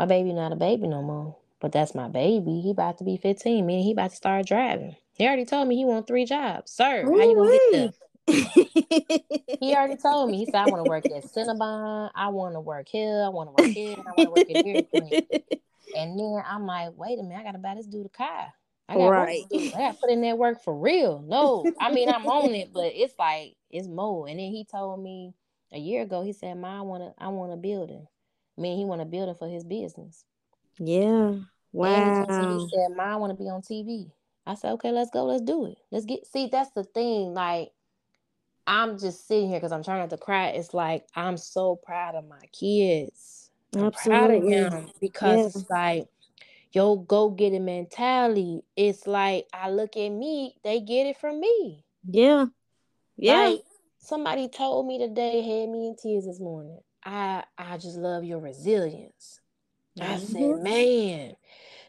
My 0.01 0.07
baby 0.07 0.33
not 0.33 0.53
a 0.53 0.57
baby 0.57 0.89
no 0.89 1.03
more. 1.03 1.37
But 1.61 1.73
that's 1.73 1.95
my 1.95 2.09
baby. 2.09 2.61
He 2.61 2.71
about 2.71 2.99
to 2.99 3.05
be 3.05 3.17
15. 3.17 3.67
Man, 3.67 3.81
he 3.81 3.93
about 3.93 4.11
to 4.11 4.17
start 4.17 4.47
driving. 4.47 4.95
He 5.15 5.27
already 5.27 5.45
told 5.45 5.67
me 5.69 5.77
he 5.77 5.85
want 5.85 6.07
three 6.07 6.25
jobs. 6.25 6.71
Sir, 6.71 7.05
Ooh, 7.05 7.19
how 7.19 7.29
you 7.29 7.37
gonna 7.37 7.51
get 7.53 7.73
there? 7.73 7.93
he 9.61 9.75
already 9.75 9.97
told 9.97 10.31
me. 10.31 10.39
He 10.39 10.47
said, 10.47 10.57
I 10.57 10.67
want 10.67 10.85
to 10.85 10.89
work 10.89 11.07
at 11.07 11.25
Cinnabon. 11.25 12.11
I 12.15 12.29
want 12.29 12.55
to 12.55 12.61
work 12.61 12.87
here. 12.89 13.23
I 13.25 13.29
want 13.29 13.49
to 13.49 13.63
work 13.63 13.75
here. 13.75 13.97
I 13.99 14.13
want 14.17 14.27
to 14.27 14.31
work 14.31 14.51
at 14.51 14.65
and 15.97 16.19
then 16.19 16.43
I'm 16.47 16.67
like, 16.67 16.91
wait 16.97 17.19
a 17.19 17.23
minute, 17.23 17.41
I 17.41 17.43
gotta 17.43 17.59
buy 17.59 17.75
this 17.75 17.87
dude 17.87 18.07
a 18.07 18.09
car. 18.11 18.53
I 18.89 18.95
got 18.95 19.09
right. 19.09 19.43
I 19.53 19.71
got 19.71 19.93
to 19.93 19.99
put 20.01 20.11
in 20.11 20.23
that 20.23 20.39
work 20.39 20.63
for 20.63 20.75
real. 20.75 21.23
No, 21.27 21.71
I 21.81 21.93
mean 21.93 22.09
I'm 22.09 22.27
on 22.27 22.55
it, 22.55 22.73
but 22.73 22.93
it's 22.95 23.15
like 23.19 23.57
it's 23.71 23.89
more. 23.89 24.29
And 24.29 24.39
then 24.39 24.51
he 24.51 24.65
told 24.65 25.03
me 25.03 25.35
a 25.73 25.79
year 25.79 26.03
ago, 26.03 26.23
he 26.23 26.33
said, 26.33 26.57
"Ma, 26.57 26.79
I 26.79 26.83
want 26.83 27.03
to, 27.03 27.23
I 27.23 27.29
want 27.29 27.53
a 27.53 27.57
building." 27.57 28.07
I 28.57 28.61
mean, 28.61 28.79
he 28.79 28.85
want 28.85 29.03
a 29.03 29.05
building 29.05 29.35
for 29.35 29.49
his 29.49 29.65
business. 29.65 30.25
Yeah. 30.79 31.37
Wow. 31.73 32.27
And 32.29 32.51
he 32.53 32.69
said, 32.71 32.97
"Mom, 32.97 33.09
I 33.09 33.17
want 33.17 33.37
to 33.37 33.43
be 33.43 33.49
on 33.49 33.63
TV." 33.63 34.11
I 34.47 34.55
said, 34.55 34.73
"Okay, 34.73 34.91
let's 34.91 35.11
go. 35.11 35.25
Let's 35.25 35.43
do 35.43 35.67
it. 35.67 35.79
Let's 35.91 36.07
get." 36.07 36.27
See, 36.27 36.47
that's 36.47 36.71
the 36.71 36.85
thing. 36.85 37.35
Like, 37.35 37.73
I'm 38.67 38.99
just 38.99 39.27
sitting 39.27 39.49
here 39.49 39.59
because 39.59 39.73
I'm 39.73 39.83
trying 39.83 40.01
not 40.01 40.11
to 40.11 40.19
cry. 40.19 40.49
It's 40.49 40.75
like 40.75 41.07
I'm 41.15 41.37
so 41.37 41.77
proud 41.77 42.15
of 42.15 42.27
my 42.27 42.45
kids. 42.53 43.51
I'm 43.77 43.87
Absolutely. 43.87 44.51
proud 44.51 44.73
of 44.73 44.73
them 44.73 44.91
because 45.01 45.57
it's 45.57 45.71
like 45.71 46.09
yo 46.73 46.97
go 46.97 47.31
get 47.31 47.53
it 47.53 47.61
mentality. 47.61 48.63
It's 48.77 49.07
like 49.07 49.47
I 49.53 49.71
look 49.71 49.97
at 49.97 50.11
me, 50.11 50.55
they 50.65 50.81
get 50.81 51.07
it 51.07 51.17
from 51.19 51.41
me. 51.41 51.85
Yeah. 52.07 52.47
Yeah. 53.17 53.49
Like, 53.49 53.61
somebody 53.99 54.49
told 54.49 54.87
me 54.87 54.99
today, 54.99 55.43
had 55.43 55.69
me 55.71 55.89
in 55.89 55.97
tears 55.97 56.25
this 56.27 56.41
morning. 56.41 56.79
I 57.05 57.45
I 57.57 57.79
just 57.79 57.97
love 57.97 58.25
your 58.25 58.39
resilience. 58.39 59.41
Mm-hmm. 60.01 60.13
I 60.13 60.19
said, 60.19 60.63
man. 60.63 61.37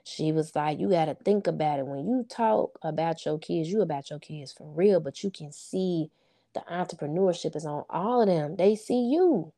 She 0.04 0.32
was 0.32 0.56
like, 0.56 0.80
you 0.80 0.90
got 0.90 1.06
to 1.06 1.14
think 1.14 1.46
about 1.46 1.80
it. 1.80 1.86
When 1.86 2.08
you 2.08 2.26
talk 2.28 2.80
about 2.82 3.26
your 3.26 3.38
kids, 3.38 3.70
you 3.70 3.82
about 3.82 4.10
your 4.10 4.18
kids 4.18 4.52
for 4.52 4.68
real, 4.68 5.00
but 5.00 5.24
you 5.24 5.30
can 5.30 5.52
see 5.52 6.10
the 6.54 6.62
entrepreneurship 6.62 7.56
is 7.56 7.66
on 7.66 7.84
all 7.90 8.22
of 8.22 8.28
them. 8.28 8.56
They 8.56 8.76
see 8.76 9.10
you. 9.12 9.54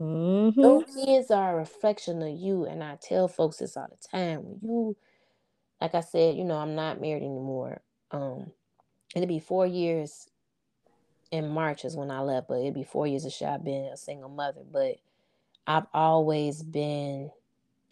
Mm-hmm. 0.00 0.60
Those 0.60 0.84
kids 1.04 1.30
are 1.30 1.54
a 1.54 1.56
reflection 1.56 2.22
of 2.22 2.38
you. 2.38 2.66
And 2.66 2.84
I 2.84 2.98
tell 3.00 3.26
folks 3.26 3.56
this 3.56 3.76
all 3.76 3.88
the 3.90 4.08
time. 4.08 4.44
When 4.44 4.58
you, 4.62 4.96
like 5.80 5.94
I 5.94 6.02
said, 6.02 6.36
you 6.36 6.44
know, 6.44 6.56
I'm 6.56 6.76
not 6.76 7.00
married 7.00 7.24
anymore. 7.24 7.80
Um, 8.12 8.52
it'll 9.14 9.26
be 9.26 9.40
four 9.40 9.66
years 9.66 10.28
in 11.32 11.48
March 11.48 11.84
is 11.84 11.96
when 11.96 12.10
I 12.12 12.20
left, 12.20 12.48
but 12.48 12.60
it'd 12.60 12.74
be 12.74 12.84
four 12.84 13.06
years 13.06 13.24
of 13.24 13.32
shit 13.32 13.48
I've 13.48 13.64
been 13.64 13.86
a 13.86 13.96
single 13.96 14.28
mother. 14.28 14.62
But 14.70 14.98
I've 15.66 15.86
always 15.92 16.62
been 16.62 17.30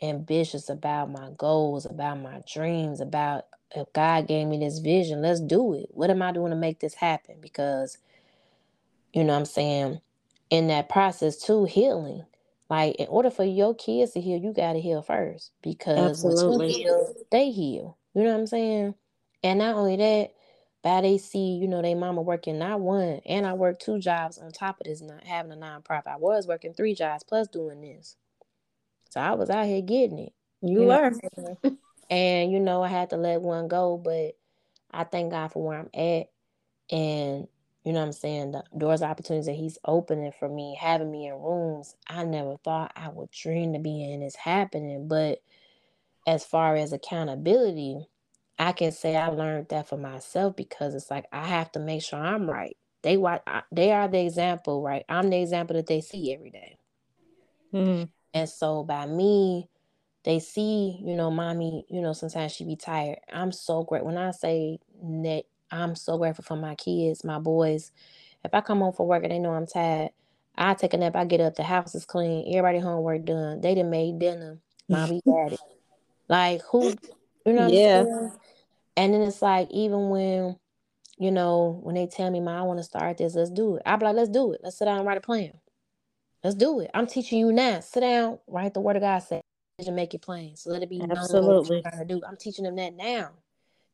ambitious 0.08 0.68
about 0.68 1.10
my 1.10 1.30
goals, 1.36 1.86
about 1.86 2.20
my 2.20 2.42
dreams, 2.52 3.00
about 3.00 3.46
if 3.74 3.92
God 3.92 4.28
gave 4.28 4.46
me 4.46 4.58
this 4.58 4.78
vision, 4.78 5.22
let's 5.22 5.40
do 5.40 5.74
it. 5.74 5.88
What 5.90 6.10
am 6.10 6.22
I 6.22 6.32
doing 6.32 6.50
to 6.50 6.56
make 6.56 6.80
this 6.80 6.94
happen? 6.94 7.36
Because, 7.40 7.98
you 9.12 9.24
know 9.24 9.32
what 9.32 9.40
I'm 9.40 9.44
saying, 9.44 10.00
in 10.50 10.68
that 10.68 10.88
process 10.88 11.36
too, 11.36 11.64
healing. 11.64 12.24
Like 12.70 12.96
in 12.96 13.08
order 13.08 13.30
for 13.30 13.44
your 13.44 13.74
kids 13.74 14.12
to 14.12 14.20
heal, 14.20 14.38
you 14.38 14.52
gotta 14.52 14.78
heal 14.78 15.02
first. 15.02 15.52
Because 15.62 16.24
Absolutely. 16.24 16.56
when 16.56 16.68
you 16.70 16.76
heal, 16.76 17.14
they 17.30 17.50
heal. 17.50 17.98
You 18.14 18.22
know 18.22 18.32
what 18.32 18.40
I'm 18.40 18.46
saying? 18.46 18.94
And 19.42 19.58
not 19.58 19.74
only 19.76 19.96
that, 19.96 20.32
by 20.82 21.00
they 21.00 21.18
see, 21.18 21.56
you 21.56 21.66
know, 21.66 21.82
they 21.82 21.94
mama 21.94 22.22
working 22.22 22.58
not 22.58 22.80
one, 22.80 23.20
and 23.26 23.46
I 23.46 23.54
work 23.54 23.80
two 23.80 23.98
jobs 23.98 24.38
on 24.38 24.52
top 24.52 24.80
of 24.80 24.86
this, 24.86 25.00
not 25.00 25.24
having 25.24 25.52
a 25.52 25.56
nonprofit. 25.56 26.08
I 26.08 26.16
was 26.16 26.46
working 26.46 26.74
three 26.74 26.94
jobs 26.94 27.24
plus 27.24 27.48
doing 27.48 27.80
this. 27.80 28.16
So 29.14 29.20
I 29.20 29.34
was 29.34 29.48
out 29.48 29.66
here 29.66 29.80
getting 29.80 30.18
it. 30.18 30.32
You, 30.60 30.82
were. 30.82 31.12
and 32.10 32.50
you 32.50 32.58
know, 32.58 32.82
I 32.82 32.88
had 32.88 33.10
to 33.10 33.16
let 33.16 33.42
one 33.42 33.68
go, 33.68 33.96
but 33.96 34.36
I 34.90 35.04
thank 35.04 35.30
God 35.30 35.52
for 35.52 35.64
where 35.64 35.78
I'm 35.78 35.90
at. 35.94 36.30
And 36.90 37.46
you 37.84 37.92
know 37.92 38.00
what 38.00 38.06
I'm 38.06 38.12
saying? 38.12 38.50
The 38.50 38.64
doors 38.76 39.02
of 39.02 39.10
opportunities 39.10 39.46
that 39.46 39.54
he's 39.54 39.78
opening 39.84 40.32
for 40.36 40.48
me, 40.48 40.76
having 40.80 41.12
me 41.12 41.28
in 41.28 41.34
rooms 41.34 41.94
I 42.08 42.24
never 42.24 42.56
thought 42.64 42.90
I 42.96 43.08
would 43.08 43.30
dream 43.30 43.74
to 43.74 43.78
be 43.78 44.02
in 44.02 44.20
is 44.20 44.34
happening. 44.34 45.06
But 45.06 45.40
as 46.26 46.44
far 46.44 46.74
as 46.74 46.92
accountability, 46.92 48.08
I 48.58 48.72
can 48.72 48.90
say 48.90 49.14
I 49.14 49.28
learned 49.28 49.68
that 49.68 49.88
for 49.88 49.96
myself 49.96 50.56
because 50.56 50.96
it's 50.96 51.08
like 51.08 51.26
I 51.30 51.46
have 51.46 51.70
to 51.72 51.78
make 51.78 52.02
sure 52.02 52.18
I'm 52.18 52.50
right. 52.50 52.76
They 53.04 53.16
watch. 53.16 53.42
They 53.70 53.92
are 53.92 54.08
the 54.08 54.26
example, 54.26 54.82
right? 54.82 55.04
I'm 55.08 55.30
the 55.30 55.40
example 55.40 55.76
that 55.76 55.86
they 55.86 56.00
see 56.00 56.34
every 56.34 56.50
day. 56.50 56.78
Mm-hmm. 57.72 58.04
And 58.34 58.48
so 58.48 58.82
by 58.82 59.06
me, 59.06 59.68
they 60.24 60.40
see, 60.40 60.98
you 61.02 61.14
know, 61.14 61.30
mommy, 61.30 61.86
you 61.88 62.00
know, 62.00 62.12
sometimes 62.12 62.52
she 62.52 62.64
be 62.64 62.76
tired. 62.76 63.18
I'm 63.32 63.52
so 63.52 63.84
great 63.84 64.04
when 64.04 64.18
I 64.18 64.32
say 64.32 64.80
that 65.02 65.44
I'm 65.70 65.94
so 65.94 66.18
grateful 66.18 66.44
for 66.44 66.56
my 66.56 66.74
kids, 66.74 67.24
my 67.24 67.38
boys. 67.38 67.92
If 68.44 68.52
I 68.52 68.60
come 68.60 68.80
home 68.80 68.92
from 68.92 69.06
work 69.06 69.22
and 69.22 69.32
they 69.32 69.38
know 69.38 69.52
I'm 69.52 69.66
tired, 69.66 70.10
I 70.56 70.74
take 70.74 70.94
a 70.94 70.96
nap. 70.96 71.14
I 71.16 71.24
get 71.24 71.40
up. 71.40 71.54
The 71.54 71.62
house 71.62 71.94
is 71.94 72.04
clean. 72.04 72.46
Everybody 72.48 72.80
homework 72.80 73.24
done. 73.24 73.60
They 73.60 73.74
done 73.74 73.90
made 73.90 74.18
dinner. 74.18 74.58
Mommy 74.88 75.22
got 75.26 75.52
it. 75.52 75.60
Like 76.28 76.62
who, 76.70 76.94
you 77.46 77.52
know? 77.52 77.68
yeah. 77.68 78.04
And 78.96 79.12
then 79.12 79.22
it's 79.22 79.42
like, 79.42 79.70
even 79.70 80.08
when, 80.08 80.56
you 81.18 81.30
know, 81.30 81.80
when 81.82 81.94
they 81.94 82.06
tell 82.06 82.30
me, 82.30 82.40
Mom, 82.40 82.56
I 82.56 82.62
want 82.62 82.78
to 82.78 82.84
start 82.84 83.18
this, 83.18 83.34
let's 83.34 83.50
do 83.50 83.76
it." 83.76 83.82
I 83.86 83.96
be 83.96 84.04
like, 84.04 84.16
"Let's 84.16 84.30
do 84.30 84.52
it. 84.52 84.60
Let's 84.62 84.78
sit 84.78 84.86
down 84.86 84.98
and 84.98 85.06
write 85.06 85.18
a 85.18 85.20
plan." 85.20 85.52
Let's 86.44 86.56
do 86.56 86.80
it. 86.80 86.90
I'm 86.92 87.06
teaching 87.06 87.38
you 87.38 87.52
now. 87.52 87.80
Sit 87.80 88.00
down, 88.00 88.38
write 88.46 88.74
the 88.74 88.80
word 88.82 88.96
of 88.96 89.02
God 89.02 89.20
say 89.20 89.40
and 89.78 89.96
make 89.96 90.12
it 90.12 90.20
plain. 90.20 90.56
So 90.56 90.70
let 90.70 90.82
it 90.82 90.90
be 90.90 90.98
Absolutely. 90.98 91.82
known 91.82 91.98
to 91.98 92.04
do. 92.04 92.22
I'm 92.28 92.36
teaching 92.36 92.64
them 92.64 92.76
that 92.76 92.94
now. 92.94 93.30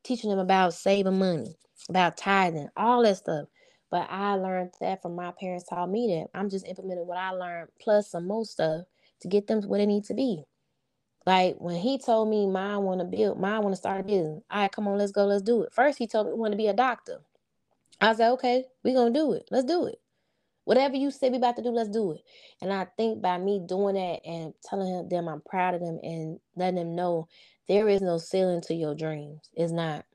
Teaching 0.03 0.29
them 0.29 0.39
about 0.39 0.73
saving 0.73 1.17
money, 1.17 1.55
about 1.87 2.17
tithing, 2.17 2.67
all 2.75 3.03
that 3.03 3.17
stuff. 3.17 3.47
But 3.89 4.07
I 4.09 4.35
learned 4.35 4.71
that 4.81 5.01
from 5.01 5.15
my 5.15 5.31
parents 5.31 5.65
taught 5.65 5.89
me 5.89 6.07
that. 6.07 6.37
I'm 6.37 6.49
just 6.49 6.67
implementing 6.67 7.07
what 7.07 7.17
I 7.17 7.31
learned 7.31 7.69
plus 7.79 8.11
some 8.11 8.27
more 8.27 8.43
stuff 8.43 8.85
to 9.21 9.27
get 9.29 9.47
them 9.47 9.61
where 9.63 9.79
they 9.79 9.85
need 9.85 10.03
to 10.05 10.13
be. 10.13 10.43
Like 11.25 11.55
when 11.57 11.77
he 11.77 11.99
told 11.99 12.29
me 12.29 12.47
mine 12.47 12.81
want 12.81 12.99
to 12.99 13.05
build, 13.05 13.39
mine 13.39 13.61
want 13.61 13.73
to 13.73 13.77
start 13.77 14.01
a 14.01 14.03
business. 14.03 14.43
All 14.51 14.61
right, 14.61 14.71
come 14.71 14.87
on, 14.89 14.97
let's 14.97 15.11
go, 15.13 15.25
let's 15.25 15.43
do 15.43 15.61
it. 15.61 15.73
First, 15.73 15.99
he 15.99 16.07
told 16.07 16.27
me 16.27 16.33
want 16.33 16.51
to 16.51 16.57
be 16.57 16.67
a 16.67 16.73
doctor. 16.73 17.19
I 18.01 18.13
said, 18.13 18.31
okay, 18.31 18.65
we 18.83 18.93
gonna 18.93 19.11
do 19.11 19.33
it. 19.33 19.47
Let's 19.51 19.65
do 19.65 19.85
it. 19.85 20.00
Whatever 20.71 20.95
you 20.95 21.11
say 21.11 21.29
we 21.29 21.35
about 21.35 21.57
to 21.57 21.61
do, 21.61 21.67
let's 21.67 21.89
do 21.89 22.13
it. 22.13 22.21
And 22.61 22.71
I 22.71 22.87
think 22.95 23.21
by 23.21 23.37
me 23.37 23.61
doing 23.67 23.95
that 23.95 24.21
and 24.25 24.53
telling 24.63 25.09
them 25.09 25.27
I'm 25.27 25.41
proud 25.41 25.73
of 25.73 25.81
them 25.81 25.99
and 26.01 26.39
letting 26.55 26.75
them 26.75 26.95
know 26.95 27.27
there 27.67 27.89
is 27.89 27.99
no 27.99 28.17
ceiling 28.17 28.61
to 28.61 28.73
your 28.73 28.95
dreams. 28.95 29.49
It's 29.53 29.73
not. 29.73 30.05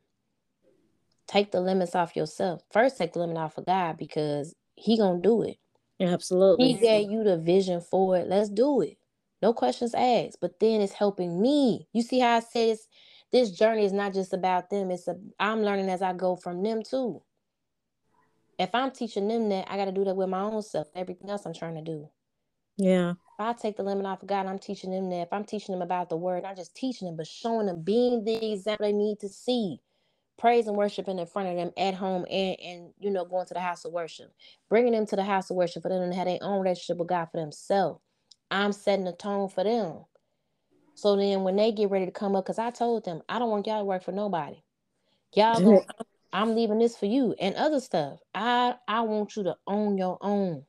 Take 1.28 1.52
the 1.52 1.60
limits 1.60 1.94
off 1.94 2.16
yourself. 2.16 2.62
First, 2.70 2.96
take 2.96 3.12
the 3.12 3.18
limit 3.18 3.36
off 3.36 3.58
of 3.58 3.66
God 3.66 3.98
because 3.98 4.54
He 4.76 4.96
gonna 4.96 5.20
do 5.20 5.42
it. 5.42 5.58
Absolutely. 6.00 6.72
He 6.72 6.78
gave 6.78 7.10
you 7.10 7.22
the 7.22 7.36
vision 7.36 7.82
for 7.82 8.16
it. 8.16 8.26
Let's 8.26 8.48
do 8.48 8.80
it. 8.80 8.96
No 9.42 9.52
questions 9.52 9.92
asked. 9.92 10.38
But 10.40 10.58
then 10.58 10.80
it's 10.80 10.94
helping 10.94 11.38
me. 11.38 11.86
You 11.92 12.00
see 12.00 12.20
how 12.20 12.36
I 12.36 12.40
said 12.40 12.78
this 13.30 13.50
journey 13.50 13.84
is 13.84 13.92
not 13.92 14.14
just 14.14 14.32
about 14.32 14.70
them. 14.70 14.90
It's 14.90 15.06
a 15.06 15.16
I'm 15.38 15.62
learning 15.62 15.90
as 15.90 16.00
I 16.00 16.14
go 16.14 16.34
from 16.34 16.62
them 16.62 16.82
too. 16.82 17.20
If 18.58 18.74
I'm 18.74 18.90
teaching 18.90 19.28
them 19.28 19.48
that, 19.50 19.70
I 19.70 19.76
got 19.76 19.86
to 19.86 19.92
do 19.92 20.04
that 20.04 20.16
with 20.16 20.28
my 20.28 20.40
own 20.40 20.62
self. 20.62 20.88
Everything 20.94 21.30
else 21.30 21.44
I'm 21.44 21.54
trying 21.54 21.74
to 21.74 21.82
do. 21.82 22.08
Yeah. 22.76 23.10
If 23.10 23.40
I 23.40 23.52
take 23.52 23.76
the 23.76 23.82
limit 23.82 24.06
off 24.06 24.22
of 24.22 24.28
God, 24.28 24.46
I'm 24.46 24.58
teaching 24.58 24.90
them 24.90 25.10
that. 25.10 25.22
If 25.22 25.32
I'm 25.32 25.44
teaching 25.44 25.74
them 25.74 25.82
about 25.82 26.08
the 26.08 26.16
word, 26.16 26.44
I'm 26.44 26.56
just 26.56 26.74
teaching 26.74 27.06
them, 27.06 27.16
but 27.16 27.26
showing 27.26 27.66
them, 27.66 27.82
being 27.82 28.24
the 28.24 28.52
example 28.52 28.86
they 28.86 28.92
need 28.92 29.20
to 29.20 29.28
see. 29.28 29.80
Praise 30.38 30.66
and 30.66 30.76
worshiping 30.76 31.18
in 31.18 31.26
front 31.26 31.48
of 31.48 31.56
them 31.56 31.70
at 31.78 31.94
home 31.94 32.26
and, 32.30 32.56
and 32.60 32.92
you 32.98 33.10
know, 33.10 33.24
going 33.24 33.46
to 33.46 33.54
the 33.54 33.60
house 33.60 33.84
of 33.84 33.92
worship. 33.92 34.32
Bringing 34.68 34.92
them 34.92 35.06
to 35.06 35.16
the 35.16 35.24
house 35.24 35.50
of 35.50 35.56
worship 35.56 35.82
for 35.82 35.88
them 35.88 36.10
to 36.10 36.16
have 36.16 36.26
their 36.26 36.38
own 36.42 36.62
relationship 36.62 36.98
with 36.98 37.08
God 37.08 37.26
for 37.26 37.40
themselves. 37.40 38.00
I'm 38.50 38.72
setting 38.72 39.04
the 39.06 39.12
tone 39.12 39.48
for 39.48 39.64
them. 39.64 40.04
So 40.94 41.16
then 41.16 41.42
when 41.42 41.56
they 41.56 41.72
get 41.72 41.90
ready 41.90 42.06
to 42.06 42.12
come 42.12 42.36
up, 42.36 42.44
because 42.44 42.58
I 42.58 42.70
told 42.70 43.04
them, 43.04 43.22
I 43.28 43.38
don't 43.38 43.50
want 43.50 43.66
y'all 43.66 43.80
to 43.80 43.84
work 43.84 44.02
for 44.02 44.12
nobody. 44.12 44.56
Y'all 45.34 45.60
going 45.62 45.84
I'm 46.36 46.54
leaving 46.54 46.78
this 46.78 46.94
for 46.94 47.06
you 47.06 47.34
and 47.40 47.54
other 47.54 47.80
stuff. 47.80 48.18
I 48.34 48.74
I 48.86 49.00
want 49.00 49.36
you 49.36 49.44
to 49.44 49.56
own 49.66 49.96
your 49.96 50.18
own. 50.20 50.66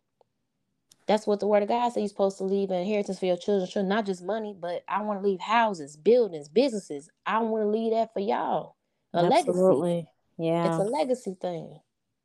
That's 1.08 1.28
what 1.28 1.42
the 1.42 1.48
word 1.48 1.62
of 1.62 1.68
God 1.68 1.90
says 1.90 1.98
you're 1.98 2.08
supposed 2.08 2.38
to 2.38 2.46
leave 2.46 2.70
an 2.70 2.80
inheritance 2.80 3.20
for 3.20 3.26
your 3.26 3.36
children, 3.36 3.68
children, 3.68 3.90
not 3.90 4.06
just 4.06 4.24
money, 4.24 4.56
but 4.58 4.84
I 4.88 5.02
want 5.02 5.22
to 5.22 5.28
leave 5.28 5.42
houses, 5.42 5.98
buildings, 5.98 6.48
businesses. 6.48 7.10
I 7.26 7.40
want 7.40 7.66
to 7.66 7.68
leave 7.68 7.92
that 7.92 8.14
for 8.14 8.22
y'all. 8.22 8.78
A 9.14 9.18
Absolutely. 9.18 9.90
legacy. 9.90 10.10
Yeah. 10.38 10.68
It's 10.68 10.78
a 10.78 10.90
legacy 10.90 11.36
thing. 11.42 11.80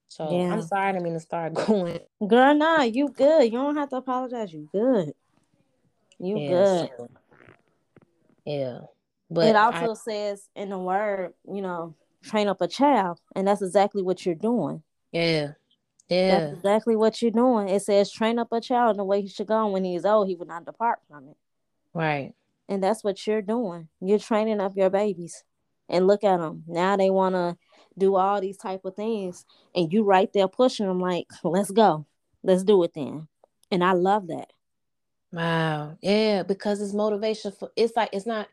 So 0.07 0.28
yeah. 0.30 0.53
I'm 0.53 0.62
sorry 0.62 0.90
I 0.90 0.93
didn't 0.93 1.03
mean 1.03 1.14
to 1.14 1.20
start 1.20 1.55
going. 1.66 1.99
Girl, 2.24 2.55
nah, 2.55 2.82
you 2.82 3.09
good. 3.09 3.47
You 3.47 3.59
don't 3.59 3.76
have 3.76 3.90
to 3.90 3.97
apologize. 3.97 4.53
You 4.53 4.68
good. 4.70 5.14
You 6.20 6.38
yeah, 6.38 6.49
good. 6.49 6.90
So, 6.97 7.09
yeah. 8.47 8.78
But 9.28 9.47
it 9.47 9.57
also 9.57 9.93
I, 9.93 9.95
says 9.95 10.49
in 10.55 10.68
the 10.68 10.78
word, 10.78 11.32
you 11.53 11.62
know, 11.62 11.97
train 12.22 12.48
up 12.48 12.60
a 12.60 12.68
child, 12.68 13.20
and 13.34 13.46
that's 13.46 13.62
exactly 13.62 14.02
what 14.02 14.24
you're 14.24 14.34
doing. 14.34 14.82
Yeah. 15.12 15.52
Yeah. 16.08 16.38
That's 16.38 16.52
exactly 16.54 16.96
what 16.96 17.22
you're 17.22 17.30
doing. 17.30 17.68
It 17.68 17.82
says 17.82 18.10
train 18.10 18.38
up 18.38 18.52
a 18.52 18.60
child 18.60 18.92
in 18.92 18.96
the 18.98 19.04
way 19.04 19.22
he 19.22 19.28
should 19.28 19.46
go. 19.46 19.68
When 19.68 19.84
he's 19.84 20.04
old, 20.04 20.28
he 20.28 20.34
will 20.34 20.46
not 20.46 20.64
depart 20.64 21.00
from 21.08 21.28
it. 21.28 21.36
Right. 21.94 22.34
And 22.68 22.82
that's 22.82 23.02
what 23.02 23.26
you're 23.26 23.42
doing. 23.42 23.88
You're 24.00 24.18
training 24.18 24.60
up 24.60 24.76
your 24.76 24.90
babies. 24.90 25.44
And 25.88 26.06
look 26.06 26.24
at 26.24 26.38
them. 26.38 26.64
Now 26.66 26.96
they 26.96 27.10
want 27.10 27.34
to 27.34 27.56
do 27.98 28.16
all 28.16 28.40
these 28.40 28.56
type 28.56 28.84
of 28.84 28.94
things. 28.94 29.44
And 29.74 29.92
you 29.92 30.04
right 30.04 30.32
there 30.32 30.48
pushing 30.48 30.86
them 30.86 31.00
like, 31.00 31.26
let's 31.44 31.70
go. 31.70 32.06
Let's 32.42 32.62
do 32.62 32.82
it 32.84 32.94
then. 32.94 33.28
And 33.70 33.84
I 33.84 33.92
love 33.92 34.28
that. 34.28 34.52
Wow. 35.32 35.96
Yeah, 36.02 36.42
because 36.42 36.80
it's 36.80 36.92
motivation 36.92 37.52
for 37.52 37.70
it's 37.74 37.96
like 37.96 38.10
it's 38.12 38.26
not 38.26 38.48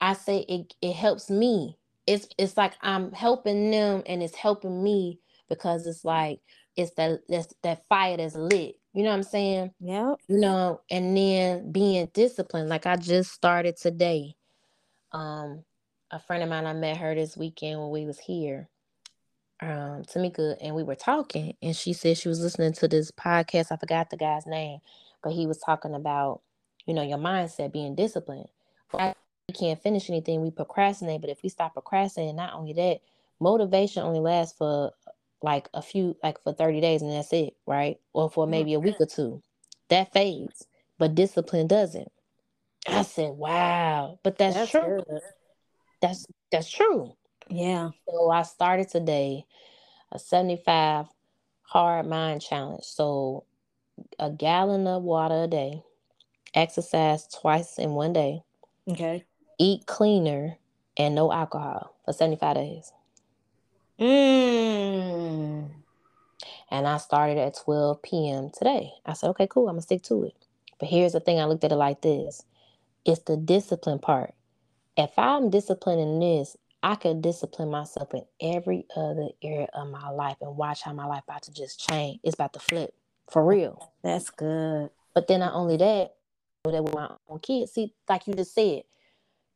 I 0.00 0.14
say 0.14 0.38
it 0.48 0.74
it 0.80 0.94
helps 0.94 1.28
me 1.28 1.76
it's 2.12 2.28
it's 2.38 2.56
like 2.56 2.74
I'm 2.82 3.12
helping 3.12 3.70
them 3.70 4.02
and 4.06 4.22
it's 4.22 4.36
helping 4.36 4.82
me 4.82 5.18
because 5.48 5.86
it's 5.86 6.04
like 6.04 6.40
it's 6.76 6.92
that 6.94 7.20
that's 7.28 7.54
that 7.62 7.86
fire 7.88 8.16
that's 8.16 8.34
lit. 8.34 8.76
You 8.94 9.02
know 9.02 9.10
what 9.10 9.16
I'm 9.16 9.22
saying? 9.22 9.72
Yeah. 9.80 10.14
You 10.28 10.38
know, 10.38 10.82
and 10.90 11.16
then 11.16 11.72
being 11.72 12.08
disciplined. 12.12 12.68
Like 12.68 12.86
I 12.86 12.96
just 12.96 13.32
started 13.32 13.76
today. 13.76 14.36
Um, 15.12 15.64
a 16.10 16.18
friend 16.18 16.42
of 16.42 16.48
mine, 16.48 16.66
I 16.66 16.74
met 16.74 16.98
her 16.98 17.14
this 17.14 17.36
weekend 17.36 17.80
when 17.80 17.90
we 17.90 18.04
was 18.04 18.18
here. 18.18 18.68
Um, 19.60 20.02
Tamika, 20.02 20.56
and 20.60 20.74
we 20.74 20.82
were 20.82 20.96
talking, 20.96 21.54
and 21.62 21.76
she 21.76 21.92
said 21.92 22.18
she 22.18 22.28
was 22.28 22.40
listening 22.40 22.72
to 22.74 22.88
this 22.88 23.12
podcast. 23.12 23.70
I 23.70 23.76
forgot 23.76 24.10
the 24.10 24.16
guy's 24.16 24.44
name, 24.44 24.80
but 25.22 25.32
he 25.32 25.46
was 25.46 25.58
talking 25.58 25.94
about, 25.94 26.42
you 26.84 26.92
know, 26.92 27.02
your 27.02 27.18
mindset 27.18 27.72
being 27.72 27.94
disciplined 27.94 28.48
we 29.48 29.54
can't 29.54 29.82
finish 29.82 30.08
anything, 30.08 30.40
we 30.40 30.50
procrastinate. 30.50 31.20
But 31.20 31.30
if 31.30 31.42
we 31.42 31.48
stop 31.48 31.74
procrastinating, 31.74 32.36
not 32.36 32.54
only 32.54 32.72
that, 32.74 33.00
motivation 33.40 34.02
only 34.02 34.20
lasts 34.20 34.56
for 34.56 34.92
like 35.42 35.68
a 35.74 35.82
few, 35.82 36.16
like 36.22 36.42
for 36.42 36.52
30 36.52 36.80
days, 36.80 37.02
and 37.02 37.12
that's 37.12 37.32
it, 37.32 37.54
right? 37.66 37.98
Or 38.12 38.30
for 38.30 38.44
mm-hmm. 38.44 38.50
maybe 38.50 38.74
a 38.74 38.80
week 38.80 38.96
or 39.00 39.06
two. 39.06 39.42
That 39.88 40.12
fades, 40.12 40.66
but 40.98 41.14
discipline 41.14 41.66
doesn't. 41.66 42.10
I 42.86 43.02
said, 43.02 43.30
wow, 43.30 44.18
but 44.22 44.38
that's, 44.38 44.56
that's 44.56 44.70
true. 44.70 45.04
Good. 45.08 45.20
That's 46.00 46.26
that's 46.50 46.70
true. 46.70 47.12
Yeah. 47.48 47.90
So 48.08 48.30
I 48.30 48.42
started 48.42 48.88
today 48.88 49.44
a 50.10 50.18
75 50.18 51.06
hard 51.62 52.06
mind 52.06 52.42
challenge. 52.42 52.84
So 52.84 53.44
a 54.18 54.30
gallon 54.30 54.86
of 54.88 55.02
water 55.02 55.44
a 55.44 55.46
day, 55.46 55.82
exercise 56.54 57.28
twice 57.28 57.78
in 57.78 57.90
one 57.90 58.12
day. 58.12 58.42
Okay 58.90 59.24
eat 59.62 59.86
cleaner 59.86 60.58
and 60.96 61.14
no 61.14 61.32
alcohol 61.32 61.94
for 62.04 62.12
75 62.12 62.56
days. 62.56 62.92
Mm. 64.00 65.70
And 66.70 66.88
I 66.88 66.96
started 66.98 67.38
at 67.38 67.56
12 67.64 68.02
p.m. 68.02 68.50
today. 68.50 68.90
I 69.06 69.12
said, 69.12 69.28
okay, 69.30 69.46
cool, 69.46 69.68
I'm 69.68 69.74
gonna 69.74 69.82
stick 69.82 70.02
to 70.04 70.24
it. 70.24 70.34
But 70.80 70.88
here's 70.88 71.12
the 71.12 71.20
thing 71.20 71.38
I 71.38 71.44
looked 71.44 71.62
at 71.62 71.70
it 71.70 71.76
like 71.76 72.02
this 72.02 72.42
it's 73.04 73.22
the 73.22 73.36
discipline 73.36 74.00
part. 74.00 74.34
If 74.96 75.10
I'm 75.16 75.48
disciplining 75.48 76.18
this, 76.18 76.56
I 76.82 76.96
could 76.96 77.22
discipline 77.22 77.70
myself 77.70 78.12
in 78.14 78.24
every 78.40 78.86
other 78.96 79.28
area 79.42 79.68
of 79.74 79.88
my 79.88 80.08
life 80.10 80.36
and 80.40 80.56
watch 80.56 80.82
how 80.82 80.92
my 80.92 81.06
life 81.06 81.22
about 81.28 81.42
to 81.42 81.52
just 81.52 81.88
change. 81.88 82.18
It's 82.24 82.34
about 82.34 82.52
to 82.54 82.58
flip 82.58 82.92
for 83.30 83.44
real. 83.44 83.92
That's 84.02 84.30
good. 84.30 84.90
But 85.14 85.28
then 85.28 85.40
not 85.40 85.54
only 85.54 85.76
that, 85.76 86.14
that 86.64 86.82
with 86.82 86.94
my 86.94 87.10
own 87.28 87.38
kids. 87.38 87.72
See, 87.72 87.94
like 88.08 88.26
you 88.26 88.34
just 88.34 88.54
said, 88.54 88.82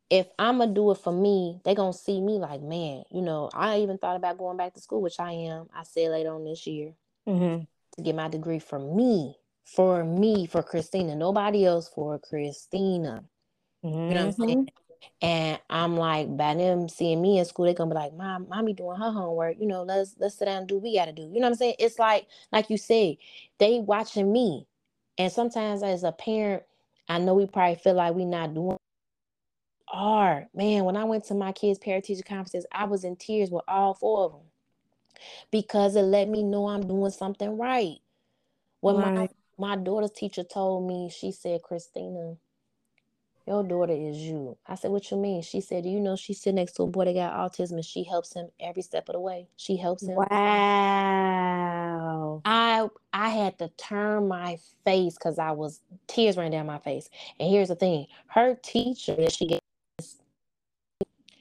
if 0.08 0.28
I'm 0.38 0.58
gonna 0.58 0.72
do 0.72 0.90
it 0.92 0.98
for 0.98 1.12
me, 1.12 1.60
they 1.64 1.74
gonna 1.74 1.92
see 1.92 2.20
me 2.20 2.38
like, 2.38 2.62
man, 2.62 3.02
you 3.10 3.22
know, 3.22 3.50
I 3.52 3.80
even 3.80 3.98
thought 3.98 4.16
about 4.16 4.38
going 4.38 4.56
back 4.56 4.74
to 4.74 4.80
school, 4.80 5.02
which 5.02 5.18
I 5.18 5.32
am. 5.32 5.68
I 5.74 5.82
said 5.82 6.10
later 6.10 6.32
on 6.34 6.44
this 6.44 6.66
year 6.66 6.92
mm-hmm. 7.26 7.64
to 7.96 8.02
get 8.02 8.14
my 8.14 8.28
degree 8.28 8.60
for 8.60 8.78
me, 8.78 9.36
for 9.64 10.04
me, 10.04 10.46
for 10.46 10.62
Christina, 10.62 11.16
nobody 11.16 11.66
else 11.66 11.88
for 11.88 12.18
Christina. 12.18 13.24
Mm-hmm. 13.84 13.98
You 13.98 14.14
know 14.14 14.26
what 14.26 14.26
I'm 14.26 14.32
saying? 14.32 14.64
Mm-hmm. 14.66 14.76
And 15.22 15.60
I'm 15.70 15.96
like, 15.96 16.36
by 16.36 16.54
them 16.54 16.88
seeing 16.88 17.20
me 17.20 17.38
in 17.38 17.44
school, 17.44 17.66
they 17.66 17.74
gonna 17.74 17.90
be 17.90 17.96
like, 17.96 18.14
Mom, 18.14 18.48
mommy 18.48 18.74
doing 18.74 18.98
her 18.98 19.10
homework. 19.10 19.56
You 19.58 19.66
know, 19.66 19.82
let's 19.82 20.14
let's 20.18 20.36
sit 20.36 20.44
down 20.44 20.58
and 20.58 20.68
do 20.68 20.76
what 20.76 20.84
we 20.84 20.94
gotta 20.94 21.12
do. 21.12 21.22
You 21.22 21.40
know 21.40 21.46
what 21.46 21.48
I'm 21.48 21.54
saying? 21.56 21.76
It's 21.78 21.98
like, 21.98 22.26
like 22.52 22.70
you 22.70 22.76
said, 22.76 23.16
they 23.58 23.80
watching 23.80 24.32
me. 24.32 24.66
And 25.18 25.32
sometimes 25.32 25.82
as 25.82 26.04
a 26.04 26.12
parent, 26.12 26.62
I 27.08 27.18
know 27.18 27.34
we 27.34 27.46
probably 27.46 27.76
feel 27.76 27.94
like 27.94 28.14
we 28.14 28.24
not 28.24 28.54
doing 28.54 28.76
are. 29.96 30.46
Man, 30.54 30.84
when 30.84 30.96
I 30.96 31.04
went 31.04 31.24
to 31.26 31.34
my 31.34 31.52
kids' 31.52 31.78
parent 31.78 32.04
teacher 32.04 32.22
conferences, 32.22 32.66
I 32.70 32.84
was 32.84 33.04
in 33.04 33.16
tears 33.16 33.50
with 33.50 33.64
all 33.66 33.94
four 33.94 34.26
of 34.26 34.32
them 34.32 34.42
because 35.50 35.96
it 35.96 36.02
let 36.02 36.28
me 36.28 36.42
know 36.42 36.68
I'm 36.68 36.86
doing 36.86 37.10
something 37.10 37.56
right. 37.56 37.98
When 38.80 38.96
right. 38.96 39.14
my 39.14 39.28
my 39.58 39.76
daughter's 39.76 40.10
teacher 40.12 40.44
told 40.44 40.86
me, 40.86 41.08
she 41.08 41.32
said, 41.32 41.62
Christina, 41.62 42.36
your 43.46 43.62
daughter 43.62 43.94
is 43.94 44.18
you. 44.18 44.58
I 44.66 44.74
said, 44.74 44.90
What 44.90 45.10
you 45.10 45.16
mean? 45.16 45.40
She 45.42 45.60
said, 45.60 45.84
Do 45.84 45.88
you 45.88 46.00
know 46.00 46.16
she 46.16 46.34
sit 46.34 46.54
next 46.54 46.72
to 46.72 46.82
a 46.82 46.86
boy 46.86 47.06
that 47.06 47.14
got 47.14 47.32
autism 47.32 47.72
and 47.72 47.84
she 47.84 48.04
helps 48.04 48.34
him 48.34 48.48
every 48.60 48.82
step 48.82 49.08
of 49.08 49.14
the 49.14 49.20
way? 49.20 49.48
She 49.56 49.76
helps 49.76 50.02
him. 50.02 50.16
Wow. 50.16 50.26
I 52.44 52.88
I 53.12 53.28
had 53.30 53.58
to 53.60 53.68
turn 53.76 54.28
my 54.28 54.58
face 54.84 55.14
because 55.14 55.38
I 55.38 55.52
was 55.52 55.80
tears 56.06 56.36
ran 56.36 56.50
down 56.50 56.66
my 56.66 56.80
face. 56.80 57.08
And 57.40 57.48
here's 57.48 57.68
the 57.68 57.76
thing: 57.76 58.08
her 58.26 58.56
teacher 58.62 59.14
that 59.16 59.32
she 59.32 59.46
gave 59.46 59.60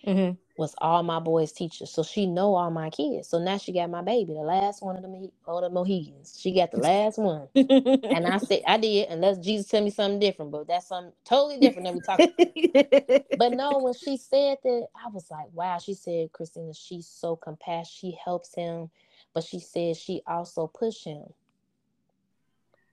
Mm-hmm. 0.05 0.47
was 0.57 0.75
all 0.79 1.03
my 1.03 1.19
boys' 1.19 1.51
teachers. 1.51 1.91
So 1.91 2.03
she 2.03 2.27
know 2.27 2.55
all 2.55 2.71
my 2.71 2.89
kids. 2.89 3.29
So 3.29 3.39
now 3.39 3.57
she 3.57 3.73
got 3.73 3.89
my 3.89 4.01
baby, 4.03 4.33
the 4.33 4.39
last 4.41 4.83
one 4.83 4.97
of 4.97 5.03
the 5.03 5.31
all 5.47 5.61
the 5.61 5.69
Mohegans. 5.69 6.39
She 6.39 6.53
got 6.53 6.71
the 6.71 6.77
last 6.77 7.17
one. 7.17 7.47
and 7.55 8.27
I 8.27 8.37
said, 8.37 8.61
I 8.67 8.77
did, 8.77 9.09
unless 9.09 9.39
Jesus 9.39 9.67
tell 9.67 9.83
me 9.83 9.89
something 9.89 10.19
different, 10.19 10.51
but 10.51 10.67
that's 10.67 10.87
something 10.87 11.13
totally 11.25 11.59
different 11.59 11.85
than 11.85 11.95
we 11.95 12.01
talk 12.01 12.23
But 13.35 13.53
no, 13.53 13.79
when 13.79 13.93
she 13.93 14.17
said 14.17 14.59
that, 14.63 14.87
I 14.95 15.09
was 15.09 15.29
like, 15.31 15.47
wow. 15.53 15.79
She 15.79 15.93
said, 15.95 16.31
Christina, 16.33 16.73
she's 16.73 17.07
so 17.07 17.35
compassionate. 17.35 17.87
She 17.87 18.17
helps 18.23 18.55
him, 18.55 18.89
but 19.33 19.43
she 19.43 19.59
said 19.59 19.97
she 19.97 20.21
also 20.27 20.67
push 20.67 21.03
him. 21.05 21.23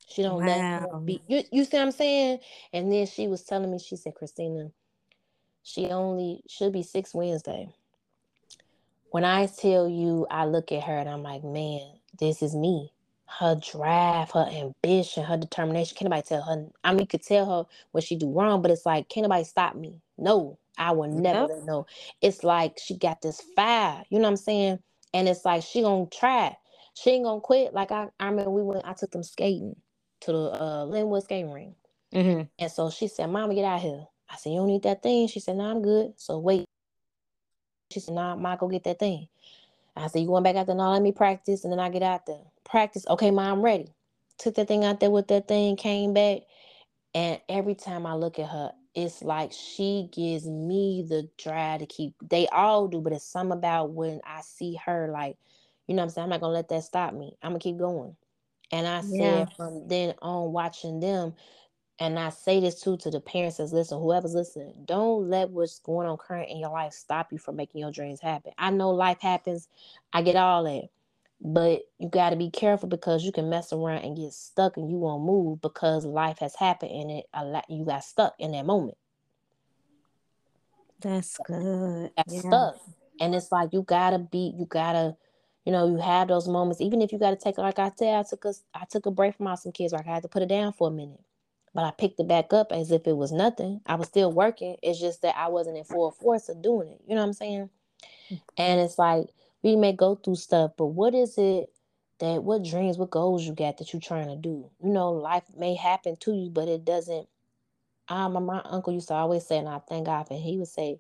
She 0.08 0.22
don't 0.22 0.40
wow. 0.40 0.46
let 0.46 0.66
him 0.72 0.86
be 1.06 1.22
you, 1.28 1.42
you 1.52 1.64
see 1.64 1.76
what 1.76 1.84
I'm 1.84 1.92
saying? 1.92 2.40
And 2.72 2.92
then 2.92 3.06
she 3.06 3.28
was 3.28 3.42
telling 3.44 3.70
me, 3.70 3.78
she 3.78 3.96
said, 3.96 4.14
Christina, 4.14 4.70
she 5.62 5.86
only 5.86 6.42
should 6.48 6.72
be 6.72 6.82
six 6.82 7.14
Wednesday. 7.14 7.68
When 9.10 9.24
I 9.24 9.46
tell 9.46 9.88
you, 9.88 10.26
I 10.30 10.46
look 10.46 10.72
at 10.72 10.84
her 10.84 10.96
and 10.96 11.08
I'm 11.08 11.22
like, 11.22 11.44
man, 11.44 11.80
this 12.18 12.42
is 12.42 12.54
me. 12.54 12.92
Her 13.26 13.54
drive, 13.54 14.30
her 14.32 14.48
ambition, 14.50 15.24
her 15.24 15.36
determination. 15.36 15.96
Can't 15.96 16.10
nobody 16.10 16.26
tell 16.26 16.42
her. 16.42 16.66
I 16.84 16.92
mean, 16.92 17.00
you 17.00 17.06
could 17.06 17.22
tell 17.22 17.46
her 17.46 17.68
what 17.92 18.04
she 18.04 18.16
do 18.16 18.30
wrong, 18.30 18.62
but 18.62 18.70
it's 18.70 18.84
like, 18.84 19.08
can't 19.08 19.22
nobody 19.22 19.44
stop 19.44 19.74
me? 19.74 20.00
No, 20.18 20.58
I 20.78 20.92
will 20.92 21.08
never 21.08 21.52
yep. 21.54 21.64
know. 21.64 21.86
It's 22.20 22.44
like 22.44 22.78
she 22.82 22.96
got 22.96 23.22
this 23.22 23.40
fire. 23.54 24.02
You 24.10 24.18
know 24.18 24.24
what 24.24 24.30
I'm 24.30 24.36
saying? 24.36 24.78
And 25.14 25.28
it's 25.28 25.44
like 25.44 25.62
she 25.62 25.82
gonna 25.82 26.06
try. 26.06 26.56
She 26.94 27.10
ain't 27.10 27.24
gonna 27.24 27.40
quit. 27.40 27.74
Like 27.74 27.90
I, 27.92 28.08
I 28.18 28.26
remember 28.28 28.50
we 28.50 28.62
went. 28.62 28.84
I 28.84 28.92
took 28.94 29.10
them 29.10 29.22
skating 29.22 29.76
to 30.20 30.32
the 30.32 30.62
uh, 30.62 30.84
Linwood 30.84 31.24
skating 31.24 31.50
ring, 31.50 31.74
mm-hmm. 32.14 32.42
and 32.58 32.72
so 32.72 32.90
she 32.90 33.08
said, 33.08 33.26
"Mama, 33.26 33.54
get 33.54 33.64
out 33.64 33.80
here." 33.80 34.06
I 34.32 34.36
said, 34.36 34.50
You 34.50 34.58
don't 34.58 34.68
need 34.68 34.82
that 34.84 35.02
thing? 35.02 35.28
She 35.28 35.40
said, 35.40 35.56
No, 35.56 35.64
I'm 35.64 35.82
good. 35.82 36.14
So 36.16 36.38
wait. 36.38 36.64
She 37.90 38.00
said, 38.00 38.14
No, 38.14 38.34
nah, 38.34 38.56
go 38.56 38.68
get 38.68 38.84
that 38.84 38.98
thing. 38.98 39.28
I 39.96 40.06
said, 40.06 40.20
You 40.20 40.28
going 40.28 40.42
back 40.42 40.56
out 40.56 40.66
there? 40.66 40.76
No, 40.76 40.90
let 40.90 41.02
me 41.02 41.12
practice. 41.12 41.64
And 41.64 41.72
then 41.72 41.80
I 41.80 41.90
get 41.90 42.02
out 42.02 42.26
there. 42.26 42.42
Practice. 42.64 43.06
Okay, 43.08 43.30
mom, 43.30 43.58
I'm 43.58 43.62
ready. 43.62 43.92
Took 44.38 44.54
that 44.54 44.68
thing 44.68 44.84
out 44.84 45.00
there 45.00 45.10
with 45.10 45.28
that 45.28 45.46
thing, 45.46 45.76
came 45.76 46.14
back. 46.14 46.42
And 47.14 47.40
every 47.48 47.74
time 47.74 48.06
I 48.06 48.14
look 48.14 48.38
at 48.38 48.48
her, 48.48 48.72
it's 48.94 49.22
like 49.22 49.52
she 49.52 50.08
gives 50.12 50.46
me 50.46 51.04
the 51.06 51.28
drive 51.38 51.80
to 51.80 51.86
keep. 51.86 52.14
They 52.22 52.46
all 52.48 52.88
do, 52.88 53.00
but 53.00 53.12
it's 53.12 53.24
some 53.24 53.52
about 53.52 53.90
when 53.90 54.20
I 54.24 54.40
see 54.40 54.78
her, 54.86 55.08
like, 55.08 55.36
you 55.86 55.94
know 55.94 56.02
what 56.02 56.04
I'm 56.04 56.10
saying? 56.10 56.24
I'm 56.24 56.30
not 56.30 56.40
going 56.40 56.50
to 56.50 56.54
let 56.54 56.68
that 56.70 56.84
stop 56.84 57.12
me. 57.12 57.36
I'm 57.42 57.50
going 57.52 57.60
to 57.60 57.64
keep 57.64 57.78
going. 57.78 58.16
And 58.70 58.86
I 58.86 59.02
yeah. 59.10 59.44
said 59.44 59.52
from 59.56 59.88
then 59.88 60.14
on, 60.22 60.52
watching 60.52 61.00
them, 61.00 61.34
and 61.98 62.18
I 62.18 62.30
say 62.30 62.60
this 62.60 62.80
too 62.80 62.96
to 62.98 63.10
the 63.10 63.20
parents 63.20 63.58
that's 63.58 63.72
listen, 63.72 63.98
whoever's 63.98 64.34
listening, 64.34 64.74
don't 64.84 65.28
let 65.28 65.50
what's 65.50 65.78
going 65.78 66.08
on 66.08 66.16
current 66.16 66.50
in 66.50 66.58
your 66.58 66.70
life 66.70 66.92
stop 66.92 67.32
you 67.32 67.38
from 67.38 67.56
making 67.56 67.80
your 67.80 67.92
dreams 67.92 68.20
happen. 68.20 68.52
I 68.58 68.70
know 68.70 68.90
life 68.90 69.20
happens, 69.20 69.68
I 70.12 70.22
get 70.22 70.36
all 70.36 70.64
that. 70.64 70.88
But 71.44 71.82
you 71.98 72.08
got 72.08 72.30
to 72.30 72.36
be 72.36 72.50
careful 72.50 72.88
because 72.88 73.24
you 73.24 73.32
can 73.32 73.50
mess 73.50 73.72
around 73.72 74.04
and 74.04 74.16
get 74.16 74.32
stuck 74.32 74.76
and 74.76 74.88
you 74.88 74.96
won't 74.96 75.24
move 75.24 75.60
because 75.60 76.04
life 76.04 76.38
has 76.38 76.54
happened 76.54 76.92
and 76.92 77.10
it 77.10 77.26
a 77.34 77.44
lot 77.44 77.64
you 77.68 77.84
got 77.84 78.04
stuck 78.04 78.34
in 78.38 78.52
that 78.52 78.64
moment. 78.64 78.96
That's 81.00 81.36
good. 81.38 82.10
Got 82.16 82.26
yeah. 82.28 82.40
stuck. 82.40 82.76
And 83.20 83.34
it's 83.34 83.50
like 83.50 83.72
you 83.72 83.82
gotta 83.82 84.20
be, 84.20 84.54
you 84.56 84.66
gotta, 84.66 85.16
you 85.64 85.72
know, 85.72 85.88
you 85.88 85.96
have 85.96 86.28
those 86.28 86.46
moments. 86.48 86.80
Even 86.80 87.02
if 87.02 87.12
you 87.12 87.18
gotta 87.18 87.36
take 87.36 87.58
like 87.58 87.80
I 87.80 87.90
said, 87.96 88.14
I 88.14 88.22
took 88.22 88.44
a 88.44 88.54
I 88.72 88.84
took 88.88 89.06
a 89.06 89.10
break 89.10 89.36
from 89.36 89.48
awesome 89.48 89.72
kids, 89.72 89.92
like 89.92 90.06
I 90.06 90.14
had 90.14 90.22
to 90.22 90.28
put 90.28 90.42
it 90.42 90.48
down 90.48 90.72
for 90.72 90.88
a 90.88 90.92
minute 90.92 91.20
but 91.74 91.84
I 91.84 91.90
picked 91.90 92.20
it 92.20 92.28
back 92.28 92.52
up 92.52 92.72
as 92.72 92.90
if 92.90 93.06
it 93.06 93.16
was 93.16 93.32
nothing. 93.32 93.80
I 93.86 93.94
was 93.94 94.08
still 94.08 94.32
working. 94.32 94.76
It's 94.82 95.00
just 95.00 95.22
that 95.22 95.36
I 95.36 95.48
wasn't 95.48 95.78
in 95.78 95.84
full 95.84 96.10
force 96.10 96.48
of 96.48 96.62
doing 96.62 96.90
it. 96.90 97.00
You 97.06 97.14
know 97.14 97.22
what 97.22 97.28
I'm 97.28 97.32
saying? 97.32 97.70
And 98.56 98.80
it's 98.80 98.98
like 98.98 99.26
we 99.62 99.76
may 99.76 99.92
go 99.92 100.14
through 100.16 100.36
stuff, 100.36 100.72
but 100.76 100.86
what 100.86 101.14
is 101.14 101.38
it 101.38 101.70
that 102.18 102.42
what 102.44 102.64
dreams, 102.64 102.98
what 102.98 103.10
goals 103.10 103.44
you 103.44 103.54
got 103.54 103.78
that 103.78 103.92
you're 103.92 104.00
trying 104.00 104.28
to 104.28 104.36
do? 104.36 104.70
You 104.82 104.90
know, 104.92 105.12
life 105.12 105.44
may 105.56 105.74
happen 105.74 106.16
to 106.20 106.32
you, 106.32 106.50
but 106.50 106.68
it 106.68 106.84
doesn't. 106.84 107.28
Um, 108.08 108.44
my 108.44 108.60
uncle 108.64 108.92
used 108.92 109.08
to 109.08 109.14
always 109.14 109.46
say, 109.46 109.58
and 109.58 109.68
I 109.68 109.80
thank 109.88 110.06
God 110.06 110.24
for 110.28 110.34
he 110.34 110.58
would 110.58 110.68
say, 110.68 110.98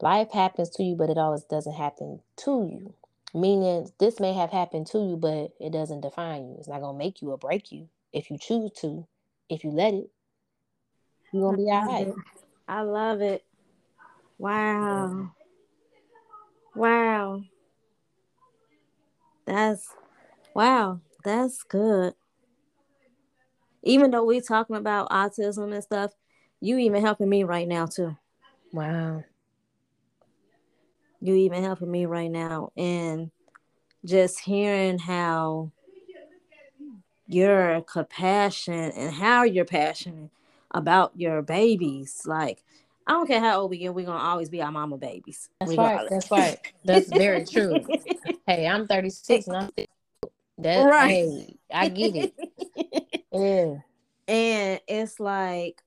life 0.00 0.32
happens 0.32 0.70
to 0.70 0.82
you, 0.82 0.96
but 0.96 1.10
it 1.10 1.18
always 1.18 1.44
doesn't 1.44 1.74
happen 1.74 2.20
to 2.38 2.68
you. 2.68 2.94
Meaning 3.34 3.90
this 4.00 4.18
may 4.18 4.32
have 4.32 4.50
happened 4.50 4.86
to 4.88 4.98
you, 4.98 5.16
but 5.16 5.52
it 5.60 5.70
doesn't 5.72 6.00
define 6.00 6.48
you. 6.48 6.56
It's 6.58 6.68
not 6.68 6.80
gonna 6.80 6.98
make 6.98 7.22
you 7.22 7.30
or 7.30 7.38
break 7.38 7.70
you 7.70 7.88
if 8.12 8.30
you 8.30 8.38
choose 8.38 8.72
to 8.80 9.06
if 9.48 9.64
you 9.64 9.70
let 9.70 9.94
it, 9.94 10.10
you're 11.32 11.42
gonna 11.42 11.56
be 11.56 11.70
all 11.70 11.86
right. 11.86 12.14
I 12.66 12.82
love 12.82 13.20
it. 13.20 13.44
Wow. 14.38 15.32
Wow. 16.74 17.42
That's 19.46 19.88
wow. 20.54 21.00
That's 21.24 21.62
good. 21.62 22.14
Even 23.82 24.10
though 24.10 24.24
we're 24.24 24.40
talking 24.40 24.76
about 24.76 25.10
autism 25.10 25.72
and 25.72 25.82
stuff, 25.82 26.12
you 26.60 26.78
even 26.78 27.02
helping 27.02 27.28
me 27.28 27.44
right 27.44 27.66
now 27.66 27.86
too. 27.86 28.16
Wow. 28.72 29.24
You 31.20 31.34
even 31.34 31.62
helping 31.62 31.90
me 31.90 32.06
right 32.06 32.30
now. 32.30 32.70
And 32.76 33.30
just 34.04 34.40
hearing 34.40 34.98
how 34.98 35.72
your 37.28 37.82
compassion 37.82 38.74
and 38.74 39.12
how 39.12 39.44
you're 39.44 39.64
passionate 39.66 40.30
about 40.70 41.12
your 41.14 41.42
babies. 41.42 42.22
Like, 42.24 42.64
I 43.06 43.12
don't 43.12 43.26
care 43.26 43.40
how 43.40 43.60
old 43.60 43.70
we 43.70 43.78
get, 43.78 43.94
we're 43.94 44.06
gonna 44.06 44.18
always 44.18 44.48
be 44.48 44.62
our 44.62 44.72
mama 44.72 44.96
babies. 44.96 45.48
That's 45.60 45.76
right. 45.76 46.08
That's 46.10 46.30
right. 46.30 46.58
That's 46.84 47.08
very 47.08 47.44
true. 47.44 47.86
hey, 48.46 48.66
I'm 48.66 48.86
36 48.86 49.46
and 49.46 49.56
I'm 49.56 49.70
that 50.58 50.84
right. 50.84 51.08
Hey, 51.08 51.56
I 51.72 51.88
get 51.88 52.16
it. 52.16 53.24
yeah. 53.32 53.74
And 54.26 54.80
it's 54.88 55.20
like 55.20 55.82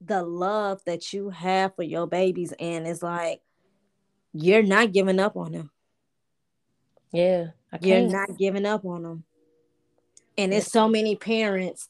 the 0.00 0.22
love 0.22 0.82
that 0.84 1.12
you 1.12 1.30
have 1.30 1.74
for 1.74 1.82
your 1.82 2.06
babies, 2.06 2.52
and 2.58 2.86
it's 2.86 3.02
like 3.02 3.40
you're 4.32 4.62
not 4.62 4.92
giving 4.92 5.18
up 5.18 5.36
on 5.36 5.52
them. 5.52 5.70
Yeah. 7.12 7.48
You're 7.80 8.08
not 8.08 8.36
giving 8.38 8.66
up 8.66 8.84
on 8.84 9.02
them. 9.02 9.24
And 10.38 10.52
there's 10.52 10.70
so 10.70 10.88
many 10.88 11.16
parents 11.16 11.88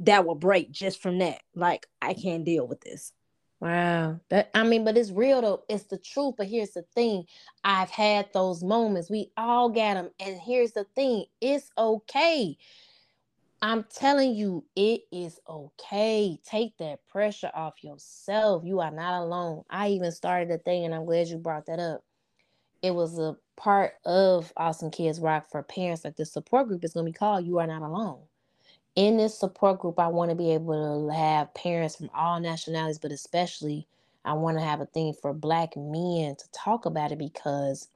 that 0.00 0.26
will 0.26 0.34
break 0.34 0.70
just 0.70 1.00
from 1.02 1.18
that. 1.18 1.40
Like, 1.54 1.86
I 2.00 2.14
can't 2.14 2.44
deal 2.44 2.66
with 2.66 2.80
this. 2.80 3.12
Wow. 3.60 4.20
That 4.30 4.50
I 4.54 4.62
mean, 4.62 4.84
but 4.84 4.96
it's 4.96 5.10
real 5.10 5.42
though. 5.42 5.64
It's 5.68 5.84
the 5.84 5.98
truth. 5.98 6.36
But 6.38 6.46
here's 6.46 6.70
the 6.70 6.84
thing. 6.94 7.24
I've 7.64 7.90
had 7.90 8.32
those 8.32 8.62
moments. 8.62 9.10
We 9.10 9.32
all 9.36 9.68
got 9.68 9.94
them. 9.94 10.10
And 10.20 10.38
here's 10.40 10.72
the 10.72 10.84
thing. 10.94 11.24
It's 11.40 11.70
okay. 11.76 12.56
I'm 13.60 13.84
telling 13.92 14.36
you, 14.36 14.64
it 14.76 15.02
is 15.10 15.40
okay. 15.48 16.38
Take 16.44 16.78
that 16.78 17.00
pressure 17.08 17.50
off 17.52 17.82
yourself. 17.82 18.62
You 18.64 18.78
are 18.78 18.92
not 18.92 19.20
alone. 19.20 19.64
I 19.68 19.88
even 19.88 20.12
started 20.12 20.52
a 20.52 20.58
thing, 20.58 20.84
and 20.84 20.94
I'm 20.94 21.04
glad 21.04 21.26
you 21.26 21.38
brought 21.38 21.66
that 21.66 21.80
up. 21.80 22.04
It 22.82 22.94
was 22.94 23.18
a 23.18 23.36
part 23.56 23.94
of 24.04 24.52
Awesome 24.56 24.90
Kids 24.90 25.20
Rock 25.20 25.50
for 25.50 25.62
parents, 25.62 26.02
that 26.02 26.16
the 26.16 26.24
support 26.24 26.68
group 26.68 26.84
is 26.84 26.92
going 26.92 27.06
to 27.06 27.12
be 27.12 27.16
called 27.18 27.46
You 27.46 27.58
Are 27.58 27.66
Not 27.66 27.82
Alone. 27.82 28.20
In 28.94 29.16
this 29.16 29.38
support 29.38 29.80
group, 29.80 29.98
I 29.98 30.08
want 30.08 30.30
to 30.30 30.36
be 30.36 30.52
able 30.52 31.08
to 31.08 31.14
have 31.14 31.54
parents 31.54 31.96
from 31.96 32.10
all 32.14 32.40
nationalities, 32.40 32.98
but 32.98 33.12
especially 33.12 33.86
I 34.24 34.32
want 34.34 34.58
to 34.58 34.64
have 34.64 34.80
a 34.80 34.86
thing 34.86 35.14
for 35.20 35.32
Black 35.32 35.76
men 35.76 36.36
to 36.36 36.44
talk 36.52 36.86
about 36.86 37.12
it 37.12 37.18
because 37.18 37.88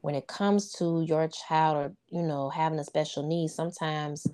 when 0.00 0.14
it 0.14 0.26
comes 0.26 0.72
to 0.74 1.04
your 1.06 1.28
child 1.28 1.76
or, 1.76 1.92
you 2.10 2.22
know, 2.22 2.48
having 2.50 2.78
a 2.78 2.84
special 2.84 3.26
need, 3.26 3.48
sometimes, 3.48 4.26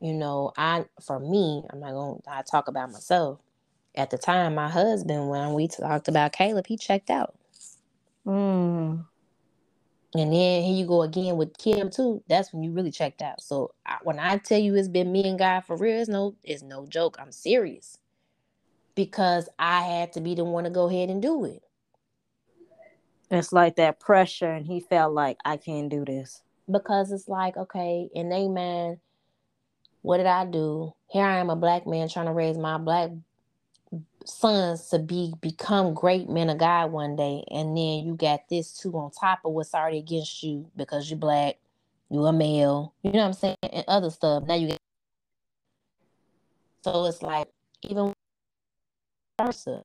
you 0.00 0.12
know, 0.12 0.52
I, 0.56 0.84
for 1.04 1.18
me, 1.18 1.64
I'm 1.70 1.80
not 1.80 1.92
going 1.92 2.20
to 2.22 2.44
talk 2.50 2.68
about 2.68 2.92
myself. 2.92 3.40
At 3.94 4.10
the 4.10 4.18
time, 4.18 4.54
my 4.54 4.68
husband, 4.68 5.28
when 5.28 5.54
we 5.54 5.68
talked 5.68 6.08
about 6.08 6.32
Caleb, 6.32 6.66
he 6.66 6.76
checked 6.76 7.10
out. 7.10 7.34
Mm. 8.26 9.04
And 10.12 10.32
then 10.32 10.62
here 10.62 10.74
you 10.74 10.86
go 10.86 11.02
again 11.02 11.36
with 11.36 11.56
Kim 11.56 11.90
too. 11.90 12.22
That's 12.28 12.52
when 12.52 12.62
you 12.62 12.72
really 12.72 12.90
checked 12.90 13.22
out. 13.22 13.40
So 13.40 13.74
I, 13.86 13.98
when 14.02 14.18
I 14.18 14.38
tell 14.38 14.58
you 14.58 14.74
it's 14.74 14.88
been 14.88 15.12
me 15.12 15.28
and 15.28 15.38
God 15.38 15.60
for 15.60 15.76
real, 15.76 16.00
it's 16.00 16.08
no, 16.08 16.34
it's 16.42 16.62
no 16.62 16.86
joke. 16.86 17.16
I'm 17.20 17.30
serious 17.30 17.98
because 18.96 19.48
I 19.58 19.82
had 19.82 20.12
to 20.14 20.20
be 20.20 20.34
the 20.34 20.44
one 20.44 20.64
to 20.64 20.70
go 20.70 20.88
ahead 20.88 21.10
and 21.10 21.22
do 21.22 21.44
it. 21.44 21.62
It's 23.30 23.52
like 23.52 23.76
that 23.76 24.00
pressure, 24.00 24.50
and 24.50 24.66
he 24.66 24.80
felt 24.80 25.14
like 25.14 25.38
I 25.44 25.56
can't 25.56 25.88
do 25.88 26.04
this 26.04 26.42
because 26.70 27.12
it's 27.12 27.28
like 27.28 27.56
okay, 27.56 28.08
and 28.14 28.30
they 28.32 28.48
man, 28.48 28.98
what 30.02 30.16
did 30.16 30.26
I 30.26 30.44
do? 30.44 30.92
Here 31.08 31.24
I 31.24 31.38
am, 31.38 31.48
a 31.48 31.54
black 31.54 31.86
man 31.86 32.08
trying 32.08 32.26
to 32.26 32.32
raise 32.32 32.58
my 32.58 32.78
black 32.78 33.10
sons 34.24 34.88
to 34.88 34.98
be 34.98 35.32
become 35.40 35.94
great 35.94 36.28
men 36.28 36.50
of 36.50 36.58
God 36.58 36.92
one 36.92 37.16
day, 37.16 37.44
and 37.50 37.76
then 37.76 38.04
you 38.04 38.16
got 38.16 38.48
this 38.48 38.72
too 38.72 38.92
on 38.94 39.10
top 39.10 39.40
of 39.44 39.52
what's 39.52 39.74
already 39.74 39.98
against 39.98 40.42
you 40.42 40.70
because 40.76 41.10
you're 41.10 41.18
black, 41.18 41.56
you're 42.10 42.28
a 42.28 42.32
male, 42.32 42.94
you 43.02 43.12
know 43.12 43.20
what 43.20 43.26
I'm 43.26 43.32
saying, 43.32 43.56
and 43.62 43.84
other 43.88 44.10
stuff. 44.10 44.44
Now 44.44 44.54
you 44.54 44.68
get 44.68 44.78
so 46.82 47.04
it's 47.04 47.22
like 47.22 47.48
even 47.82 48.12
versa. 49.40 49.82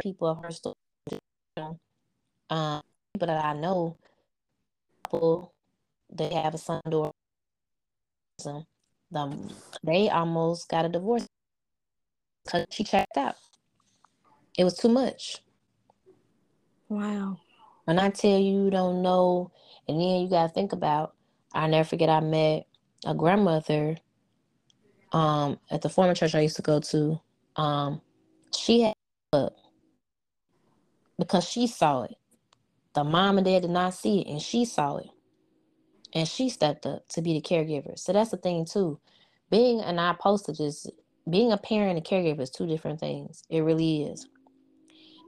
People 0.00 0.34
have 0.34 0.42
heard 0.42 0.54
stories 0.54 0.80
um, 2.50 2.82
people 3.12 3.28
that 3.28 3.44
I 3.44 3.52
know, 3.54 3.96
people 5.04 5.52
they 6.12 6.32
have 6.34 6.54
a 6.54 6.58
son 6.58 6.80
or 6.92 7.12
them, 9.10 9.48
they 9.82 10.08
almost 10.08 10.68
got 10.68 10.84
a 10.84 10.88
divorce 10.88 11.26
because 12.44 12.66
she 12.70 12.84
checked 12.84 13.16
out. 13.16 13.36
It 14.56 14.64
was 14.64 14.76
too 14.76 14.88
much. 14.88 15.38
Wow. 16.88 17.38
When 17.84 17.98
I 17.98 18.10
tell 18.10 18.38
you, 18.38 18.64
you 18.64 18.70
don't 18.70 19.02
know, 19.02 19.50
and 19.88 20.00
then 20.00 20.20
you 20.20 20.28
gotta 20.28 20.52
think 20.52 20.72
about. 20.72 21.14
I 21.52 21.66
never 21.66 21.88
forget. 21.88 22.08
I 22.08 22.20
met 22.20 22.66
a 23.04 23.14
grandmother 23.14 23.96
um, 25.12 25.58
at 25.70 25.82
the 25.82 25.88
former 25.88 26.14
church 26.14 26.34
I 26.34 26.40
used 26.40 26.56
to 26.56 26.62
go 26.62 26.80
to. 26.80 27.20
Um, 27.56 28.00
she 28.56 28.82
had 28.82 28.94
up 29.32 29.56
because 31.18 31.48
she 31.48 31.66
saw 31.66 32.02
it. 32.02 32.16
The 32.94 33.04
mom 33.04 33.38
and 33.38 33.44
dad 33.44 33.62
did 33.62 33.70
not 33.70 33.94
see 33.94 34.20
it, 34.20 34.28
and 34.28 34.40
she 34.40 34.64
saw 34.64 34.96
it, 34.98 35.10
and 36.12 36.28
she 36.28 36.48
stepped 36.48 36.86
up 36.86 37.08
to 37.10 37.22
be 37.22 37.34
the 37.34 37.40
caregiver. 37.40 37.98
So 37.98 38.12
that's 38.12 38.30
the 38.30 38.36
thing 38.36 38.64
too. 38.64 39.00
Being 39.50 39.80
and 39.80 40.00
I 40.00 40.14
posted 40.18 40.56
this. 40.56 40.86
Being 41.28 41.52
a 41.52 41.56
parent 41.56 41.96
and 41.96 42.06
caregiver 42.06 42.40
is 42.40 42.50
two 42.50 42.66
different 42.66 43.00
things. 43.00 43.44
It 43.48 43.60
really 43.60 44.04
is. 44.04 44.28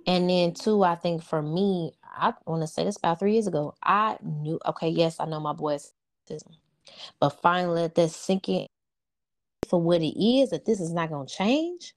And 0.07 0.31
then 0.31 0.55
two, 0.55 0.85
I 0.85 0.95
think 0.95 1.23
for 1.23 1.43
me, 1.43 1.93
I 2.05 2.33
want 2.47 2.63
to 2.63 2.69
say 2.69 2.85
this 2.85 2.97
about 2.97 3.19
three 3.19 3.33
years 3.33 3.47
ago. 3.47 3.75
I 3.83 4.17
knew, 4.23 4.61
okay, 4.67 4.89
yes, 4.89 5.17
I 5.19 5.27
know 5.27 5.41
my 5.41 5.53
boy's 5.53 5.93
autism, 6.29 6.53
but 7.19 7.31
finally 7.31 7.83
let 7.83 7.95
that 7.97 8.11
sink 8.11 8.49
in 8.49 8.67
for 9.69 9.81
what 9.81 10.03
it 10.03 10.23
is. 10.23 10.51
That 10.51 10.65
this 10.65 10.81
is 10.81 10.93
not 10.93 11.11
going 11.11 11.27
to 11.27 11.35
change. 11.35 11.95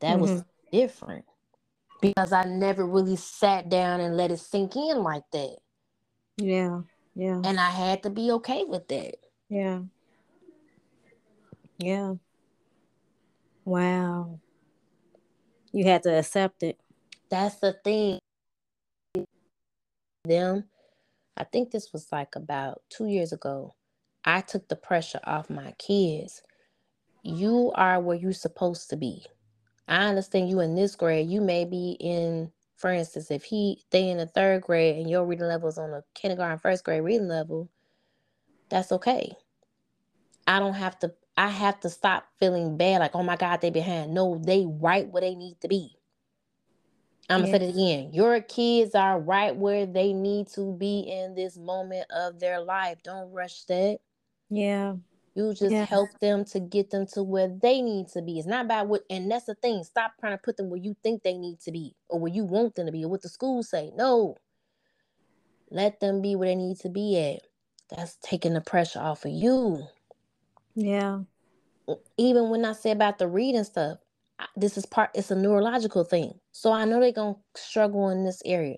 That 0.00 0.18
mm-hmm. 0.18 0.20
was 0.20 0.44
different 0.70 1.24
because 2.02 2.32
I 2.32 2.44
never 2.44 2.86
really 2.86 3.16
sat 3.16 3.70
down 3.70 4.00
and 4.00 4.16
let 4.16 4.30
it 4.30 4.40
sink 4.40 4.76
in 4.76 5.02
like 5.02 5.24
that. 5.32 5.56
Yeah, 6.36 6.82
yeah. 7.14 7.40
And 7.42 7.58
I 7.58 7.70
had 7.70 8.02
to 8.02 8.10
be 8.10 8.32
okay 8.32 8.64
with 8.64 8.86
that. 8.88 9.14
Yeah. 9.48 9.80
Yeah. 11.78 12.14
Wow. 13.64 14.40
You 15.72 15.84
had 15.84 16.02
to 16.04 16.18
accept 16.18 16.62
it. 16.62 16.78
That's 17.30 17.56
the 17.56 17.72
thing. 17.84 18.18
Them, 20.24 20.64
I 21.36 21.44
think 21.44 21.70
this 21.70 21.92
was 21.92 22.08
like 22.12 22.36
about 22.36 22.82
two 22.88 23.06
years 23.06 23.32
ago. 23.32 23.74
I 24.24 24.40
took 24.40 24.68
the 24.68 24.76
pressure 24.76 25.20
off 25.24 25.50
my 25.50 25.72
kids. 25.78 26.42
You 27.22 27.72
are 27.74 28.00
where 28.00 28.16
you're 28.16 28.32
supposed 28.32 28.88
to 28.90 28.96
be. 28.96 29.26
I 29.88 30.06
understand 30.06 30.48
you 30.48 30.60
in 30.60 30.74
this 30.74 30.96
grade. 30.96 31.28
You 31.28 31.40
may 31.40 31.64
be 31.64 31.96
in, 32.00 32.52
for 32.76 32.90
instance, 32.90 33.30
if 33.30 33.44
he 33.44 33.84
they 33.90 34.08
in 34.08 34.18
the 34.18 34.26
third 34.26 34.62
grade 34.62 34.96
and 34.96 35.10
your 35.10 35.26
reading 35.26 35.46
level 35.46 35.68
is 35.68 35.78
on 35.78 35.90
a 35.90 36.04
kindergarten 36.14 36.58
first 36.58 36.84
grade 36.84 37.02
reading 37.02 37.28
level, 37.28 37.68
that's 38.70 38.92
okay. 38.92 39.34
I 40.46 40.58
don't 40.58 40.74
have 40.74 40.98
to 41.00 41.12
I 41.36 41.48
have 41.48 41.80
to 41.80 41.90
stop 41.90 42.26
feeling 42.38 42.76
bad, 42.76 43.00
like, 43.00 43.14
oh 43.14 43.22
my 43.22 43.36
God, 43.36 43.60
they 43.60 43.70
behind. 43.70 44.14
No, 44.14 44.40
they 44.44 44.66
right 44.68 45.08
where 45.08 45.20
they 45.20 45.34
need 45.34 45.60
to 45.62 45.68
be. 45.68 45.96
I'm 47.28 47.40
gonna 47.40 47.58
say 47.58 47.64
it 47.64 47.70
again. 47.70 48.12
Your 48.12 48.40
kids 48.42 48.94
are 48.94 49.18
right 49.18 49.56
where 49.56 49.86
they 49.86 50.12
need 50.12 50.48
to 50.48 50.74
be 50.74 51.00
in 51.00 51.34
this 51.34 51.56
moment 51.56 52.06
of 52.10 52.38
their 52.38 52.60
life. 52.60 52.98
Don't 53.02 53.32
rush 53.32 53.64
that. 53.64 53.98
Yeah. 54.50 54.96
You 55.34 55.52
just 55.52 55.72
yeah. 55.72 55.84
help 55.86 56.10
them 56.20 56.44
to 56.46 56.60
get 56.60 56.90
them 56.90 57.06
to 57.14 57.22
where 57.22 57.48
they 57.48 57.82
need 57.82 58.08
to 58.08 58.22
be. 58.22 58.38
It's 58.38 58.46
not 58.46 58.66
about 58.66 58.86
what, 58.86 59.02
and 59.10 59.28
that's 59.30 59.46
the 59.46 59.56
thing. 59.56 59.82
Stop 59.82 60.12
trying 60.20 60.32
to 60.32 60.38
put 60.38 60.56
them 60.56 60.70
where 60.70 60.78
you 60.78 60.94
think 61.02 61.22
they 61.22 61.36
need 61.36 61.60
to 61.60 61.72
be 61.72 61.96
or 62.08 62.20
where 62.20 62.32
you 62.32 62.44
want 62.44 62.76
them 62.76 62.86
to 62.86 62.92
be 62.92 63.04
or 63.04 63.08
what 63.08 63.22
the 63.22 63.28
schools 63.28 63.70
say. 63.70 63.90
No. 63.96 64.36
Let 65.70 65.98
them 65.98 66.22
be 66.22 66.36
where 66.36 66.48
they 66.48 66.54
need 66.54 66.78
to 66.80 66.88
be 66.88 67.18
at. 67.18 67.40
That's 67.90 68.16
taking 68.22 68.54
the 68.54 68.60
pressure 68.60 69.00
off 69.00 69.24
of 69.24 69.32
you. 69.32 69.88
Yeah. 70.74 71.20
Even 72.16 72.50
when 72.50 72.64
I 72.64 72.72
say 72.72 72.90
about 72.90 73.18
the 73.18 73.28
reading 73.28 73.64
stuff, 73.64 73.98
this 74.56 74.76
is 74.76 74.86
part, 74.86 75.10
it's 75.14 75.30
a 75.30 75.36
neurological 75.36 76.04
thing. 76.04 76.34
So 76.52 76.72
I 76.72 76.84
know 76.84 77.00
they're 77.00 77.12
going 77.12 77.34
to 77.34 77.60
struggle 77.60 78.10
in 78.10 78.24
this 78.24 78.42
area. 78.44 78.76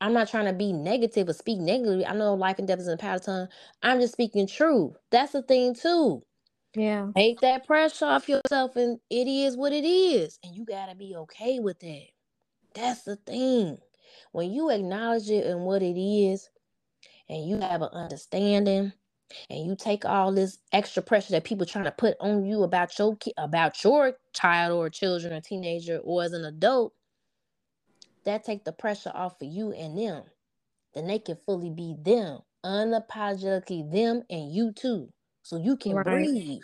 I'm 0.00 0.12
not 0.12 0.28
trying 0.28 0.46
to 0.46 0.52
be 0.52 0.72
negative 0.72 1.28
or 1.28 1.32
speak 1.32 1.58
negatively. 1.58 2.06
I 2.06 2.14
know 2.14 2.34
life 2.34 2.58
and 2.58 2.66
death 2.66 2.80
is 2.80 2.88
in 2.88 2.92
the 2.92 2.96
power 2.96 3.16
of 3.16 3.22
tongue. 3.22 3.48
I'm 3.82 4.00
just 4.00 4.14
speaking 4.14 4.46
truth. 4.46 4.96
That's 5.10 5.32
the 5.32 5.42
thing 5.42 5.74
too. 5.74 6.22
Yeah. 6.74 7.08
Take 7.16 7.40
that 7.40 7.66
pressure 7.66 8.06
off 8.06 8.28
yourself 8.28 8.76
and 8.76 8.98
it 9.10 9.28
is 9.28 9.56
what 9.56 9.72
it 9.72 9.84
is. 9.84 10.38
And 10.42 10.54
you 10.54 10.64
gotta 10.64 10.94
be 10.94 11.14
okay 11.16 11.58
with 11.60 11.80
that. 11.80 12.06
That's 12.74 13.02
the 13.02 13.16
thing. 13.16 13.78
When 14.32 14.52
you 14.52 14.70
acknowledge 14.70 15.28
it 15.28 15.46
and 15.46 15.64
what 15.64 15.82
it 15.82 16.00
is, 16.00 16.48
and 17.28 17.48
you 17.48 17.58
have 17.58 17.82
an 17.82 17.90
understanding, 17.92 18.92
and 19.48 19.66
you 19.66 19.76
take 19.76 20.04
all 20.04 20.32
this 20.32 20.58
extra 20.72 21.02
pressure 21.02 21.32
that 21.32 21.44
people 21.44 21.66
trying 21.66 21.84
to 21.84 21.90
put 21.92 22.16
on 22.20 22.44
you 22.44 22.62
about 22.62 22.98
your 22.98 23.16
about 23.38 23.82
your 23.84 24.14
child 24.32 24.72
or 24.72 24.90
children 24.90 25.32
or 25.32 25.40
teenager 25.40 26.00
or 26.04 26.22
as 26.24 26.32
an 26.32 26.44
adult, 26.44 26.92
that 28.24 28.44
take 28.44 28.64
the 28.64 28.72
pressure 28.72 29.12
off 29.14 29.40
of 29.40 29.48
you 29.48 29.72
and 29.72 29.96
them. 29.98 30.24
Then 30.94 31.06
they 31.06 31.18
can 31.18 31.36
fully 31.46 31.70
be 31.70 31.94
them, 32.02 32.40
unapologetically 32.64 33.90
them 33.90 34.22
and 34.28 34.52
you 34.52 34.72
too. 34.72 35.08
So 35.42 35.56
you 35.56 35.76
can 35.76 35.94
right. 35.94 36.04
breathe. 36.04 36.62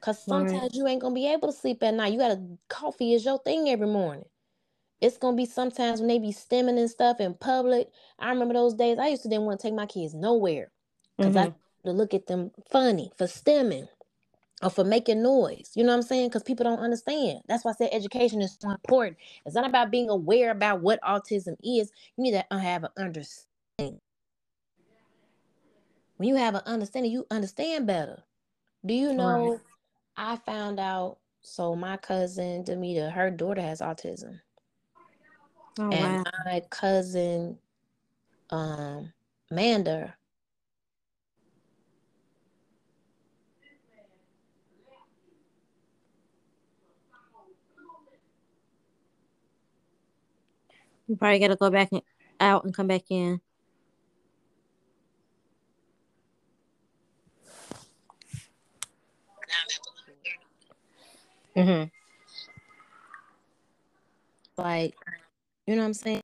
Cause 0.00 0.24
sometimes 0.24 0.62
right. 0.62 0.74
you 0.74 0.86
ain't 0.86 1.02
gonna 1.02 1.14
be 1.14 1.30
able 1.30 1.52
to 1.52 1.58
sleep 1.58 1.82
at 1.82 1.92
night. 1.92 2.12
You 2.12 2.18
got 2.18 2.30
a 2.30 2.42
coffee 2.68 3.12
is 3.12 3.24
your 3.24 3.38
thing 3.38 3.68
every 3.68 3.86
morning. 3.86 4.24
It's 5.00 5.18
gonna 5.18 5.36
be 5.36 5.46
sometimes 5.46 6.00
when 6.00 6.08
they 6.08 6.18
be 6.18 6.32
stimming 6.32 6.78
and 6.78 6.88
stuff 6.88 7.20
in 7.20 7.34
public. 7.34 7.88
I 8.18 8.30
remember 8.30 8.54
those 8.54 8.74
days. 8.74 8.98
I 8.98 9.08
used 9.08 9.22
to 9.22 9.28
didn't 9.28 9.44
want 9.44 9.60
to 9.60 9.66
take 9.66 9.74
my 9.74 9.86
kids 9.86 10.14
nowhere 10.14 10.70
because 11.18 11.34
mm-hmm. 11.34 11.50
I 11.50 11.54
to 11.84 11.92
look 11.92 12.14
at 12.14 12.26
them 12.26 12.50
funny 12.70 13.10
for 13.16 13.24
stimming 13.24 13.88
or 14.62 14.70
for 14.70 14.84
making 14.84 15.22
noise. 15.22 15.72
You 15.74 15.84
know 15.84 15.90
what 15.90 15.96
I'm 15.96 16.02
saying? 16.02 16.28
Because 16.28 16.42
people 16.42 16.64
don't 16.64 16.80
understand. 16.80 17.40
That's 17.48 17.64
why 17.64 17.70
I 17.72 17.74
said 17.74 17.90
education 17.92 18.42
is 18.42 18.56
so 18.60 18.70
important. 18.70 19.16
It's 19.46 19.54
not 19.54 19.66
about 19.66 19.90
being 19.90 20.10
aware 20.10 20.50
about 20.50 20.80
what 20.82 21.00
autism 21.02 21.56
is. 21.62 21.90
You 22.16 22.24
need 22.24 22.32
to 22.32 22.44
have 22.50 22.84
an 22.84 22.90
understanding. 22.96 24.00
When 26.16 26.28
you 26.28 26.36
have 26.36 26.54
an 26.54 26.62
understanding, 26.66 27.12
you 27.12 27.26
understand 27.30 27.86
better. 27.86 28.22
Do 28.84 28.92
you 28.92 29.14
know? 29.14 29.52
Right. 29.52 29.60
I 30.16 30.36
found 30.36 30.78
out. 30.78 31.18
So 31.42 31.74
my 31.74 31.96
cousin 31.96 32.64
Demita, 32.64 33.10
her 33.10 33.30
daughter 33.30 33.62
has 33.62 33.80
autism, 33.80 34.38
oh, 35.78 35.90
and 35.90 36.16
wow. 36.18 36.32
my 36.44 36.60
cousin 36.68 37.56
um, 38.50 39.10
Manda, 39.50 40.14
You 51.10 51.16
probably 51.16 51.40
got 51.40 51.48
to 51.48 51.56
go 51.56 51.70
back 51.70 51.88
and 51.90 52.02
out 52.38 52.64
and 52.64 52.72
come 52.72 52.86
back 52.86 53.02
in. 53.10 53.40
Mm-hmm. 61.56 61.88
Like, 64.56 64.94
you 65.66 65.74
know 65.74 65.82
what 65.82 65.86
I'm 65.86 65.94
saying? 65.94 66.20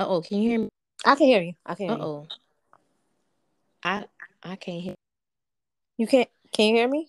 Uh 0.00 0.08
oh, 0.08 0.20
can 0.20 0.38
you 0.38 0.50
hear 0.50 0.58
me? 0.58 0.68
I 1.04 1.14
can 1.14 1.26
hear 1.28 1.42
you. 1.42 1.52
I 1.64 1.76
can. 1.76 1.90
Uh 1.90 1.98
oh. 2.00 2.26
I 3.84 4.04
I 4.42 4.56
can't 4.56 4.82
hear. 4.82 4.94
You 5.96 6.08
can't. 6.08 6.28
Can 6.50 6.70
you 6.70 6.74
hear 6.74 6.88
me? 6.88 7.08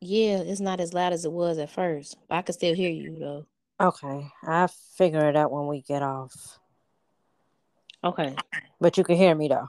Yeah, 0.00 0.38
it's 0.38 0.60
not 0.60 0.80
as 0.80 0.94
loud 0.94 1.12
as 1.12 1.26
it 1.26 1.32
was 1.32 1.58
at 1.58 1.68
first, 1.68 2.16
but 2.26 2.36
I 2.36 2.42
can 2.42 2.54
still 2.54 2.74
hear 2.74 2.90
you 2.90 3.18
though. 3.18 3.46
Okay, 3.78 4.30
I 4.42 4.68
figure 4.96 5.28
it 5.28 5.36
out 5.36 5.52
when 5.52 5.66
we 5.66 5.82
get 5.82 6.02
off. 6.02 6.58
Okay, 8.02 8.34
but 8.80 8.96
you 8.96 9.04
can 9.04 9.16
hear 9.16 9.34
me 9.34 9.48
though. 9.48 9.68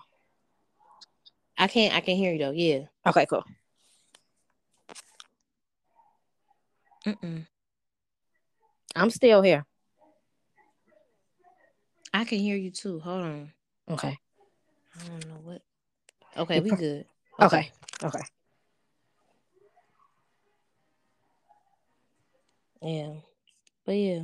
I 1.57 1.67
can't. 1.67 1.95
I 1.95 2.01
can 2.01 2.15
hear 2.15 2.31
you 2.31 2.39
though. 2.39 2.51
Yeah. 2.51 2.85
Okay. 3.05 3.25
Cool. 3.25 3.43
Mm-mm. 7.05 7.47
I'm 8.95 9.09
still 9.09 9.41
here. 9.41 9.65
I 12.13 12.23
can 12.23 12.39
hear 12.39 12.55
you 12.55 12.71
too. 12.71 12.99
Hold 12.99 13.23
on. 13.23 13.53
Okay. 13.89 14.17
I 14.99 15.07
don't 15.07 15.27
know 15.27 15.39
what. 15.43 15.61
Okay, 16.35 16.59
we 16.59 16.71
good. 16.71 17.05
Okay. 17.41 17.71
Okay. 18.03 18.07
okay. 18.07 18.23
Yeah. 22.81 23.13
But 23.87 23.93
yeah, 23.93 24.19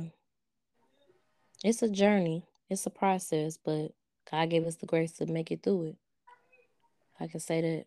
it's 1.64 1.82
a 1.82 1.88
journey, 1.88 2.44
it's 2.68 2.84
a 2.84 2.90
process, 2.90 3.56
but 3.56 3.92
God 4.30 4.50
gave 4.50 4.66
us 4.66 4.76
the 4.76 4.84
grace 4.84 5.12
to 5.12 5.26
make 5.26 5.50
it 5.50 5.62
through 5.62 5.84
it. 5.84 5.96
I 7.18 7.28
can 7.28 7.40
say 7.40 7.62
that. 7.62 7.86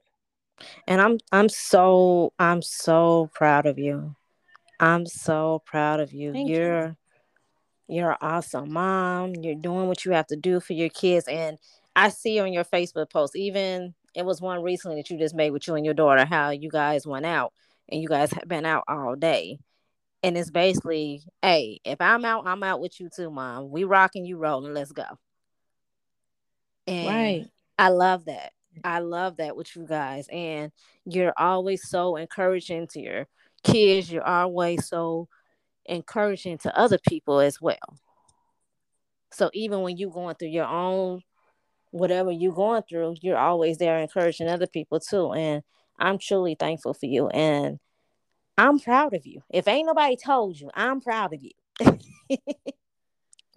And 0.88 1.00
I'm 1.00 1.20
I'm 1.32 1.50
so 1.50 2.34
I'm 2.40 2.64
so 2.64 3.30
proud 3.36 3.68
of 3.68 3.78
you. 3.78 4.16
I'm 4.80 5.06
so 5.06 5.62
proud 5.68 6.00
of 6.00 6.14
you. 6.14 6.34
Thank 6.34 6.50
You're 6.50 6.88
you. 6.88 7.96
You're 7.96 8.12
an 8.12 8.18
awesome 8.22 8.74
mom. 8.74 9.36
You're 9.36 9.54
doing 9.54 9.88
what 9.88 10.04
you 10.04 10.14
have 10.14 10.28
to 10.28 10.36
do 10.36 10.60
for 10.60 10.74
your 10.74 10.90
kids. 10.90 11.28
And 11.28 11.60
I 11.96 12.10
see 12.10 12.40
on 12.40 12.54
your 12.54 12.66
Facebook 12.66 13.12
post, 13.12 13.36
even 13.36 13.94
it 14.16 14.26
was 14.26 14.42
one 14.42 14.64
recently 14.64 14.98
that 14.98 15.12
you 15.12 15.20
just 15.20 15.36
made 15.36 15.52
with 15.52 15.68
you 15.68 15.76
and 15.76 15.86
your 15.86 15.94
daughter, 15.94 16.26
how 16.26 16.50
you 16.50 16.72
guys 16.72 17.06
went 17.06 17.28
out 17.28 17.54
and 17.88 18.02
you 18.02 18.08
guys 18.08 18.32
have 18.32 18.48
been 18.48 18.66
out 18.66 18.84
all 18.88 19.16
day. 19.16 19.60
And 20.24 20.38
it's 20.38 20.50
basically, 20.50 21.22
hey, 21.42 21.80
if 21.84 22.02
I'm 22.02 22.26
out, 22.26 22.48
I'm 22.48 22.64
out 22.64 22.82
with 22.82 23.00
you 23.00 23.10
too, 23.16 23.30
mom. 23.30 23.70
We 23.70 23.84
rocking, 23.84 24.26
you 24.26 24.38
rolling, 24.38 24.74
let's 24.74 24.92
go. 24.92 25.06
And 26.88 27.08
right. 27.08 27.46
I 27.78 27.90
love 27.90 28.26
that. 28.26 28.52
I 28.84 29.00
love 29.00 29.38
that 29.38 29.56
with 29.56 29.76
you 29.76 29.86
guys. 29.88 30.28
And 30.32 30.72
you're 31.06 31.34
always 31.38 31.88
so 31.88 32.16
encouraging 32.16 32.88
to 32.88 33.02
your 33.02 33.28
kids. 33.64 34.12
You're 34.12 34.24
always 34.24 34.88
so 34.88 35.28
encouraging 35.86 36.58
to 36.60 36.78
other 36.78 36.98
people 37.08 37.40
as 37.40 37.62
well. 37.62 37.78
So 39.32 39.50
even 39.54 39.82
when 39.82 39.98
you're 39.98 40.12
going 40.12 40.36
through 40.36 40.50
your 40.50 40.66
own 40.66 41.22
whatever 41.92 42.32
you're 42.32 42.54
going 42.54 42.84
through, 42.84 43.16
you're 43.22 43.38
always 43.38 43.78
there 43.78 44.00
encouraging 44.00 44.48
other 44.48 44.68
people 44.68 45.00
too. 45.00 45.32
And 45.34 45.64
I'm 46.00 46.18
truly 46.18 46.56
thankful 46.56 46.94
for 46.94 47.06
you. 47.06 47.28
And 47.30 47.80
I'm 48.58 48.80
proud 48.80 49.14
of 49.14 49.26
you. 49.26 49.42
If 49.50 49.68
ain't 49.68 49.86
nobody 49.86 50.16
told 50.16 50.60
you, 50.60 50.72
I'm 50.74 51.00
proud 51.00 51.34
of 51.34 51.42
you. 51.44 51.52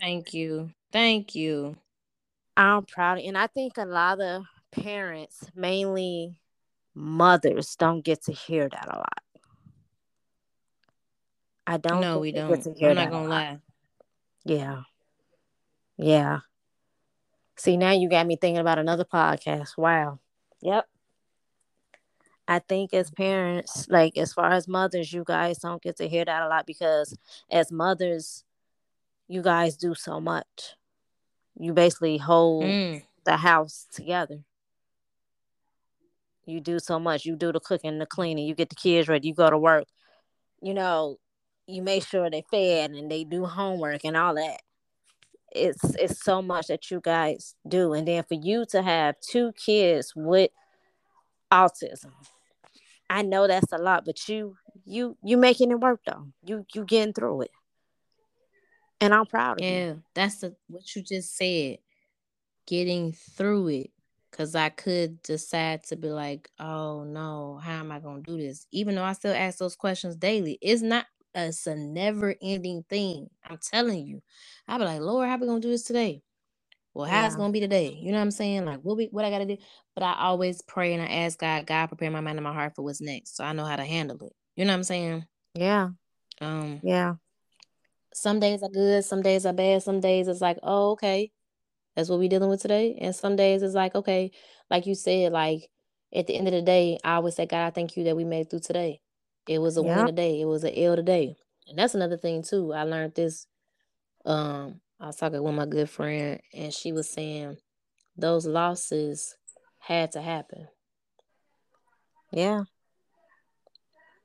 Thank 0.01 0.35
you. 0.35 0.71
Thank 0.93 1.35
you. 1.35 1.77
I'm 2.57 2.85
proud. 2.85 3.19
And 3.19 3.39
I 3.39 3.47
think 3.47 3.79
a 3.79 3.85
lot 3.85 4.21
of 4.21 4.45
parents, 4.73 5.47
mainly 5.55 6.41
mothers, 6.95 7.77
don't 7.77 8.03
get 8.05 8.25
to 8.25 8.33
hear 8.33 8.69
that 8.69 8.89
a 8.89 8.97
lot. 8.99 9.23
I 11.67 11.77
don't. 11.77 12.01
No, 12.01 12.19
we 12.19 12.33
don't. 12.33 12.67
I'm 12.83 12.95
not 12.95 13.11
gonna 13.11 13.29
lie. 13.29 13.59
Yeah. 14.45 14.83
Yeah. 15.97 16.41
See, 17.57 17.77
now 17.77 17.93
you 17.93 18.09
got 18.09 18.27
me 18.27 18.37
thinking 18.37 18.59
about 18.61 18.79
another 18.79 19.05
podcast. 19.05 19.77
Wow. 19.77 20.19
Yep. 20.63 20.87
I 22.51 22.59
think 22.59 22.93
as 22.93 23.13
parents, 23.13 23.87
like 23.89 24.19
as 24.19 24.33
far 24.33 24.51
as 24.51 24.67
mothers, 24.67 25.13
you 25.13 25.23
guys 25.25 25.59
don't 25.59 25.81
get 25.81 25.99
to 25.99 26.09
hear 26.09 26.25
that 26.25 26.43
a 26.43 26.49
lot 26.49 26.67
because 26.67 27.17
as 27.49 27.71
mothers, 27.71 28.43
you 29.29 29.41
guys 29.41 29.77
do 29.77 29.95
so 29.95 30.21
much. 30.21 30.75
You 31.57 31.73
basically 31.73 32.19
hold 32.19 32.65
mm. 32.65 33.05
the 33.25 33.37
house 33.37 33.87
together. 33.93 34.41
You 36.45 36.61
do 36.61 36.81
so 36.81 36.99
much. 36.99 37.25
You 37.25 37.37
do 37.37 37.53
the 37.53 37.61
cooking, 37.61 38.01
the 38.01 38.07
cleaning, 38.07 38.49
you 38.49 38.57
get 38.57 38.69
the 38.69 38.75
kids 38.75 39.07
ready, 39.07 39.29
you 39.29 39.35
go 39.35 39.49
to 39.49 39.57
work. 39.57 39.85
You 40.61 40.75
know, 40.75 41.19
you 41.69 41.83
make 41.83 42.05
sure 42.05 42.29
they 42.29 42.45
fed 42.51 42.91
and 42.91 43.09
they 43.09 43.23
do 43.23 43.47
homework 43.47 44.05
and 44.05 44.17
all 44.17 44.35
that. 44.35 44.61
It's 45.53 45.85
it's 45.95 46.25
so 46.25 46.43
much 46.43 46.67
that 46.67 46.91
you 46.91 47.01
guys 47.01 47.55
do. 47.69 47.93
And 47.93 48.09
then 48.09 48.25
for 48.25 48.35
you 48.35 48.67
to 48.71 48.83
have 48.83 49.21
two 49.21 49.53
kids 49.53 50.15
with 50.17 50.51
autism, 51.53 52.11
I 53.11 53.23
know 53.23 53.49
that's 53.49 53.73
a 53.73 53.79
lot, 53.79 54.05
but 54.05 54.29
you 54.29 54.57
you 54.85 55.17
you 55.23 55.37
making 55.37 55.73
it 55.73 55.81
work 55.81 56.01
though. 56.07 56.29
You 56.45 56.65
you 56.73 56.85
getting 56.85 57.13
through 57.13 57.43
it. 57.43 57.51
And 59.01 59.13
I'm 59.13 59.27
proud 59.27 59.59
of 59.59 59.65
yeah, 59.65 59.71
you. 59.71 59.77
Yeah, 59.77 59.95
that's 60.15 60.37
the 60.37 60.55
what 60.69 60.95
you 60.95 61.03
just 61.03 61.37
said. 61.37 61.79
Getting 62.67 63.13
through 63.13 63.69
it. 63.69 63.91
Cause 64.31 64.55
I 64.55 64.69
could 64.69 65.21
decide 65.23 65.83
to 65.85 65.97
be 65.97 66.09
like, 66.09 66.49
oh 66.61 67.03
no, 67.03 67.61
how 67.61 67.81
am 67.81 67.91
I 67.91 67.99
gonna 67.99 68.23
do 68.23 68.39
this? 68.39 68.65
Even 68.71 68.95
though 68.95 69.03
I 69.03 69.13
still 69.15 69.35
ask 69.35 69.59
those 69.59 69.75
questions 69.75 70.15
daily. 70.15 70.57
It's 70.63 70.81
not 70.81 71.07
it's 71.35 71.67
a 71.67 71.75
never 71.75 72.37
ending 72.41 72.85
thing. 72.89 73.29
I'm 73.45 73.59
telling 73.59 74.07
you. 74.07 74.23
I'll 74.69 74.79
be 74.79 74.85
like, 74.85 75.01
Lord, 75.01 75.29
how 75.29 75.37
we 75.37 75.49
gonna 75.49 75.61
do 75.61 75.71
this 75.71 75.83
today? 75.83 76.23
Well, 76.95 77.07
how's 77.07 77.35
yeah. 77.35 77.39
gonna 77.39 77.53
be 77.53 77.61
today? 77.61 77.97
You 78.01 78.11
know 78.11 78.19
what 78.19 78.25
I'm 78.25 78.31
saying? 78.31 78.65
Like, 78.65 78.81
what 78.81 78.97
we 78.97 79.07
what 79.11 79.25
I 79.25 79.31
gotta 79.31 79.47
do? 79.47 79.57
But 79.95 80.05
I 80.05 80.15
always 80.19 80.63
pray 80.63 80.93
and 80.93 81.03
I 81.03 81.07
ask 81.07 81.39
God, 81.39 81.67
God, 81.67 81.87
prepare 81.87 82.11
my 82.11 82.21
mind 82.21 82.39
and 82.39 82.45
my 82.45 82.53
heart 82.53 82.75
for 82.75 82.83
what's 82.83 83.01
next, 83.01 83.37
so 83.37 83.45
I 83.45 83.53
know 83.53 83.65
how 83.65 83.77
to 83.77 83.85
handle 83.85 84.19
it. 84.23 84.33
You 84.57 84.65
know 84.65 84.73
what 84.73 84.79
I'm 84.79 84.85
saying? 84.85 85.25
Yeah. 85.55 85.91
Um. 86.41 86.81
Yeah. 86.83 87.15
Some 88.13 88.41
days 88.41 88.63
are 88.63 88.69
good, 88.69 89.05
some 89.05 89.23
days 89.23 89.47
are 89.47 89.53
bad. 89.53 89.83
Some 89.83 90.01
days 90.01 90.27
it's 90.27 90.41
like, 90.41 90.59
oh, 90.65 90.93
okay, 90.93 91.31
that's 91.95 92.09
what 92.09 92.19
we're 92.19 92.29
dealing 92.29 92.51
with 92.51 92.63
today. 92.63 92.99
And 93.01 93.15
some 93.15 93.37
days 93.37 93.63
it's 93.63 93.75
like, 93.75 93.95
okay, 93.95 94.33
like 94.69 94.87
you 94.87 94.97
said, 94.97 95.33
like 95.33 95.71
at 96.13 96.27
the 96.27 96.35
end 96.37 96.49
of 96.49 96.55
the 96.55 96.63
day, 96.63 96.99
I 97.05 97.15
always 97.15 97.37
say, 97.37 97.47
God, 97.47 97.67
I 97.67 97.71
thank 97.71 97.97
you 97.97 98.05
that 98.05 98.17
we 98.17 98.25
made 98.25 98.51
through 98.51 98.61
today. 98.61 99.01
It 99.49 99.61
was 99.61 99.77
a 99.77 99.83
win 99.83 100.07
today. 100.07 100.41
It 100.41 100.45
was 100.47 100.65
an 100.65 100.75
L 100.77 100.97
today. 100.97 101.37
And 101.69 101.79
that's 101.79 101.95
another 101.95 102.17
thing 102.17 102.43
too. 102.43 102.73
I 102.73 102.83
learned 102.83 103.15
this. 103.15 103.47
Um, 104.25 104.81
I 105.01 105.07
was 105.07 105.17
talking 105.17 105.43
with 105.43 105.55
my 105.55 105.65
good 105.65 105.89
friend, 105.89 106.41
and 106.53 106.75
she 106.75 106.93
was 106.93 107.09
saying 107.09 107.57
those 108.17 108.47
losses 108.47 109.35
had 109.79 110.13
to 110.13 110.21
happen. 110.21 110.69
Yeah. 112.31 112.65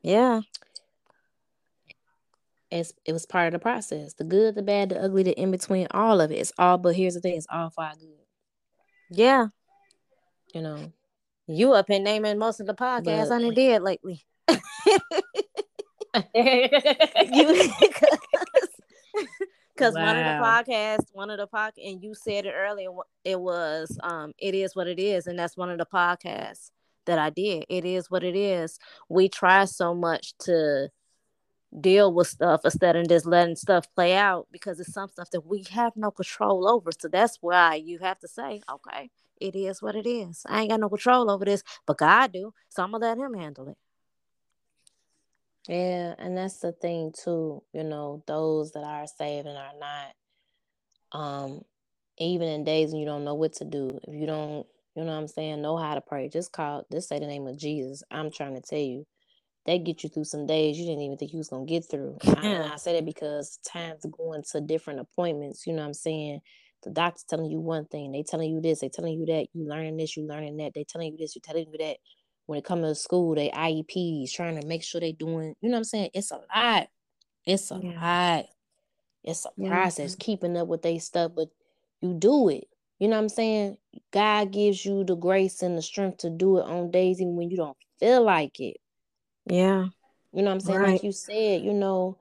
Yeah. 0.01 0.41
It's, 2.69 2.91
it 3.05 3.13
was 3.13 3.25
part 3.25 3.47
of 3.47 3.53
the 3.53 3.59
process. 3.59 4.15
The 4.15 4.25
good, 4.25 4.55
the 4.55 4.63
bad, 4.63 4.89
the 4.89 5.01
ugly, 5.01 5.23
the 5.23 5.31
in 5.31 5.49
between, 5.49 5.87
all 5.91 6.19
of 6.19 6.29
it. 6.31 6.35
It's 6.35 6.51
all, 6.57 6.77
but 6.77 6.95
here's 6.95 7.13
the 7.13 7.21
thing, 7.21 7.37
it's 7.37 7.47
all 7.49 7.69
for 7.69 7.85
our 7.85 7.95
good. 7.95 8.09
Yeah. 9.09 9.47
You 10.53 10.61
know. 10.61 10.91
You 11.47 11.73
up 11.73 11.89
in 11.89 12.03
naming 12.03 12.37
most 12.37 12.59
of 12.59 12.67
the 12.67 12.73
podcasts 12.73 13.31
I 13.31 13.53
did 13.53 13.81
lately. 13.81 14.25
you 16.35 16.69
because 19.75 19.93
wow. 19.93 20.05
one 20.05 20.17
of 20.17 20.23
the 20.25 20.71
podcasts, 20.71 21.05
one 21.11 21.29
of 21.29 21.37
the 21.37 21.47
podcast, 21.47 21.73
and 21.83 22.01
you 22.01 22.13
said 22.13 22.45
it 22.45 22.53
earlier. 22.55 22.89
It 23.23 23.39
was, 23.39 23.97
um, 24.03 24.33
it 24.37 24.55
is 24.55 24.75
what 24.75 24.87
it 24.87 24.99
is, 24.99 25.27
and 25.27 25.37
that's 25.37 25.57
one 25.57 25.69
of 25.69 25.77
the 25.77 25.85
podcasts 25.85 26.71
that 27.05 27.19
I 27.19 27.29
did. 27.29 27.65
It 27.69 27.85
is 27.85 28.09
what 28.09 28.23
it 28.23 28.35
is. 28.35 28.79
We 29.09 29.29
try 29.29 29.65
so 29.65 29.93
much 29.93 30.33
to 30.39 30.89
deal 31.81 32.13
with 32.13 32.27
stuff 32.27 32.61
instead 32.63 32.95
of 32.95 33.07
just 33.09 33.25
letting 33.25 33.55
stuff 33.55 33.85
play 33.95 34.15
out 34.15 34.47
because 34.51 34.79
it's 34.79 34.93
some 34.93 35.09
stuff 35.09 35.29
that 35.31 35.45
we 35.45 35.63
have 35.71 35.93
no 35.95 36.11
control 36.11 36.67
over. 36.67 36.91
So 36.97 37.07
that's 37.07 37.37
why 37.41 37.75
you 37.75 37.99
have 37.99 38.19
to 38.19 38.27
say, 38.27 38.61
okay, 38.71 39.09
it 39.41 39.55
is 39.55 39.81
what 39.81 39.95
it 39.95 40.07
is. 40.07 40.43
I 40.47 40.61
ain't 40.61 40.69
got 40.69 40.79
no 40.79 40.89
control 40.89 41.29
over 41.29 41.45
this, 41.45 41.63
but 41.85 41.97
God 41.97 42.31
do. 42.31 42.53
So 42.69 42.83
I'm 42.83 42.91
gonna 42.91 43.05
let 43.05 43.17
Him 43.17 43.33
handle 43.33 43.67
it. 43.67 43.77
Yeah, 45.67 46.15
and 46.19 46.37
that's 46.37 46.59
the 46.59 46.73
thing 46.73 47.13
too, 47.13 47.63
you 47.73 47.83
know, 47.83 48.23
those 48.27 48.73
that 48.73 48.83
are 48.83 49.07
saved 49.07 49.47
and 49.47 49.57
are 49.57 49.73
not, 49.79 50.29
um, 51.19 51.61
even 52.19 52.47
in 52.49 52.63
days 52.65 52.91
when 52.91 52.99
you 53.01 53.05
don't 53.07 53.25
know 53.25 53.35
what 53.35 53.53
to 53.55 53.65
do, 53.65 53.99
if 54.07 54.15
you 54.15 54.27
don't, 54.27 54.67
you 54.95 55.03
know 55.03 55.13
what 55.13 55.19
I'm 55.19 55.27
saying, 55.27 55.61
know 55.61 55.77
how 55.77 55.95
to 55.95 56.01
pray, 56.01 56.29
just 56.29 56.51
call, 56.53 56.85
just 56.91 57.09
say 57.09 57.19
the 57.19 57.27
name 57.27 57.47
of 57.47 57.57
Jesus. 57.57 58.03
I'm 58.11 58.31
trying 58.31 58.55
to 58.55 58.61
tell 58.61 58.79
you, 58.79 59.05
that 59.67 59.85
get 59.85 60.03
you 60.03 60.09
through 60.09 60.25
some 60.25 60.47
days 60.47 60.77
you 60.77 60.85
didn't 60.85 61.03
even 61.03 61.17
think 61.17 61.33
you 61.33 61.39
was 61.39 61.49
gonna 61.49 61.65
get 61.65 61.85
through. 61.89 62.17
I, 62.27 62.71
I 62.73 62.77
say 62.77 62.95
that 62.95 63.05
because 63.05 63.59
times 63.67 64.05
going 64.17 64.43
to 64.51 64.61
different 64.61 65.01
appointments, 65.01 65.67
you 65.67 65.73
know 65.73 65.83
what 65.83 65.89
I'm 65.89 65.95
saying? 65.95 66.41
The 66.83 66.91
doctor's 66.91 67.23
telling 67.23 67.51
you 67.51 67.61
one 67.61 67.85
thing, 67.87 68.11
they 68.11 68.23
telling 68.23 68.51
you 68.51 68.61
this, 68.61 68.81
they 68.81 68.89
telling 68.89 69.13
you 69.13 69.25
that, 69.27 69.47
you 69.53 69.67
learning 69.69 69.97
this, 69.97 70.17
you 70.17 70.27
learning 70.27 70.57
that, 70.57 70.73
they 70.75 70.85
telling 70.89 71.13
you 71.13 71.17
this, 71.19 71.35
you 71.35 71.41
telling 71.45 71.67
you 71.71 71.79
that 71.79 71.97
when 72.45 72.59
it 72.59 72.65
comes 72.65 72.83
to 72.83 72.95
school, 72.95 73.35
they 73.35 73.49
IEPs, 73.49 74.31
trying 74.31 74.59
to 74.59 74.67
make 74.67 74.83
sure 74.83 75.01
they're 75.01 75.11
doing, 75.11 75.55
you 75.61 75.69
know 75.69 75.75
what 75.75 75.79
I'm 75.79 75.83
saying? 75.85 76.09
It's 76.13 76.31
a 76.31 76.39
lot. 76.55 76.87
It's 77.45 77.71
a 77.71 77.79
yeah. 77.81 78.01
lot. 78.01 78.45
It's 79.23 79.45
a 79.45 79.49
yeah. 79.57 79.69
process 79.69 80.15
keeping 80.15 80.55
up 80.57 80.67
with 80.67 80.81
they 80.81 80.99
stuff, 80.99 81.31
but 81.35 81.49
you 82.01 82.13
do 82.13 82.49
it. 82.49 82.65
You 82.99 83.07
know 83.07 83.17
what 83.17 83.23
I'm 83.23 83.29
saying? 83.29 83.77
God 84.11 84.51
gives 84.51 84.85
you 84.85 85.03
the 85.03 85.15
grace 85.15 85.61
and 85.61 85.77
the 85.77 85.81
strength 85.81 86.19
to 86.19 86.29
do 86.29 86.59
it 86.59 86.63
on 86.65 86.91
days 86.91 87.19
even 87.19 87.35
when 87.35 87.49
you 87.49 87.57
don't 87.57 87.77
feel 87.99 88.23
like 88.23 88.59
it. 88.59 88.77
Yeah. 89.45 89.87
You 90.31 90.41
know 90.41 90.49
what 90.49 90.53
I'm 90.53 90.59
saying? 90.59 90.79
Right. 90.79 90.91
Like 90.93 91.03
you 91.03 91.11
said, 91.11 91.61
you 91.61 91.73
know, 91.73 92.17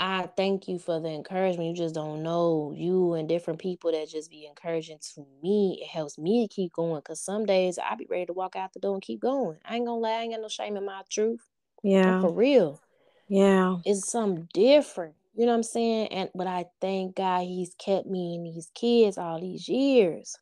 I 0.00 0.28
thank 0.36 0.68
you 0.68 0.78
for 0.78 1.00
the 1.00 1.08
encouragement. 1.08 1.70
You 1.70 1.74
just 1.74 1.94
don't 1.94 2.22
know 2.22 2.72
you 2.76 3.14
and 3.14 3.28
different 3.28 3.58
people 3.58 3.90
that 3.90 4.08
just 4.08 4.30
be 4.30 4.46
encouraging 4.46 4.98
to 5.14 5.26
me. 5.42 5.80
It 5.82 5.88
helps 5.88 6.18
me 6.18 6.46
to 6.46 6.54
keep 6.54 6.72
going 6.72 7.00
because 7.00 7.20
some 7.20 7.44
days 7.44 7.78
I 7.78 7.96
be 7.96 8.06
ready 8.08 8.26
to 8.26 8.32
walk 8.32 8.54
out 8.54 8.72
the 8.72 8.78
door 8.78 8.94
and 8.94 9.02
keep 9.02 9.20
going. 9.20 9.58
I 9.64 9.76
ain't 9.76 9.86
gonna 9.86 9.98
lie, 9.98 10.10
I 10.10 10.22
ain't 10.22 10.32
got 10.32 10.40
no 10.40 10.48
shame 10.48 10.76
in 10.76 10.84
my 10.84 11.02
truth. 11.10 11.44
Yeah. 11.82 12.16
I'm 12.16 12.20
for 12.20 12.32
real. 12.32 12.80
Yeah. 13.28 13.78
It's 13.84 14.08
something 14.08 14.48
different. 14.54 15.14
You 15.34 15.46
know 15.46 15.52
what 15.52 15.58
I'm 15.58 15.62
saying? 15.64 16.08
And 16.08 16.30
but 16.32 16.46
I 16.46 16.66
thank 16.80 17.16
God 17.16 17.42
he's 17.42 17.74
kept 17.74 18.06
me 18.06 18.36
and 18.36 18.46
these 18.46 18.70
kids 18.74 19.18
all 19.18 19.40
these 19.40 19.68
years. 19.68 20.38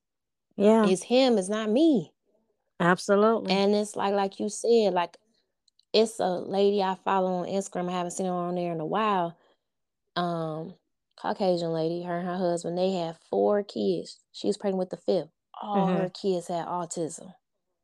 Yeah. 0.57 0.87
It's 0.87 1.03
him, 1.03 1.39
it's 1.39 1.49
not 1.49 1.71
me. 1.71 2.13
Absolutely. 2.79 3.53
And 3.53 3.75
it's 3.75 3.97
like 3.97 4.13
like 4.13 4.39
you 4.39 4.51
said, 4.51 4.93
like 4.93 5.17
it's 5.95 6.21
a 6.21 6.29
lady 6.29 6.83
I 6.83 6.97
follow 7.07 7.37
on 7.37 7.47
Instagram. 7.47 7.89
I 7.89 7.93
haven't 7.93 8.11
seen 8.11 8.27
her 8.27 8.33
on 8.33 8.55
there 8.57 8.73
in 8.73 8.81
a 8.81 8.87
while 8.87 9.35
um 10.17 10.75
Caucasian 11.21 11.73
lady, 11.73 12.03
her 12.03 12.19
and 12.19 12.29
her 12.29 12.37
husband, 12.37 12.77
they 12.77 12.93
had 12.93 13.17
four 13.31 13.62
kids. 13.62 14.19
She 14.33 14.47
was 14.47 14.57
pregnant 14.57 14.79
with 14.79 14.91
the 14.91 14.97
fifth. 14.99 15.31
All 15.61 15.89
mm-hmm. 15.89 16.03
her 16.03 16.11
kids 16.11 16.49
had 16.49 16.67
autism. 16.67 17.33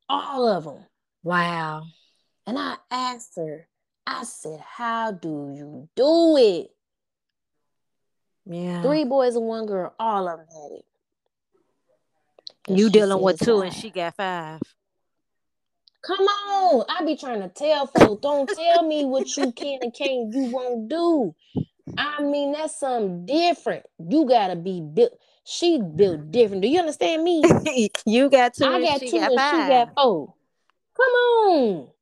All 0.09 0.47
of 0.47 0.65
them. 0.65 0.85
Wow. 1.23 1.85
And 2.47 2.59
I 2.59 2.77
asked 2.91 3.37
her, 3.37 3.67
I 4.07 4.25
said, 4.25 4.61
How 4.61 5.13
do 5.13 5.53
you 5.57 5.89
do 5.97 6.37
it? 6.37 6.71
Yeah. 8.45 8.83
Three 8.83 9.05
boys 9.05 9.37
and 9.37 9.47
one 9.47 9.67
girl, 9.67 9.95
all 9.99 10.29
of 10.29 10.39
them 10.39 10.47
had 10.49 10.79
it. 10.79 10.85
And 12.69 12.79
You 12.79 12.91
dealing 12.91 13.23
with 13.23 13.41
two 13.41 13.61
and 13.61 13.73
she 13.73 13.91
got 13.91 14.17
five. 14.17 14.61
Come 16.03 16.27
on. 16.27 16.85
I 16.89 17.05
be 17.05 17.17
trying 17.17 17.41
to 17.43 17.49
tell 17.49 17.87
folks, 17.87 18.21
don't 18.23 18.49
tell 18.49 18.87
me 18.87 19.05
what 19.05 19.37
you 19.37 19.53
can 19.53 19.79
and 19.83 19.95
can't, 19.95 20.33
you 20.35 20.51
won't 20.51 20.89
do. 20.89 21.35
I 21.99 22.23
mean, 22.23 22.53
that's 22.53 22.79
something 22.79 23.27
different. 23.27 23.85
You 23.99 24.27
gotta 24.27 24.57
be 24.57 24.81
built. 24.81 25.13
She 25.45 25.81
built 25.81 26.31
different. 26.31 26.63
Do 26.63 26.69
you 26.69 26.79
understand 26.79 27.25
me? 27.25 27.43
you 28.07 28.31
got 28.31 28.55
two 28.55 28.65
I 28.65 28.81
got 28.81 29.01
two 29.01 29.11
got 29.11 29.31
and 29.33 29.41
five. 29.41 29.65
she 29.65 29.69
got 29.69 29.95
four. 29.95 30.35
Come 30.97 31.13
on. 31.13 31.89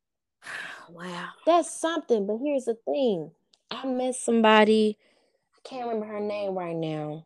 Wow. 0.93 1.29
That's 1.45 1.71
something. 1.71 2.27
But 2.27 2.39
here's 2.43 2.65
the 2.65 2.75
thing. 2.85 3.31
I 3.71 3.87
met 3.87 4.13
somebody, 4.15 4.97
I 5.55 5.67
can't 5.67 5.87
remember 5.87 6.05
her 6.13 6.19
name 6.19 6.53
right 6.53 6.75
now. 6.75 7.25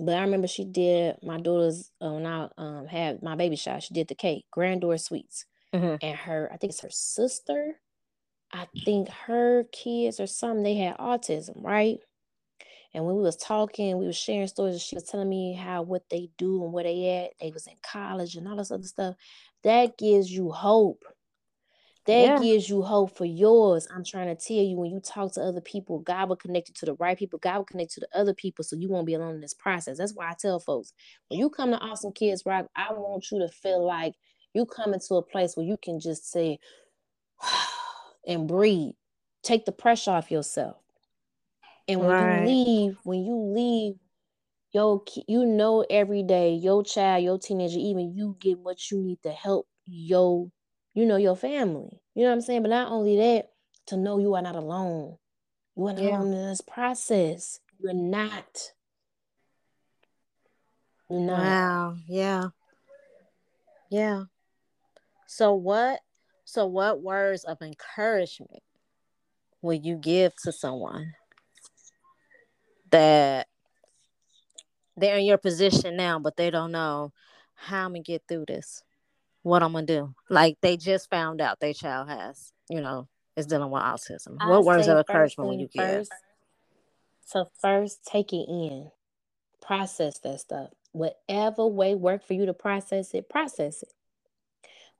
But 0.00 0.16
I 0.16 0.22
remember 0.22 0.48
she 0.48 0.64
did 0.64 1.16
my 1.22 1.38
daughter's 1.38 1.92
uh, 2.02 2.10
when 2.10 2.26
I 2.26 2.48
um 2.58 2.86
had 2.86 3.22
my 3.22 3.36
baby 3.36 3.54
shower, 3.54 3.80
she 3.80 3.94
did 3.94 4.08
the 4.08 4.14
cake, 4.16 4.46
Grandeur 4.50 4.96
Sweets. 4.98 5.46
Mhm. 5.72 5.98
And 6.02 6.16
her, 6.18 6.50
I 6.52 6.56
think 6.56 6.72
it's 6.72 6.80
her 6.80 6.90
sister. 6.90 7.76
I 8.52 8.68
think 8.84 9.08
her 9.08 9.64
kids 9.72 10.20
or 10.20 10.26
something, 10.26 10.62
they 10.62 10.76
had 10.76 10.98
autism, 10.98 11.62
right? 11.62 11.98
And 12.94 13.04
when 13.06 13.16
we 13.16 13.22
was 13.22 13.36
talking, 13.36 13.98
we 13.98 14.06
was 14.06 14.16
sharing 14.16 14.48
stories, 14.48 14.74
and 14.74 14.82
she 14.82 14.96
was 14.96 15.04
telling 15.04 15.28
me 15.28 15.54
how 15.54 15.82
what 15.82 16.08
they 16.10 16.30
do 16.38 16.64
and 16.64 16.72
where 16.72 16.84
they 16.84 17.24
at. 17.24 17.38
They 17.40 17.52
was 17.52 17.66
in 17.66 17.76
college 17.82 18.34
and 18.36 18.48
all 18.48 18.56
this 18.56 18.72
other 18.72 18.82
stuff. 18.86 19.14
That 19.62 19.96
gives 19.98 20.30
you 20.32 20.50
hope. 20.50 21.04
That 22.06 22.26
Yeah. 22.26 22.38
gives 22.38 22.68
you 22.68 22.82
hope 22.82 23.16
for 23.16 23.26
yours. 23.26 23.86
I'm 23.94 24.04
trying 24.04 24.34
to 24.34 24.42
tell 24.42 24.56
you, 24.56 24.76
when 24.76 24.90
you 24.90 25.00
talk 25.00 25.34
to 25.34 25.42
other 25.42 25.60
people, 25.60 26.00
God 26.00 26.28
will 26.28 26.36
connect 26.36 26.68
you 26.68 26.74
to 26.78 26.86
the 26.86 26.94
right 26.94 27.16
people. 27.16 27.38
God 27.38 27.58
will 27.58 27.64
connect 27.64 27.96
you 27.96 28.00
to 28.02 28.08
the 28.10 28.18
other 28.18 28.34
people 28.34 28.64
so 28.64 28.76
you 28.76 28.88
won't 28.88 29.06
be 29.06 29.14
alone 29.14 29.36
in 29.36 29.40
this 29.40 29.54
process. 29.54 29.98
That's 29.98 30.14
why 30.14 30.30
I 30.30 30.34
tell 30.38 30.58
folks, 30.58 30.92
when 31.28 31.38
you 31.38 31.50
come 31.50 31.70
to 31.70 31.78
Awesome 31.78 32.12
Kids 32.12 32.42
Rock, 32.46 32.66
I 32.74 32.92
want 32.92 33.30
you 33.30 33.38
to 33.40 33.48
feel 33.48 33.84
like 33.84 34.14
you 34.54 34.66
come 34.66 34.94
into 34.94 35.14
a 35.14 35.22
place 35.22 35.56
where 35.56 35.66
you 35.66 35.76
can 35.82 36.00
just 36.00 36.28
say 36.30 36.58
and 38.26 38.46
breathe. 38.48 38.92
Take 39.42 39.64
the 39.64 39.72
pressure 39.72 40.10
off 40.10 40.30
yourself. 40.30 40.76
And 41.88 42.00
when 42.00 42.10
Right. 42.10 42.42
you 42.44 42.54
leave, 42.54 42.98
when 43.04 43.24
you 43.24 43.34
leave, 43.36 43.94
yo, 44.72 45.04
you 45.26 45.44
know 45.44 45.84
every 45.90 46.22
day, 46.22 46.54
your 46.54 46.84
child, 46.84 47.24
your 47.24 47.38
teenager, 47.38 47.78
even 47.78 48.14
you 48.14 48.36
get 48.38 48.58
what 48.58 48.90
you 48.90 49.00
need 49.02 49.22
to 49.22 49.32
help 49.32 49.66
your, 49.86 50.50
you 50.94 51.04
know, 51.06 51.16
your 51.16 51.36
family. 51.36 52.00
You 52.14 52.22
know 52.22 52.28
what 52.28 52.34
I'm 52.34 52.40
saying? 52.42 52.62
But 52.62 52.70
not 52.70 52.92
only 52.92 53.16
that, 53.16 53.50
to 53.86 53.96
know 53.96 54.18
you 54.18 54.34
are 54.34 54.42
not 54.42 54.56
alone. 54.56 55.16
You 55.76 55.86
are 55.88 55.92
not 55.92 56.04
Yeah. 56.04 56.18
alone 56.18 56.32
in 56.32 56.48
this 56.48 56.60
process. 56.60 57.60
You're 57.78 57.94
not. 57.94 58.72
You're 61.08 61.20
not. 61.20 61.38
Wow. 61.38 61.96
Yeah. 62.06 62.48
Yeah. 63.90 64.24
So 65.26 65.54
what 65.54 66.00
so 66.50 66.66
what 66.66 67.00
words 67.00 67.44
of 67.44 67.62
encouragement 67.62 68.64
will 69.62 69.74
you 69.74 69.94
give 69.94 70.34
to 70.42 70.50
someone 70.50 71.14
that 72.90 73.46
they're 74.96 75.18
in 75.18 75.26
your 75.26 75.38
position 75.38 75.96
now, 75.96 76.18
but 76.18 76.36
they 76.36 76.50
don't 76.50 76.72
know 76.72 77.12
how 77.54 77.84
I'm 77.84 77.92
gonna 77.92 78.02
get 78.02 78.22
through 78.26 78.46
this? 78.48 78.82
What 79.42 79.62
I'm 79.62 79.74
gonna 79.74 79.86
do? 79.86 80.12
Like 80.28 80.58
they 80.60 80.76
just 80.76 81.08
found 81.08 81.40
out 81.40 81.60
their 81.60 81.72
child 81.72 82.08
has, 82.08 82.52
you 82.68 82.80
know, 82.80 83.06
is 83.36 83.46
dealing 83.46 83.70
with 83.70 83.82
autism. 83.82 84.36
I 84.40 84.48
what 84.48 84.64
words 84.64 84.88
of 84.88 84.98
encouragement 84.98 85.50
will 85.50 85.56
you 85.56 85.68
give? 85.72 86.08
So 87.26 87.48
first 87.60 88.04
take 88.04 88.32
it 88.32 88.46
in. 88.48 88.90
Process 89.60 90.18
that 90.24 90.40
stuff. 90.40 90.70
Whatever 90.90 91.68
way 91.68 91.94
work 91.94 92.24
for 92.24 92.34
you 92.34 92.46
to 92.46 92.54
process 92.54 93.14
it, 93.14 93.28
process 93.28 93.84
it. 93.84 93.92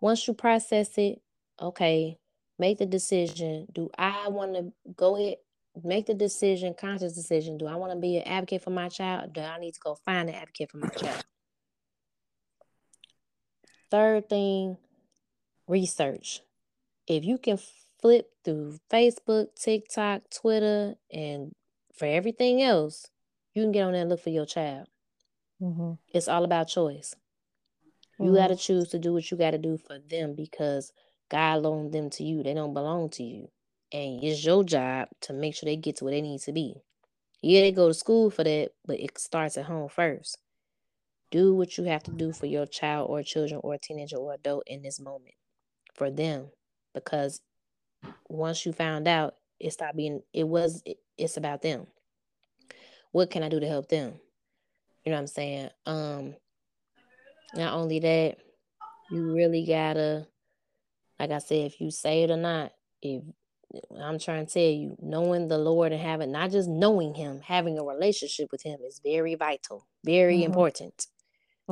Once 0.00 0.28
you 0.28 0.32
process 0.32 0.96
it, 0.96 1.20
okay, 1.60 2.18
make 2.58 2.78
the 2.78 2.86
decision. 2.86 3.66
Do 3.72 3.90
I 3.98 4.28
want 4.28 4.54
to 4.54 4.72
go 4.96 5.16
ahead, 5.16 5.36
make 5.82 6.06
the 6.06 6.14
decision, 6.14 6.74
conscious 6.78 7.14
decision? 7.14 7.58
Do 7.58 7.66
I 7.66 7.76
want 7.76 7.92
to 7.92 7.98
be 7.98 8.16
an 8.16 8.26
advocate 8.26 8.62
for 8.62 8.70
my 8.70 8.88
child? 8.88 9.32
Do 9.32 9.40
I 9.40 9.58
need 9.58 9.74
to 9.74 9.80
go 9.80 9.96
find 10.04 10.28
an 10.28 10.34
advocate 10.34 10.70
for 10.70 10.78
my 10.78 10.88
child? 10.88 11.24
Third 13.90 14.28
thing, 14.28 14.76
research. 15.66 16.40
If 17.06 17.24
you 17.24 17.38
can 17.38 17.58
flip 18.00 18.30
through 18.44 18.78
Facebook, 18.90 19.48
TikTok, 19.56 20.22
Twitter, 20.30 20.94
and 21.12 21.52
for 21.94 22.06
everything 22.06 22.62
else, 22.62 23.08
you 23.52 23.62
can 23.62 23.72
get 23.72 23.82
on 23.82 23.92
there 23.92 24.02
and 24.02 24.10
look 24.10 24.22
for 24.22 24.30
your 24.30 24.46
child. 24.46 24.86
Mm-hmm. 25.60 25.92
It's 26.14 26.28
all 26.28 26.44
about 26.44 26.68
choice. 26.68 27.14
You 28.18 28.34
got 28.34 28.48
to 28.48 28.56
choose 28.56 28.88
to 28.90 28.98
do 28.98 29.14
what 29.14 29.30
you 29.30 29.38
got 29.38 29.52
to 29.52 29.58
do 29.58 29.78
for 29.78 29.98
them 29.98 30.34
because 30.34 30.92
God 31.30 31.62
loaned 31.62 31.92
them 31.92 32.10
to 32.10 32.24
you. 32.24 32.42
They 32.42 32.54
don't 32.54 32.74
belong 32.74 33.08
to 33.10 33.22
you. 33.22 33.48
And 33.92 34.22
it's 34.22 34.44
your 34.44 34.62
job 34.64 35.08
to 35.22 35.32
make 35.32 35.54
sure 35.54 35.66
they 35.66 35.76
get 35.76 35.96
to 35.96 36.04
where 36.04 36.12
they 36.12 36.20
need 36.20 36.40
to 36.42 36.52
be. 36.52 36.76
Yeah, 37.42 37.62
they 37.62 37.72
go 37.72 37.88
to 37.88 37.94
school 37.94 38.30
for 38.30 38.44
that, 38.44 38.70
but 38.84 39.00
it 39.00 39.18
starts 39.18 39.56
at 39.56 39.64
home 39.64 39.88
first. 39.88 40.38
Do 41.30 41.54
what 41.54 41.78
you 41.78 41.84
have 41.84 42.02
to 42.04 42.10
do 42.10 42.32
for 42.32 42.46
your 42.46 42.66
child 42.66 43.08
or 43.08 43.22
children 43.22 43.60
or 43.62 43.78
teenager 43.78 44.16
or 44.16 44.34
adult 44.34 44.64
in 44.66 44.82
this 44.82 45.00
moment 45.00 45.34
for 45.94 46.10
them 46.10 46.50
because 46.92 47.40
once 48.28 48.66
you 48.66 48.72
found 48.72 49.06
out, 49.06 49.34
it 49.58 49.72
stopped 49.72 49.96
being, 49.96 50.22
it 50.32 50.46
was, 50.46 50.82
it, 50.84 50.98
it's 51.18 51.36
about 51.36 51.62
them. 51.62 51.86
What 53.12 53.30
can 53.30 53.42
I 53.42 53.48
do 53.48 53.60
to 53.60 53.68
help 53.68 53.88
them? 53.88 54.14
You 55.04 55.12
know 55.12 55.16
what 55.16 55.22
I'm 55.22 55.26
saying? 55.26 55.70
Um, 55.86 56.34
not 57.54 57.74
only 57.74 58.00
that, 58.00 58.38
you 59.10 59.32
really 59.32 59.64
gotta, 59.66 60.26
like 61.20 61.32
I 61.32 61.40
said, 61.40 61.66
if 61.66 61.80
you 61.82 61.92
say 61.92 62.24
it 62.24 62.32
or 62.32 62.38
not, 62.38 62.72
if 63.02 63.22
I'm 64.00 64.20
trying 64.20 64.46
to 64.46 64.52
tell 64.52 64.62
you, 64.62 64.96
knowing 65.02 65.48
the 65.48 65.58
Lord 65.58 65.92
and 65.92 66.02
having 66.02 66.32
not 66.32 66.52
just 66.52 66.68
knowing 66.70 67.14
Him, 67.14 67.42
having 67.42 67.78
a 67.78 67.84
relationship 67.84 68.50
with 68.52 68.64
Him 68.64 68.80
is 68.86 69.00
very 69.04 69.36
vital, 69.36 69.88
very 70.04 70.44
Mhm. 70.44 70.44
important 70.44 71.08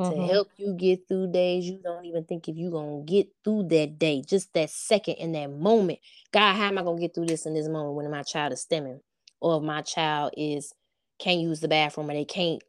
to 0.05 0.15
Mhm. 0.15 0.19
help 0.19 0.49
you 0.57 0.73
get 0.75 1.07
through 1.07 1.31
days 1.31 1.65
you 1.65 1.79
don't 1.83 2.05
even 2.05 2.25
think 2.25 2.47
if 2.49 2.57
you're 2.57 2.71
gonna 2.71 3.03
get 3.03 3.29
through 3.43 3.63
that 3.69 3.99
day, 3.99 4.21
just 4.25 4.53
that 4.53 4.69
second 4.71 5.15
in 5.15 5.33
that 5.33 5.49
moment. 5.51 5.99
God, 6.31 6.55
how 6.55 6.67
am 6.67 6.77
I 6.79 6.83
gonna 6.83 7.01
get 7.01 7.15
through 7.15 7.27
this 7.27 7.45
in 7.45 7.53
this 7.55 7.67
moment 7.69 7.95
when 7.95 8.11
my 8.11 8.23
child 8.23 8.53
is 8.53 8.65
stimming? 8.65 9.01
Or 9.41 9.57
if 9.57 9.63
my 9.63 9.81
child 9.81 10.33
is 10.37 10.73
can't 11.19 11.41
use 11.41 11.59
the 11.61 11.67
bathroom 11.69 12.09
or 12.11 12.13
they 12.13 12.25
can't 12.25 12.63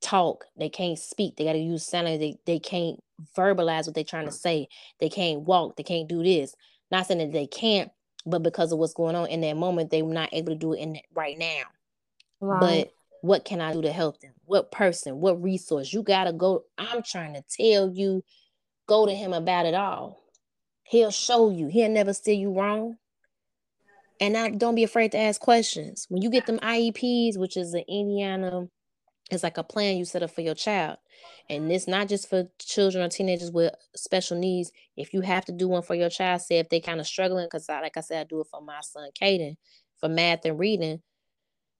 talk, 0.00 0.46
they 0.56 0.68
can't 0.68 0.98
speak, 0.98 1.36
they 1.36 1.44
gotta 1.44 1.58
use 1.58 1.86
sign 1.86 2.04
language, 2.04 2.36
they, 2.46 2.52
they 2.54 2.58
can't 2.58 3.02
verbalize 3.36 3.86
what 3.86 3.94
they're 3.94 4.04
trying 4.04 4.26
to 4.26 4.32
say, 4.32 4.68
they 4.98 5.08
can't 5.08 5.42
walk, 5.42 5.76
they 5.76 5.82
can't 5.82 6.08
do 6.08 6.22
this. 6.22 6.54
Not 6.90 7.06
saying 7.06 7.18
that 7.18 7.32
they 7.32 7.46
can't, 7.46 7.90
but 8.26 8.42
because 8.42 8.72
of 8.72 8.78
what's 8.78 8.94
going 8.94 9.14
on 9.14 9.28
in 9.28 9.40
that 9.42 9.56
moment, 9.56 9.90
they're 9.90 10.04
not 10.04 10.30
able 10.32 10.52
to 10.52 10.58
do 10.58 10.72
it 10.72 10.80
in 10.80 10.94
that 10.94 11.04
right 11.14 11.38
now. 11.38 11.62
Right. 12.40 12.60
But 12.60 12.92
what 13.22 13.44
can 13.44 13.60
I 13.60 13.72
do 13.72 13.82
to 13.82 13.92
help 13.92 14.20
them? 14.20 14.32
What 14.44 14.72
person? 14.72 15.20
What 15.20 15.42
resource? 15.42 15.92
You 15.92 16.02
gotta 16.02 16.32
go. 16.32 16.64
I'm 16.78 17.02
trying 17.02 17.34
to 17.34 17.42
tell 17.42 17.90
you, 17.90 18.24
go 18.86 19.06
to 19.06 19.14
him 19.14 19.32
about 19.32 19.66
it 19.66 19.74
all. 19.74 20.22
He'll 20.84 21.10
show 21.10 21.50
you. 21.50 21.68
He'll 21.68 21.90
never 21.90 22.12
steer 22.12 22.34
you 22.34 22.52
wrong. 22.52 22.96
And 24.20 24.34
now 24.34 24.48
don't 24.48 24.74
be 24.74 24.84
afraid 24.84 25.12
to 25.12 25.18
ask 25.18 25.40
questions. 25.40 26.06
When 26.08 26.20
you 26.20 26.30
get 26.30 26.46
them 26.46 26.58
IEPs, 26.58 27.38
which 27.38 27.56
is 27.56 27.72
the 27.72 27.84
Indiana, 27.88 28.68
it's 29.32 29.42
like 29.42 29.58
a 29.58 29.64
plan 29.64 29.96
you 29.96 30.04
set 30.04 30.22
up 30.22 30.30
for 30.30 30.40
your 30.40 30.54
child. 30.54 30.98
And 31.48 31.70
it's 31.70 31.88
not 31.88 32.08
just 32.08 32.28
for 32.28 32.48
children 32.58 33.04
or 33.04 33.08
teenagers 33.08 33.50
with 33.50 33.74
special 33.96 34.38
needs. 34.38 34.72
If 34.96 35.12
you 35.12 35.20
have 35.22 35.44
to 35.46 35.52
do 35.52 35.68
one 35.68 35.82
for 35.82 35.94
your 35.94 36.10
child, 36.10 36.42
say 36.42 36.58
if 36.58 36.68
they 36.68 36.80
kind 36.80 37.00
of 37.00 37.06
struggling, 37.06 37.46
because 37.46 37.68
like 37.68 37.96
I 37.96 38.00
said, 38.00 38.20
I 38.20 38.24
do 38.24 38.40
it 38.40 38.46
for 38.50 38.60
my 38.60 38.80
son 38.82 39.10
Caden 39.20 39.56
for 39.98 40.08
math 40.08 40.44
and 40.44 40.58
reading, 40.58 41.02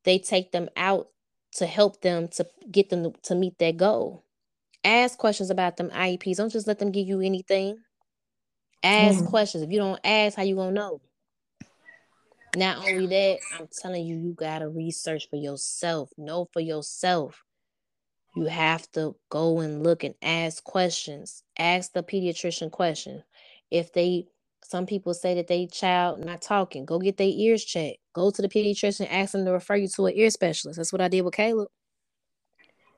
they 0.05 0.19
take 0.19 0.53
them 0.53 0.69
out 0.77 1.09
to 1.53 1.67
help 1.67 2.01
them 2.01 2.29
to 2.29 2.47
get 2.71 2.91
them 2.91 3.13
to, 3.25 3.35
meet 3.35 3.59
their 3.59 3.73
goal. 3.73 4.25
Ask 4.85 5.19
questions 5.19 5.51
about 5.51 5.77
them 5.77 5.91
IEPs. 5.91 6.37
Don't 6.37 6.51
just 6.53 6.67
let 6.67 6.79
them 6.79 6.91
give 6.93 7.07
you 7.07 7.21
anything. 7.21 7.79
Ask 8.83 9.23
Mhm. 9.23 9.31
questions. 9.31 9.63
If 9.63 9.71
you 9.71 9.79
don't 9.79 10.01
ask, 10.05 10.37
how 10.37 10.43
you 10.43 10.57
gonna 10.57 10.73
know? 10.73 11.01
Not 12.57 12.79
only 12.79 13.07
that, 13.07 13.39
I'm 13.59 13.69
telling 13.81 14.07
you, 14.07 14.17
you 14.17 14.33
gotta 14.33 14.69
research 14.69 15.29
for 15.31 15.37
yourself. 15.37 16.11
Know 16.17 16.49
for 16.53 16.61
yourself. 16.61 17.43
You 18.35 18.47
have 18.47 18.91
to 18.93 19.17
go 19.29 19.61
and 19.61 19.83
look 19.83 20.05
and 20.05 20.15
ask 20.23 20.63
questions. 20.63 21.43
Ask 21.59 21.93
the 21.93 22.03
pediatrician 22.03 22.71
question. 22.71 23.23
If 23.71 23.93
they 23.93 24.27
some 24.65 24.87
people 24.87 25.15
say 25.15 25.35
that 25.35 25.49
they 25.49 25.67
child 25.67 26.25
not 26.25 26.43
talking, 26.43 26.85
go 26.85 26.99
get 26.99 27.17
their 27.17 27.29
ears 27.29 27.65
checked. 27.65 27.99
Go 28.13 28.31
to 28.31 28.43
the 28.43 28.49
pediatrician, 28.49 29.09
ask 29.11 29.33
them 29.33 29.45
to 29.45 29.53
refer 29.53 29.77
you 29.77 29.89
to 29.89 30.07
an 30.07 30.13
ear 30.17 30.31
specialist. 30.31 30.77
That's 30.77 30.93
what 30.93 31.01
I 31.01 31.09
did 31.09 31.23
with 31.23 31.35
Caleb. 31.35 31.69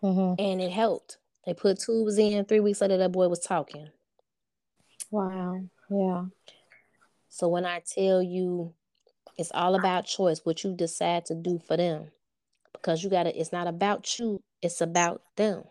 Mhm. 0.02 0.34
And 0.38 0.60
it 0.60 0.70
helped. 0.70 1.18
They 1.46 1.54
put 1.54 1.80
tubes 1.80 2.18
in. 2.18 2.44
Three 2.44 2.60
weeks 2.60 2.80
later, 2.80 2.98
that 2.98 3.12
boy 3.12 3.28
was 3.28 3.40
talking. 3.40 3.88
Wow. 5.10 5.60
Yeah. 5.88 6.26
So 7.28 7.48
when 7.48 7.64
I 7.64 7.80
tell 7.80 8.22
you 8.22 8.74
it's 9.38 9.50
all 9.54 9.74
about 9.74 10.06
choice, 10.06 10.40
what 10.44 10.62
you 10.64 10.74
decide 10.74 11.26
to 11.26 11.34
do 11.34 11.58
for 11.66 11.76
them. 11.76 12.10
because 12.72 13.02
you 13.04 13.10
gotta 13.10 13.38
it's 13.38 13.52
not 13.52 13.66
about 13.66 14.18
you, 14.18 14.42
it's 14.60 14.80
about 14.80 15.22
them. 15.36 15.64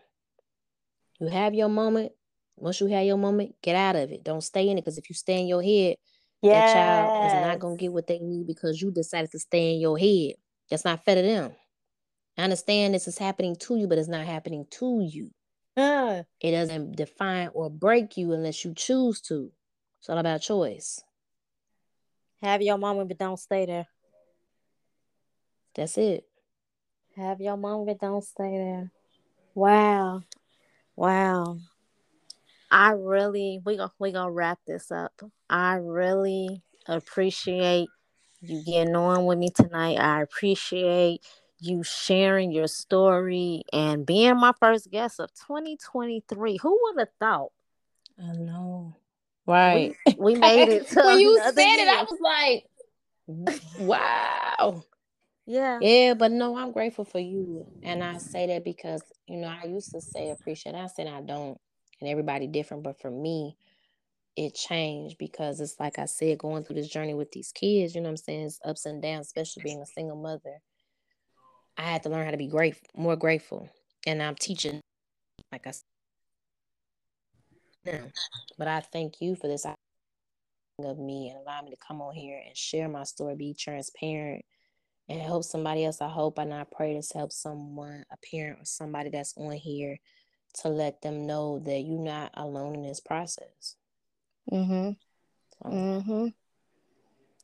You 1.20 1.28
have 1.28 1.54
your 1.54 1.68
moment. 1.68 2.12
Once 2.56 2.80
you 2.80 2.86
have 2.88 3.04
your 3.04 3.16
moment, 3.16 3.54
get 3.62 3.76
out 3.76 3.96
of 3.96 4.10
it. 4.12 4.24
Don't 4.24 4.42
stay 4.42 4.68
in 4.68 4.78
it. 4.78 4.82
Because 4.82 4.98
if 4.98 5.08
you 5.08 5.14
stay 5.14 5.40
in 5.40 5.46
your 5.46 5.62
head, 5.62 5.96
yes. 6.42 6.72
that 6.72 6.74
child 6.74 7.26
is 7.26 7.46
not 7.46 7.58
gonna 7.58 7.76
get 7.76 7.92
what 7.92 8.06
they 8.06 8.18
need 8.18 8.46
because 8.46 8.80
you 8.80 8.90
decided 8.90 9.30
to 9.30 9.38
stay 9.38 9.74
in 9.74 9.80
your 9.80 9.98
head. 9.98 10.34
That's 10.70 10.84
not 10.84 11.04
fair 11.04 11.16
to 11.16 11.22
them. 11.22 11.52
I 12.38 12.42
understand 12.42 12.94
this 12.94 13.08
is 13.08 13.18
happening 13.18 13.56
to 13.56 13.76
you, 13.76 13.86
but 13.86 13.98
it's 13.98 14.08
not 14.08 14.26
happening 14.26 14.66
to 14.72 15.06
you. 15.08 15.30
Uh. 15.76 16.22
It 16.40 16.52
doesn't 16.52 16.96
define 16.96 17.48
or 17.54 17.70
break 17.70 18.16
you 18.16 18.32
unless 18.32 18.64
you 18.64 18.74
choose 18.74 19.20
to. 19.22 19.50
It's 20.00 20.08
all 20.10 20.18
about 20.18 20.40
choice. 20.40 21.02
Have 22.42 22.60
your 22.60 22.76
moment, 22.76 23.08
but 23.08 23.18
don't 23.18 23.38
stay 23.38 23.66
there. 23.66 23.86
That's 25.74 25.96
it. 25.96 26.24
Have 27.16 27.40
your 27.40 27.56
moment, 27.56 27.86
but 27.86 28.06
don't 28.06 28.24
stay 28.24 28.58
there. 28.58 28.90
Wow. 29.54 30.22
Wow. 30.96 31.58
I 32.70 32.92
really 32.92 33.60
we 33.64 33.76
gonna 33.76 33.92
we 33.98 34.12
gonna 34.12 34.30
wrap 34.30 34.58
this 34.66 34.90
up. 34.90 35.12
I 35.48 35.76
really 35.76 36.62
appreciate 36.86 37.88
you 38.40 38.64
getting 38.64 38.96
on 38.96 39.26
with 39.26 39.38
me 39.38 39.50
tonight. 39.50 39.98
I 39.98 40.22
appreciate 40.22 41.20
you 41.60 41.84
sharing 41.84 42.50
your 42.50 42.66
story 42.66 43.62
and 43.72 44.04
being 44.04 44.36
my 44.36 44.52
first 44.58 44.90
guest 44.90 45.20
of 45.20 45.30
2023. 45.34 46.56
Who 46.56 46.80
would 46.82 46.98
have 46.98 47.08
thought? 47.20 47.52
I 48.18 48.32
know. 48.32 48.96
Right. 49.46 49.96
We, 50.16 50.34
we 50.34 50.34
made 50.40 50.68
it. 50.68 50.86
when 50.94 51.18
you 51.18 51.40
said 51.42 51.56
year. 51.56 51.86
it, 51.86 51.88
I 51.88 52.02
was 52.02 52.18
like, 52.20 52.64
wow. 53.78 54.84
Yeah. 55.46 55.78
Yeah, 55.80 56.14
but 56.14 56.30
no, 56.30 56.56
I'm 56.56 56.72
grateful 56.72 57.04
for 57.04 57.18
you. 57.18 57.66
And 57.82 58.02
I 58.02 58.18
say 58.18 58.46
that 58.48 58.64
because, 58.64 59.02
you 59.26 59.38
know, 59.38 59.48
I 59.48 59.66
used 59.66 59.90
to 59.92 60.00
say 60.00 60.30
appreciate. 60.30 60.74
I 60.74 60.86
said 60.86 61.08
I 61.08 61.20
don't. 61.20 61.58
And 62.00 62.10
everybody 62.10 62.46
different. 62.46 62.82
But 62.82 63.00
for 63.00 63.10
me, 63.10 63.56
it 64.36 64.54
changed 64.54 65.18
because 65.18 65.60
it's 65.60 65.78
like 65.78 65.98
I 65.98 66.06
said, 66.06 66.38
going 66.38 66.64
through 66.64 66.76
this 66.76 66.88
journey 66.88 67.14
with 67.14 67.32
these 67.32 67.52
kids, 67.52 67.94
you 67.94 68.00
know 68.00 68.06
what 68.06 68.12
I'm 68.12 68.16
saying? 68.18 68.46
It's 68.46 68.60
ups 68.64 68.86
and 68.86 69.02
downs, 69.02 69.26
especially 69.26 69.62
being 69.62 69.82
a 69.82 69.86
single 69.86 70.16
mother. 70.16 70.58
I 71.76 71.82
had 71.82 72.02
to 72.04 72.08
learn 72.08 72.24
how 72.24 72.30
to 72.30 72.36
be 72.36 72.48
grateful, 72.48 72.86
more 72.96 73.16
grateful. 73.16 73.68
And 74.06 74.22
I'm 74.22 74.34
teaching, 74.36 74.80
like 75.50 75.66
I 75.66 75.72
said, 75.72 75.82
but 77.84 78.68
I 78.68 78.80
thank 78.80 79.20
you 79.20 79.36
for 79.36 79.48
this 79.48 79.66
of 80.78 80.98
me 80.98 81.28
and 81.28 81.38
allow 81.38 81.62
me 81.62 81.70
to 81.70 81.76
come 81.76 82.00
on 82.00 82.14
here 82.14 82.40
and 82.44 82.56
share 82.56 82.88
my 82.88 83.04
story, 83.04 83.36
be 83.36 83.54
transparent, 83.54 84.44
and 85.08 85.20
help 85.20 85.44
somebody 85.44 85.84
else. 85.84 86.00
I 86.00 86.08
hope 86.08 86.38
and 86.38 86.52
I 86.52 86.64
pray 86.64 86.94
this 86.94 87.12
helps 87.12 87.36
someone, 87.36 88.04
a 88.10 88.16
parent 88.30 88.60
or 88.60 88.64
somebody 88.64 89.10
that's 89.10 89.34
on 89.36 89.52
here 89.52 89.98
to 90.62 90.68
let 90.68 91.02
them 91.02 91.26
know 91.26 91.60
that 91.60 91.80
you're 91.80 91.98
not 91.98 92.30
alone 92.34 92.74
in 92.74 92.82
this 92.82 93.00
process. 93.00 93.76
Mm-hmm. 94.50 94.90
So. 95.62 95.68
Mm-hmm. 95.68 96.26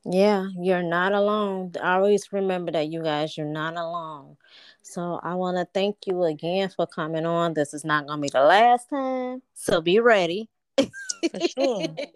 Yeah, 0.04 0.46
you're 0.58 0.82
not 0.82 1.12
alone. 1.12 1.72
I 1.82 1.96
Always 1.96 2.32
remember 2.32 2.72
that 2.72 2.88
you 2.88 3.02
guys, 3.02 3.36
you're 3.36 3.46
not 3.46 3.76
alone. 3.76 4.36
So 4.82 5.20
I 5.22 5.34
want 5.34 5.58
to 5.58 5.66
thank 5.74 6.06
you 6.06 6.22
again 6.24 6.70
for 6.70 6.86
coming 6.86 7.26
on. 7.26 7.54
This 7.54 7.74
is 7.74 7.84
not 7.84 8.06
gonna 8.06 8.22
be 8.22 8.30
the 8.30 8.40
last 8.40 8.88
time. 8.88 9.42
So 9.54 9.80
be 9.80 10.00
ready. 10.00 10.48
For 10.76 11.40
sure. 11.40 11.96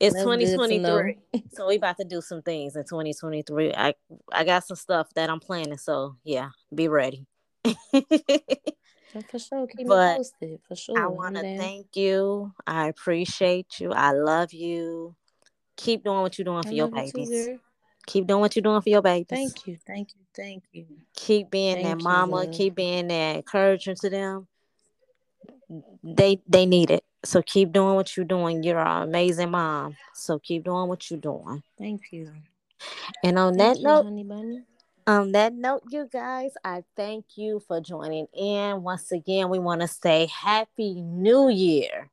It's 0.00 0.14
That's 0.14 0.24
2023. 0.24 1.18
so 1.52 1.68
we 1.68 1.76
about 1.76 1.98
to 1.98 2.04
do 2.04 2.22
some 2.22 2.40
things 2.40 2.74
in 2.74 2.84
2023. 2.84 3.74
I 3.74 3.92
I 4.32 4.44
got 4.44 4.64
some 4.66 4.76
stuff 4.76 5.08
that 5.14 5.28
I'm 5.28 5.40
planning. 5.40 5.76
So 5.76 6.16
yeah, 6.24 6.48
be 6.74 6.88
ready. 6.88 7.26
for 7.64 9.38
sure. 9.38 9.66
Keep 9.66 9.86
but 9.86 10.12
me 10.12 10.16
posted. 10.16 10.60
For 10.66 10.74
sure. 10.74 10.98
I 10.98 11.08
want 11.08 11.36
to 11.36 11.42
thank 11.42 11.96
you. 11.96 12.50
I 12.66 12.88
appreciate 12.88 13.78
you. 13.78 13.92
I 13.92 14.12
love 14.12 14.54
you. 14.54 15.14
Keep 15.80 16.04
doing 16.04 16.20
what 16.20 16.38
you're 16.38 16.44
doing 16.44 16.62
for 16.62 16.74
your 16.74 16.88
babies. 16.88 17.48
Keep 18.06 18.26
doing 18.26 18.40
what 18.40 18.54
you're 18.54 18.62
doing 18.62 18.82
for 18.82 18.88
your 18.90 19.00
babies. 19.00 19.26
Thank 19.28 19.66
you. 19.66 19.78
Thank 19.86 20.10
you. 20.14 20.20
Thank 20.36 20.64
you. 20.72 20.86
Keep 21.14 21.50
being 21.50 21.76
thank 21.76 21.86
that 21.86 22.04
mama. 22.04 22.46
Keep 22.52 22.74
being 22.74 23.08
that 23.08 23.36
encouragement 23.36 23.98
to 24.00 24.10
them. 24.10 24.46
They 26.02 26.42
they 26.46 26.66
need 26.66 26.90
it. 26.90 27.02
So 27.24 27.40
keep 27.42 27.72
doing 27.72 27.94
what 27.94 28.14
you're 28.16 28.26
doing. 28.26 28.62
You're 28.62 28.78
an 28.78 29.02
amazing 29.08 29.50
mom. 29.52 29.96
So 30.14 30.38
keep 30.38 30.64
doing 30.64 30.88
what 30.88 31.10
you're 31.10 31.20
doing. 31.20 31.62
Thank 31.78 32.12
you. 32.12 32.30
And 33.22 33.38
on 33.38 33.56
thank 33.56 33.76
that 33.76 33.80
you, 33.80 33.86
note, 33.86 34.04
honey 34.04 34.24
bunny. 34.24 34.62
on 35.06 35.32
that 35.32 35.54
note, 35.54 35.82
you 35.90 36.08
guys, 36.12 36.52
I 36.62 36.84
thank 36.94 37.24
you 37.36 37.60
for 37.66 37.80
joining 37.80 38.26
in. 38.34 38.82
Once 38.82 39.12
again, 39.12 39.48
we 39.48 39.58
want 39.58 39.80
to 39.80 39.88
say 39.88 40.26
Happy 40.26 41.00
New 41.00 41.48
Year. 41.48 42.10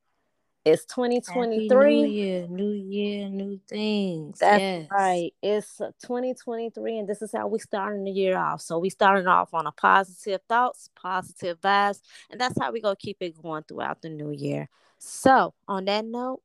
It's 0.68 0.84
2023. 0.86 1.70
Happy 1.70 2.02
new 2.02 2.08
year, 2.08 2.48
new 2.50 2.72
year, 2.72 3.30
new 3.30 3.58
things. 3.70 4.40
That's 4.40 4.60
yes. 4.62 4.88
right. 4.92 5.34
It's 5.42 5.80
uh, 5.80 5.92
2023, 6.02 7.00
and 7.00 7.08
this 7.08 7.22
is 7.22 7.32
how 7.32 7.48
we 7.48 7.60
starting 7.60 8.04
the 8.04 8.12
year 8.12 8.38
off. 8.38 8.60
So 8.60 8.78
we 8.78 8.90
starting 8.90 9.28
off 9.28 9.54
on 9.54 9.66
a 9.66 9.72
positive 9.72 10.42
thoughts, 10.50 10.90
positive 10.94 11.62
vibes, 11.62 12.02
and 12.30 12.42
that's 12.42 12.60
how 12.60 12.74
we 12.74 12.82
gonna 12.82 12.98
keep 12.98 13.18
it 13.22 13.42
going 13.42 13.64
throughout 13.64 14.02
the 14.02 14.10
new 14.10 14.32
year. 14.32 14.68
So, 15.00 15.54
on 15.70 15.86
that 15.86 16.04
note, 16.04 16.42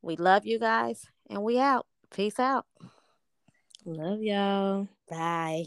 we 0.00 0.16
love 0.16 0.46
you 0.46 0.58
guys 0.58 1.04
and 1.28 1.42
we 1.42 1.58
out. 1.58 1.86
Peace 2.14 2.40
out. 2.40 2.64
Love 3.84 4.22
y'all. 4.22 4.88
Bye. 5.10 5.66